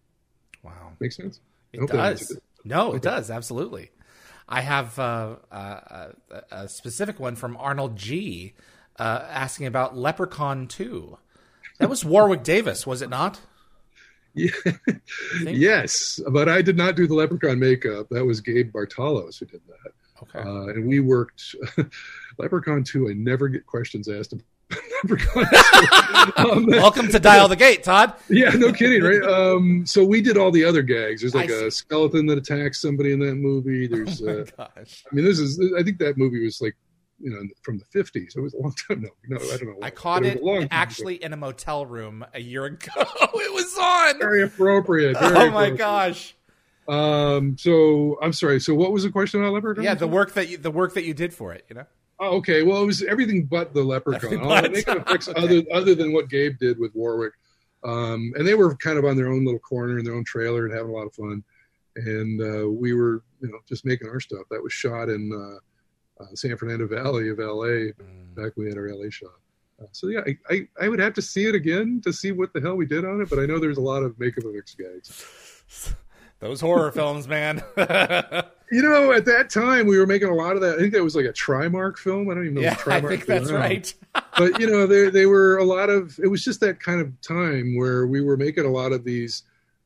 [0.62, 1.40] Wow, makes sense.
[1.72, 2.36] It does.
[2.64, 2.96] No, okay.
[2.96, 3.90] it does absolutely.
[4.48, 6.08] I have uh, uh,
[6.50, 8.54] a specific one from Arnold G.
[8.98, 11.18] Uh, asking about Leprechaun Two.
[11.78, 13.40] That was Warwick Davis, was it not?
[15.42, 15.50] Yeah.
[15.50, 18.08] yes, but I did not do the Leprechaun makeup.
[18.10, 19.92] That was Gabe Bartalos who did that.
[20.22, 20.38] Okay.
[20.38, 21.56] Uh, and we worked
[22.38, 23.10] Leprechaun 2.
[23.10, 24.34] I never get questions asked
[26.36, 28.14] um, Welcome to Dial the Gate, Todd.
[28.28, 29.22] Yeah, no kidding, right?
[29.22, 31.22] Um, so we did all the other gags.
[31.22, 31.78] There's like I a see.
[31.78, 33.88] skeleton that attacks somebody in that movie.
[33.88, 35.04] There's, oh uh, gosh.
[35.10, 35.60] I mean, this is.
[35.76, 36.76] I think that movie was like
[37.20, 39.02] you know from the 50s it was a long time.
[39.02, 41.26] No no i don't know i caught it, it actually ago.
[41.26, 42.92] in a motel room a year ago.
[43.42, 44.18] It was on.
[44.18, 46.34] Very appropriate very oh my gosh.
[46.88, 48.60] Um so i'm sorry.
[48.60, 49.84] So what was the question on leprechaun?
[49.84, 51.86] Yeah the work that you the work that you did for it you know?
[52.18, 52.62] Oh, okay.
[52.62, 54.42] Well it was everything but the leprechaun.
[54.42, 55.32] But, okay.
[55.36, 57.32] other other than what gabe did with warwick.
[57.84, 60.66] Um and they were kind of on their own little corner in their own trailer
[60.66, 61.42] and having a lot of fun.
[61.96, 64.42] And uh we were you know just making our stuff.
[64.50, 65.58] That was shot in uh,
[66.34, 68.34] San Fernando Valley of LA mm.
[68.34, 69.38] back when we had our LA shop.
[69.80, 72.52] Uh, so yeah, I, I, I, would have to see it again to see what
[72.52, 74.74] the hell we did on it, but I know there's a lot of makeup effects
[74.74, 75.94] gags.
[76.40, 77.62] Those horror films, man.
[78.70, 80.76] you know, at that time we were making a lot of that.
[80.76, 82.28] I think that was like a Trimark film.
[82.30, 82.60] I don't even know.
[82.60, 83.92] Yeah, I think that's right.
[84.36, 86.18] but you know, they they were a lot of.
[86.22, 89.44] It was just that kind of time where we were making a lot of these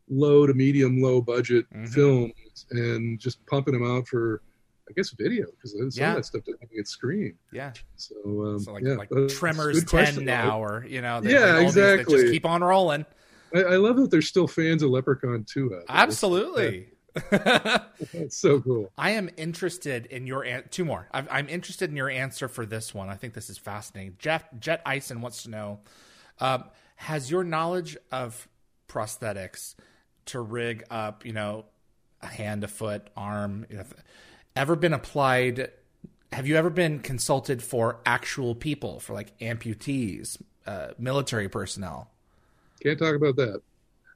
[0.08, 1.86] low to medium low budget mm-hmm.
[1.86, 4.42] films and just pumping them out for
[4.88, 6.10] I guess video because some yeah.
[6.10, 7.36] of that stuff doesn't get screened.
[7.52, 7.72] Yeah.
[7.96, 12.20] So, um, so like, yeah, like Tremors ten now, or you know, yeah, exactly.
[12.20, 13.06] just keep on rolling.
[13.54, 15.82] I, I, love that there's still fans of Leprechaun 2.
[15.88, 16.88] Absolutely.
[17.30, 18.90] That's so cool.
[18.98, 21.08] I am interested in your an- two more.
[21.12, 23.08] I'm, I'm, interested in your answer for this one.
[23.08, 24.16] I think this is fascinating.
[24.18, 25.80] Jeff Jet Ison wants to know:
[26.40, 26.64] um,
[26.96, 28.48] Has your knowledge of
[28.88, 29.76] prosthetics
[30.26, 31.66] to rig up, you know,
[32.20, 33.84] a hand, a foot, arm, you know,
[34.56, 35.70] ever been applied?
[36.32, 42.10] Have you ever been consulted for actual people, for like amputees, uh, military personnel?
[42.82, 43.62] Can't talk about that.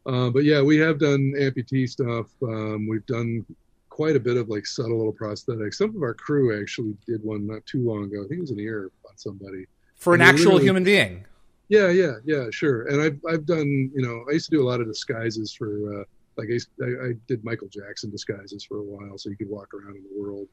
[0.06, 2.27] Uh, but yeah, we have done amputee stuff.
[2.43, 3.44] Um, we've done
[3.90, 5.74] quite a bit of like subtle little prosthetics.
[5.74, 8.24] Some of our crew actually did one not too long ago.
[8.24, 9.66] I think it was an ear on somebody
[9.97, 11.24] for an actual human being.
[11.69, 12.86] Yeah, yeah, yeah, sure.
[12.86, 16.01] And I've I've done you know I used to do a lot of disguises for
[16.01, 16.05] uh,
[16.39, 19.97] like I, I, did Michael Jackson disguises for a while, so you could walk around
[19.97, 20.47] in the world.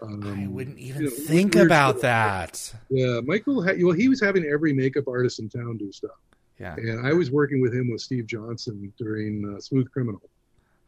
[0.00, 2.72] Um, I wouldn't even you know, think about that.
[2.90, 3.60] Yeah, Michael.
[3.60, 6.12] Had, well, he was having every makeup artist in town do stuff.
[6.60, 10.22] Yeah, and I was working with him with Steve Johnson during uh, Smooth Criminal.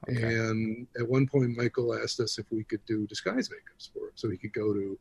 [0.08, 0.22] Okay.
[0.22, 4.12] And at one point, Michael asked us if we could do disguise makeups for him,
[4.14, 4.98] so he could go to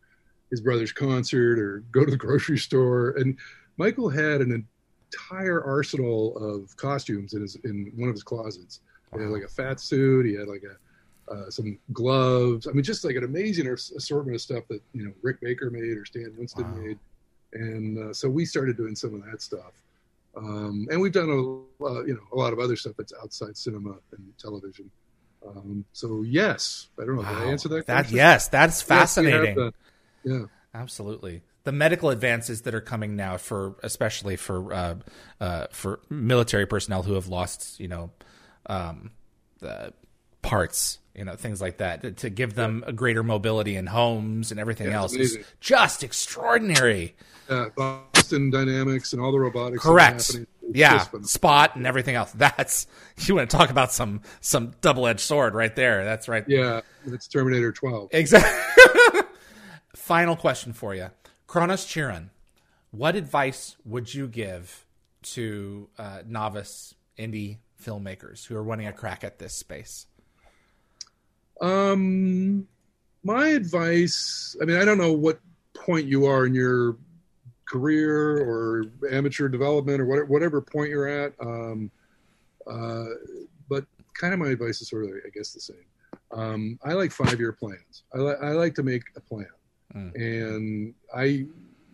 [0.50, 3.12] his brother's concert or go to the grocery store.
[3.12, 3.38] And
[3.78, 4.66] Michael had an
[5.14, 8.80] entire arsenal of costumes in his in one of his closets
[9.14, 10.26] he had like a fat suit.
[10.26, 10.78] He had like a
[11.32, 12.68] uh, some gloves.
[12.68, 15.98] I mean, just like an amazing assortment of stuff that you know Rick Baker made
[15.98, 16.82] or Stan Winston wow.
[16.82, 17.00] made.
[17.54, 19.72] And uh, so we started doing some of that stuff.
[20.36, 23.58] Um, and we've done a uh, you know a lot of other stuff that's outside
[23.58, 24.90] cinema and television.
[25.46, 27.22] Um, so yes, I don't know.
[27.24, 27.40] Wow.
[27.40, 27.88] Did I answer that?
[27.88, 29.58] That yes, that's fascinating.
[29.58, 29.74] Yes,
[30.24, 31.42] yeah, absolutely.
[31.64, 34.96] The medical advances that are coming now for especially for uh,
[35.42, 38.12] uh, for military personnel who have lost you know
[38.68, 39.11] um,
[39.60, 39.94] the
[40.41, 44.52] parts, you know, things like that to, to give them a greater mobility in homes
[44.52, 47.15] and everything yeah, else is just extraordinary.
[47.49, 49.84] Yeah, Boston Dynamics and all the robotics.
[49.84, 50.35] Correct.
[50.73, 52.31] Yeah, Spot and everything else.
[52.35, 52.88] That's
[53.19, 56.03] you want to talk about some some double edged sword right there.
[56.03, 56.44] That's right.
[56.48, 58.10] Yeah, it's Terminator 12.
[58.11, 59.22] Exactly.
[59.95, 61.10] Final question for you,
[61.48, 62.31] Kronos Chiron.
[62.91, 64.85] What advice would you give
[65.23, 70.08] to uh, novice indie filmmakers who are wanting a crack at this space?
[71.62, 72.68] Um,
[73.24, 74.56] my advice.
[74.62, 75.40] I mean, I don't know what
[75.74, 76.98] point you are in your
[77.66, 81.34] career or amateur development or whatever, whatever point you're at.
[81.40, 81.91] Um,
[82.66, 83.06] uh,
[83.70, 85.86] but kind of my advice is sort of, I guess, the same.
[86.32, 88.04] Um, I like five year plans.
[88.14, 89.48] I, li- I like to make a plan,
[89.95, 90.14] mm.
[90.16, 91.45] and I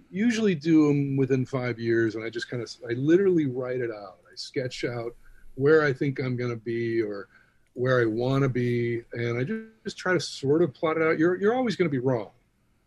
[0.10, 2.16] usually do them within five years.
[2.16, 4.18] And I just kind of, I literally write it out.
[4.26, 5.16] I sketch out
[5.56, 7.28] where I think I'm going to be or
[7.74, 11.04] where I want to be, and I just, just, try to sort of plot it
[11.04, 11.18] out.
[11.18, 12.30] You're you're always going to be wrong,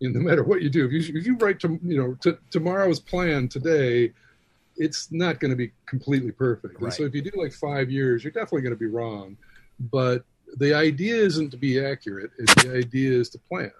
[0.00, 0.86] know, no matter what you do.
[0.86, 4.12] If you if you write to you know to, tomorrow's plan today,
[4.76, 6.74] it's not going to be completely perfect.
[6.74, 6.84] Right.
[6.84, 9.36] And so if you do like five years, you're definitely going to be wrong.
[9.90, 10.24] But
[10.56, 13.72] the idea isn't to be accurate; it's the idea is to plan.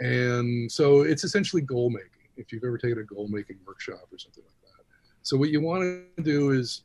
[0.00, 2.10] And so it's essentially goal making.
[2.36, 4.84] If you've ever taken a goal making workshop or something like that,
[5.22, 5.82] so what you want
[6.16, 6.82] to do is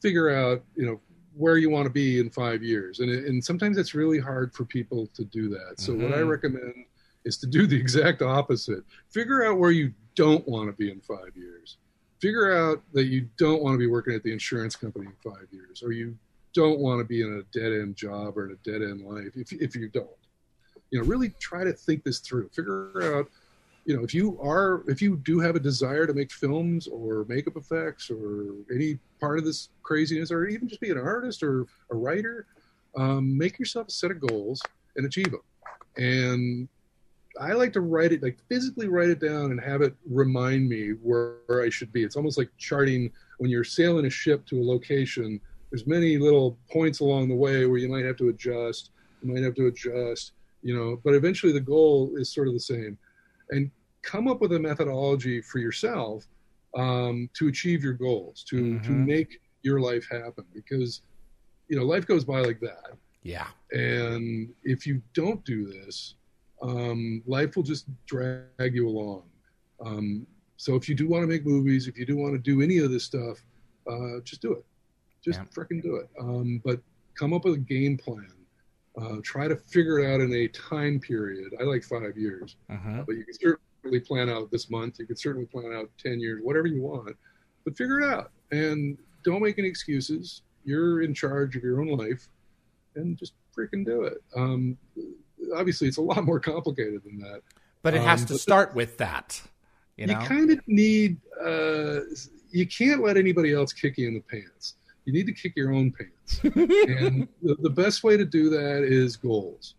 [0.00, 1.00] figure out you know
[1.36, 3.00] where you want to be in five years.
[3.00, 5.74] And, and sometimes it's really hard for people to do that.
[5.76, 6.04] So mm-hmm.
[6.04, 6.30] what i mm-hmm.
[6.30, 6.86] recommend
[7.26, 8.82] is to do the exact opposite.
[9.10, 11.76] Figure out where you don't want to be in five years.
[12.20, 15.46] Figure out that you don't want to be working at the insurance company in five
[15.50, 16.16] years or you
[16.54, 19.32] don't want to be in a dead end job or in a dead end life
[19.36, 20.08] if, if you don't.
[20.90, 22.48] You know really try to think this through.
[22.54, 23.28] Figure out
[23.86, 27.24] you know, if you are, if you do have a desire to make films or
[27.28, 31.66] makeup effects or any part of this craziness, or even just be an artist or
[31.92, 32.46] a writer,
[32.96, 34.60] um, make yourself a set of goals
[34.96, 35.40] and achieve them.
[35.96, 36.68] And
[37.40, 40.90] I like to write it, like physically write it down and have it remind me
[41.02, 42.02] where, where I should be.
[42.02, 45.40] It's almost like charting when you're sailing a ship to a location.
[45.70, 48.90] There's many little points along the way where you might have to adjust.
[49.22, 50.32] You might have to adjust,
[50.62, 52.98] you know, but eventually the goal is sort of the same.
[53.50, 53.70] And
[54.02, 56.26] come up with a methodology for yourself
[56.76, 58.84] um, to achieve your goals, to Mhm.
[58.84, 60.44] to make your life happen.
[60.52, 61.02] Because
[61.68, 62.96] you know, life goes by like that.
[63.22, 63.48] Yeah.
[63.72, 66.14] And if you don't do this,
[66.62, 69.24] um, life will just drag you along.
[69.80, 72.62] Um, so if you do want to make movies, if you do want to do
[72.62, 73.44] any of this stuff,
[73.90, 74.64] uh, just do it.
[75.24, 75.46] Just Yeah.
[75.46, 76.08] frickin' do it.
[76.20, 76.80] Um, but
[77.18, 78.32] come up with a game plan.
[79.00, 81.52] Uh, try to figure it out in a time period.
[81.60, 84.98] I like five years, hmm but you can certainly plan out this month.
[84.98, 87.14] You can certainly plan out 10 years, whatever you want,
[87.64, 88.30] but figure it out.
[88.52, 90.42] And don't make any excuses.
[90.64, 92.26] You're in charge of your own life
[92.94, 94.22] and just freaking do it.
[94.34, 94.78] Um,
[95.54, 97.42] obviously, it's a lot more complicated than that.
[97.82, 99.42] But it has Um, to start with that.
[99.98, 102.00] You You, kind of need, uh,
[102.50, 104.76] you can't let anybody else kick you in the pants.
[105.06, 106.40] You need to kick your own pants.
[106.42, 109.74] and the, the best way to do that is goals.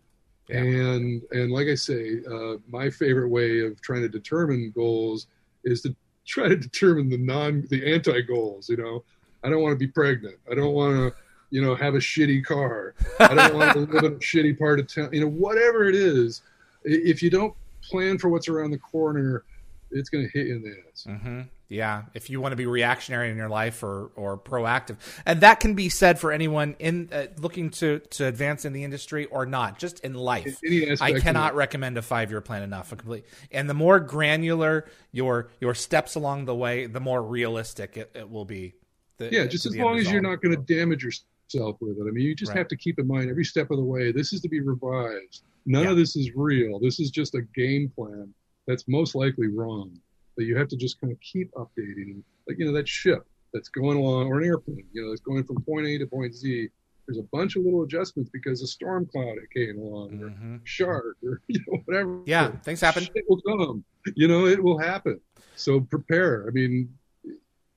[0.48, 0.62] Yeah.
[0.62, 5.26] And and like I say, uh, my favorite way of trying to determine goals
[5.64, 5.94] is to
[6.26, 8.68] try to determine the non the anti goals.
[8.68, 9.04] You know,
[9.44, 10.36] I don't want to be pregnant.
[10.50, 11.14] I don't want to,
[11.50, 12.94] you know, have a shitty car.
[13.20, 15.10] I don't want to live in a shitty part of town.
[15.12, 16.40] You know, whatever it is,
[16.84, 19.44] if you don't plan for what's around the corner,
[19.90, 21.04] it's going to hit you in the ass.
[21.04, 24.96] hmm Yeah, if you want to be reactionary in your life or or proactive,
[25.26, 28.84] and that can be said for anyone in uh, looking to to advance in the
[28.84, 30.58] industry or not, just in life.
[31.00, 32.88] I cannot recommend a five year plan enough.
[32.88, 38.10] Complete, and the more granular your your steps along the way, the more realistic it,
[38.14, 38.74] it will be.
[39.18, 42.10] The, yeah just as long as you're not going to damage yourself with it i
[42.12, 42.58] mean you just Right.
[42.58, 45.42] have to keep in mind every step of the way this is to be revised
[45.66, 45.90] none Yeah.
[45.90, 48.32] of this is real this is just a game plan
[48.68, 49.90] that's most likely wrong
[50.38, 53.68] that you have to just kind of keep updating like you know that ship that's
[53.68, 56.68] going along or an airplane you know that's going from point a to point z
[57.06, 60.60] there's a bunch of little adjustments because a storm cloud came along or Mhm.
[60.64, 63.06] shark or you know whatever Yeah, things happen.
[63.14, 63.84] It will come.
[64.14, 65.20] You know, it will happen.
[65.56, 66.46] So prepare.
[66.46, 66.88] I mean,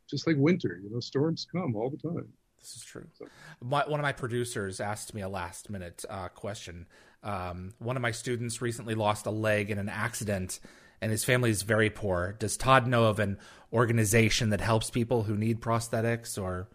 [0.10, 2.28] just like winter, you know, storms come all the time.
[2.60, 3.08] This is true.
[3.18, 3.26] So-
[3.62, 6.86] My, one of my producers asked me a last minute uh, question.
[7.24, 10.60] Um, one of my students recently lost a leg in an accident,
[11.02, 12.36] and his family is very poor.
[12.40, 13.38] Does Todd know of an
[13.74, 16.68] organization that helps people who need prosthetics or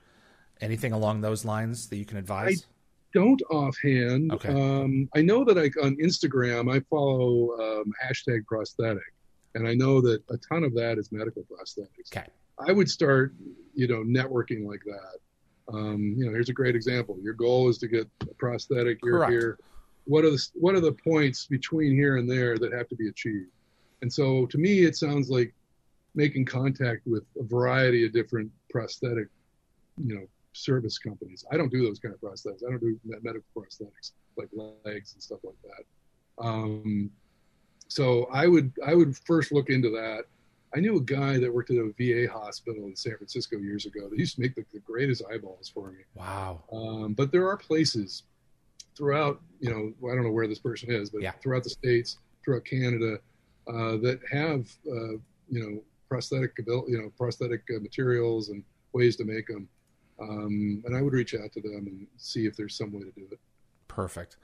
[0.60, 2.62] anything along those lines that you can advise?
[2.62, 2.72] I-
[3.16, 4.30] don't offhand.
[4.30, 4.50] Okay.
[4.50, 9.14] Um, I know that I, on Instagram, I follow um, hashtag prosthetic,
[9.54, 12.14] and I know that a ton of that is medical prosthetics.
[12.14, 12.26] Okay.
[12.58, 13.32] I would start,
[13.74, 15.74] you know, networking like that.
[15.74, 17.16] Um, you know, here's a great example.
[17.22, 18.98] Your goal is to get a prosthetic.
[19.02, 19.32] You're Correct.
[19.32, 19.58] here.
[20.04, 23.08] What are the what are the points between here and there that have to be
[23.08, 23.50] achieved?
[24.02, 25.54] And so, to me, it sounds like
[26.14, 29.28] making contact with a variety of different prosthetic,
[29.96, 31.44] you know, service companies.
[31.52, 32.62] I don't do those kind of prosthetics.
[32.66, 34.48] I don't do medical prosthetics like
[34.84, 36.44] legs and stuff like that.
[36.44, 37.10] Um,
[37.88, 40.24] so I would I would first look into that.
[40.74, 44.08] I knew a guy that worked at a VA hospital in San Francisco years ago.
[44.10, 46.00] They used to make the, the greatest eyeballs for me.
[46.14, 46.64] Wow.
[46.72, 48.24] Um, but there are places
[48.96, 51.32] throughout, you know, I don't know where this person is, but Yeah.
[51.42, 53.18] throughout the states, throughout Canada,
[53.68, 55.18] uh, that have, uh,
[55.48, 58.62] you know, prosthetic, abil- you know, prosthetic uh, materials and
[58.92, 59.68] ways to make them.
[60.20, 63.10] Um, and I would reach out to them and see if there's some way to
[63.10, 63.38] do it.
[63.88, 64.36] Perfect.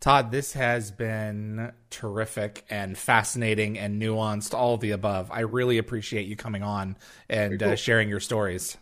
[0.00, 5.30] Todd, this has been terrific and fascinating and nuanced, all of the above.
[5.30, 6.96] I really appreciate you coming on
[7.28, 8.76] and Very uh, sharing your stories.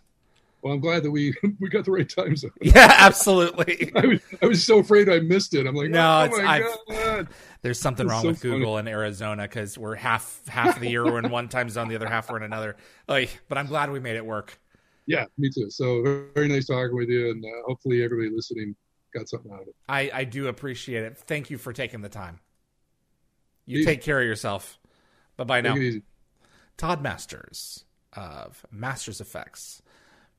[0.62, 2.52] Well, I'm glad that we we got the right time zone.
[2.62, 3.90] Yeah, absolutely.
[3.96, 5.66] I was, I was so afraid I missed it.
[5.66, 7.28] I'm like, No, oh it's- my I've- god.
[7.62, 8.54] There's something wrong so with funny.
[8.58, 11.88] Google in Arizona because we're half half of the year we're in one time zone,
[11.88, 12.76] the other half we're in another.
[13.10, 14.58] Oy, but I'm glad we made it work.
[15.06, 15.68] Yeah, me too.
[15.70, 18.74] So very, nice talking with you, and uh, hopefully everybody listening
[19.14, 19.74] got something out of it.
[19.88, 21.18] I, I do appreciate it.
[21.18, 22.38] Thank you for taking the time.
[23.66, 23.84] You Easy.
[23.86, 24.78] take care of yourself.
[25.36, 25.74] Bye bye now.
[25.76, 26.02] It easy.
[26.76, 27.84] Todd Masters
[28.14, 29.82] of Masters Effects,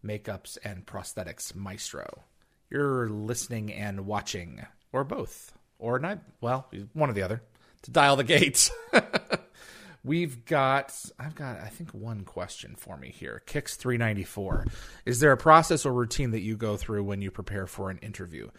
[0.03, 2.23] Makeups and Prosthetics Maestro.
[2.69, 6.19] You're listening and watching, or both, or not.
[6.41, 7.41] Well, one or the other.
[7.83, 8.71] To dial the gates.
[10.05, 13.41] We've got, I've got, I think one question for me here.
[13.45, 14.65] Kicks three ninety four.
[15.05, 17.99] Is there a process or routine that you go through when you prepare for an
[17.99, 18.49] interview?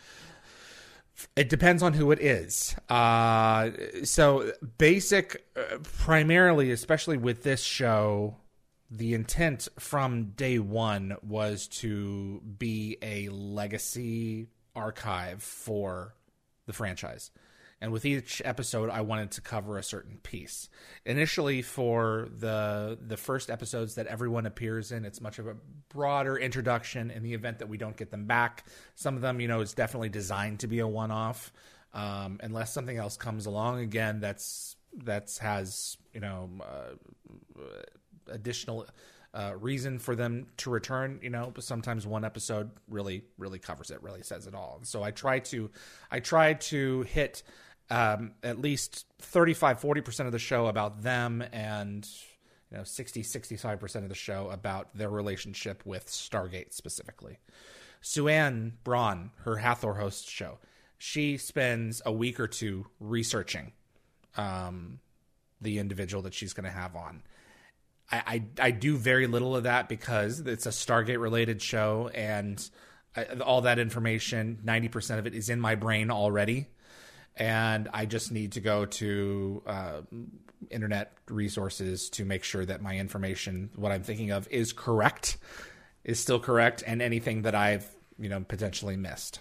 [1.36, 2.74] It depends on who it is.
[2.88, 3.70] Uh,
[4.04, 5.44] so basic
[5.82, 8.36] primarily, especially with this show,
[8.96, 14.46] the intent from day one was to be a legacy
[14.76, 16.14] archive for
[16.66, 17.32] the franchise.
[17.80, 20.70] And with each episode, I wanted to cover a certain piece.
[21.04, 25.56] Initially, for the the first episodes that everyone appears in, it's much of a
[25.88, 27.10] broader introduction.
[27.10, 28.64] In the event that we don't get them back,
[28.94, 31.52] some of them, you know, is definitely designed to be a one off.
[31.92, 37.62] Um, unless something else comes along again, that's that's has you know uh,
[38.28, 38.86] additional
[39.32, 41.18] uh, reason for them to return.
[41.22, 44.80] You know, but sometimes one episode really really covers it, really says it all.
[44.82, 45.70] so I try to
[46.10, 47.42] I try to hit
[47.90, 52.08] um, at least 35 40% of the show about them and
[52.70, 57.38] you know 60 65% of the show about their relationship with Stargate specifically.
[58.00, 60.58] Suanne Braun, her Hathor host show,
[60.98, 63.72] she spends a week or two researching
[64.36, 65.00] um,
[65.60, 67.22] the individual that she's going to have on.
[68.10, 72.68] I, I, I do very little of that because it's a Stargate related show and
[73.16, 76.68] I, all that information, 90% of it is in my brain already
[77.36, 80.00] and I just need to go to uh,
[80.70, 85.38] internet resources to make sure that my information, what I'm thinking of, is correct,
[86.04, 89.40] is still correct, and anything that I've you know potentially missed.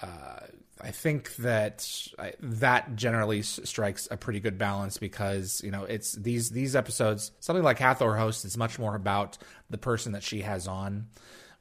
[0.00, 0.40] Uh,
[0.80, 1.88] I think that
[2.18, 6.74] I, that generally s- strikes a pretty good balance because you know it's these these
[6.74, 7.30] episodes.
[7.40, 9.38] Something like Hathor host is much more about
[9.70, 11.06] the person that she has on,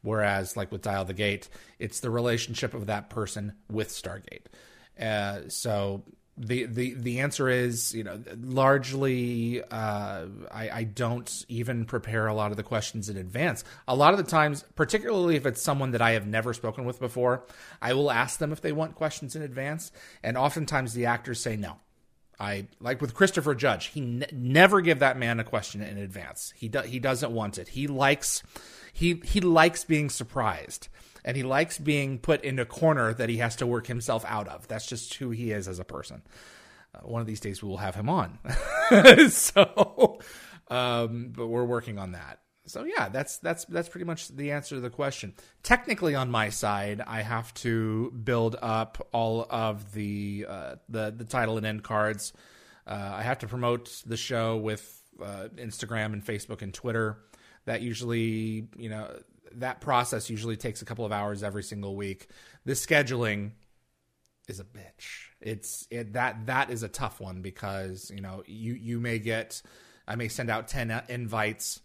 [0.01, 1.49] whereas like with Dial the Gate,
[1.79, 4.45] it's the relationship of that person with Stargate.
[4.99, 6.03] Uh, so
[6.37, 12.33] the the the answer is you know largely uh, I, I don't even prepare a
[12.33, 15.91] lot of the questions in advance a lot of the times particularly if it's someone
[15.91, 17.45] that i have never spoken with before
[17.81, 19.91] i will ask them if they want questions in advance
[20.23, 21.77] and oftentimes the actors say no
[22.39, 23.85] I like with Christopher Judge.
[23.85, 26.51] He ne- never give that man a question in advance.
[26.57, 27.69] He do- he doesn't want it.
[27.69, 28.41] He likes
[28.91, 30.89] he he likes being surprised
[31.25, 34.47] and he likes being put in a corner that he has to work himself out
[34.47, 34.67] of.
[34.67, 36.21] That's just who he is as a person.
[36.93, 38.39] Uh, one of these days we will have him on.
[39.29, 40.19] so,
[40.69, 42.39] um, but we're working on that.
[42.65, 45.33] So yeah, that's that's that's pretty much the answer to the question.
[45.63, 51.25] Technically, on my side, I have to build up all of the uh, the the
[51.25, 52.31] title and end cards.
[52.87, 57.17] Uh, I have to promote the show with uh, Instagram and Facebook and Twitter.
[57.65, 59.09] That usually, you know,
[59.59, 62.27] that process usually takes a couple of hours every single week.
[62.65, 63.51] The scheduling
[64.47, 65.29] is a bitch.
[65.41, 69.61] It's it that that is a tough one because you know you you may get
[70.07, 71.81] I may send out ten invites,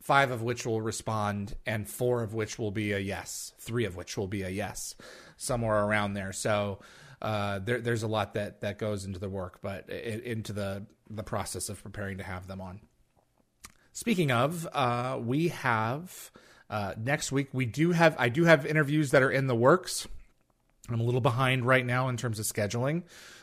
[0.00, 3.96] five of which will respond, and four of which will be a yes, three of
[3.96, 4.94] which will be a yes,
[5.36, 6.32] somewhere around there.
[6.32, 6.80] So
[7.22, 10.86] uh, there, there's a lot that that goes into the work, but it, into the
[11.08, 12.80] the process of preparing to have them on.
[13.92, 16.30] Speaking of, uh, we have
[16.68, 20.06] uh, next week we do have I do have interviews that are in the works.
[20.88, 23.02] I'm a little behind right now in terms of scheduling,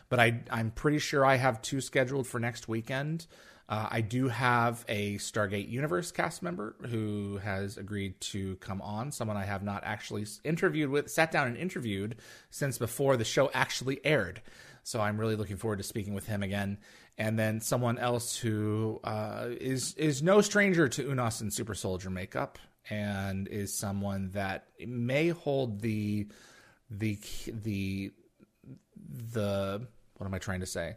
[0.09, 3.27] but I I'm pretty sure I have two scheduled for next weekend.
[3.69, 9.11] Uh, I do have a Stargate Universe cast member who has agreed to come on.
[9.11, 12.17] Someone I have not actually interviewed with, sat down and interviewed
[12.49, 14.41] since before the show actually aired.
[14.83, 16.77] So I'm really looking forward to speaking with him again.
[17.17, 22.09] And then someone else who uh, is is no stranger to Unas and Super Soldier
[22.09, 22.59] makeup
[22.89, 26.27] and is someone that may hold the
[26.89, 28.11] the the
[29.33, 29.87] the
[30.17, 30.95] what am I trying to say?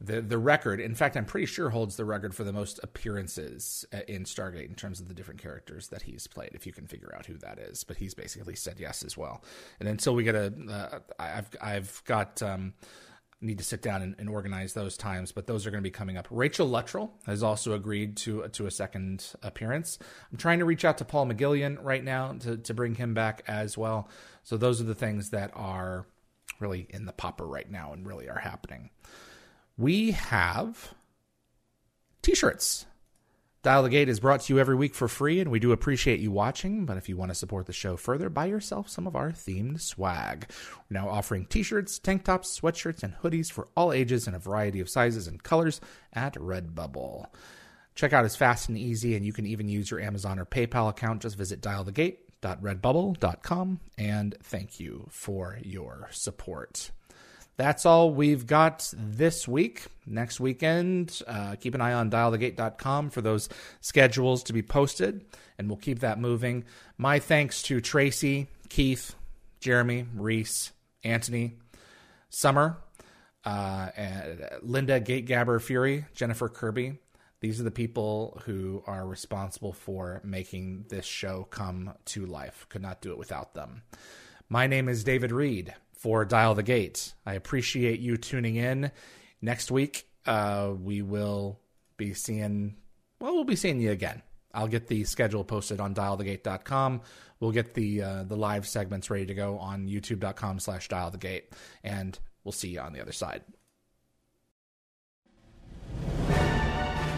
[0.00, 3.84] The the record, in fact, I'm pretty sure holds the record for the most appearances
[3.92, 6.50] uh, in Stargate in terms of the different characters that he's played.
[6.54, 9.42] If you can figure out who that is, but he's basically said yes as well.
[9.80, 12.74] And until we get a, uh, I've I've got um,
[13.40, 15.92] need to sit down and, and, organize those times, but those are going to be
[15.92, 16.26] coming up.
[16.30, 19.98] Rachel Luttrell has also agreed to to a second appearance.
[20.32, 23.44] I'm trying to reach out to Paul McGillion right now to to bring him back
[23.46, 24.08] as well.
[24.42, 26.06] So those are the things that are
[26.58, 28.90] really in the popper right now and really are happening.
[29.76, 30.94] We have
[32.22, 32.86] t-shirts
[33.68, 36.20] Dial the Gate is brought to you every week for free, and we do appreciate
[36.20, 36.86] you watching.
[36.86, 39.82] But if you want to support the show further, buy yourself some of our themed
[39.82, 40.48] swag.
[40.88, 44.38] We're now offering t shirts, tank tops, sweatshirts, and hoodies for all ages in a
[44.38, 45.82] variety of sizes and colors
[46.14, 47.26] at Redbubble.
[47.94, 51.20] Checkout is fast and easy, and you can even use your Amazon or PayPal account.
[51.20, 56.90] Just visit dialthegate.redbubble.com, and thank you for your support
[57.58, 59.86] that's all we've got this week.
[60.06, 63.48] Next weekend, uh, keep an eye on dialthegate.com for those
[63.80, 65.24] schedules to be posted,
[65.58, 66.64] and we'll keep that moving.
[66.96, 69.16] My thanks to Tracy, Keith,
[69.60, 70.70] Jeremy, Reese,
[71.02, 71.54] Anthony,
[72.30, 72.78] Summer,
[73.44, 73.88] uh,
[74.62, 76.98] Linda Gategabber Fury, Jennifer Kirby.
[77.40, 82.66] These are the people who are responsible for making this show come to life.
[82.68, 83.82] Could not do it without them.
[84.48, 87.12] My name is David Read for Dial the Gate.
[87.26, 88.90] I appreciate you tuning in.
[89.42, 91.60] Next week, uh, we will
[91.96, 92.76] be seeing,
[93.20, 94.22] well, we'll be seeing you again.
[94.54, 97.02] I'll get the schedule posted on dialthegate.com.
[97.40, 101.42] We'll get the uh, the live segments ready to go on youtube.com slash dialthegate.
[101.84, 103.42] And we'll see you on the other side.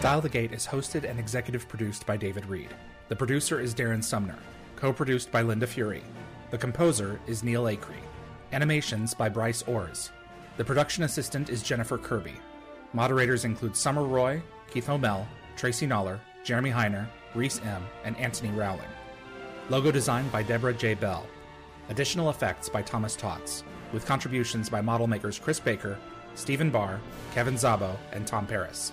[0.01, 2.73] Dial the Gate is hosted and executive produced by David Read.
[3.07, 4.37] The producer is Darren Sumner,
[4.75, 6.03] co produced by Linda Fury.
[6.49, 8.10] The composer is Neil Acree.
[8.53, 10.09] Animations by Bryce Orrs.
[10.57, 12.33] The production assistant is Jennifer Kirby.
[12.91, 15.25] Moderators include Summer Roy, Keith Homel,
[15.55, 18.89] Tracy Noller, Jeremy Heiner, Reese M., and Anthony Rowling.
[19.69, 20.95] Logo design by Deborah J.
[20.95, 21.25] Bell.
[21.87, 23.63] Additional effects by Thomas Tots,
[23.93, 25.97] with contributions by model makers Chris Baker,
[26.35, 26.99] Stephen Barr,
[27.33, 28.91] Kevin Zabo, and Tom Paris.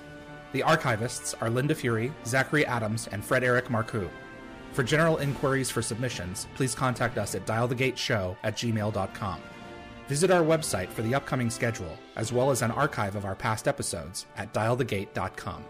[0.52, 4.08] The archivists are Linda Fury, Zachary Adams, and Frederic Marcoux.
[4.78, 9.40] For general inquiries for submissions, please contact us at dialthegateshow at gmail.com.
[10.06, 13.66] Visit our website for the upcoming schedule, as well as an archive of our past
[13.66, 15.64] episodes at dialthegate.com.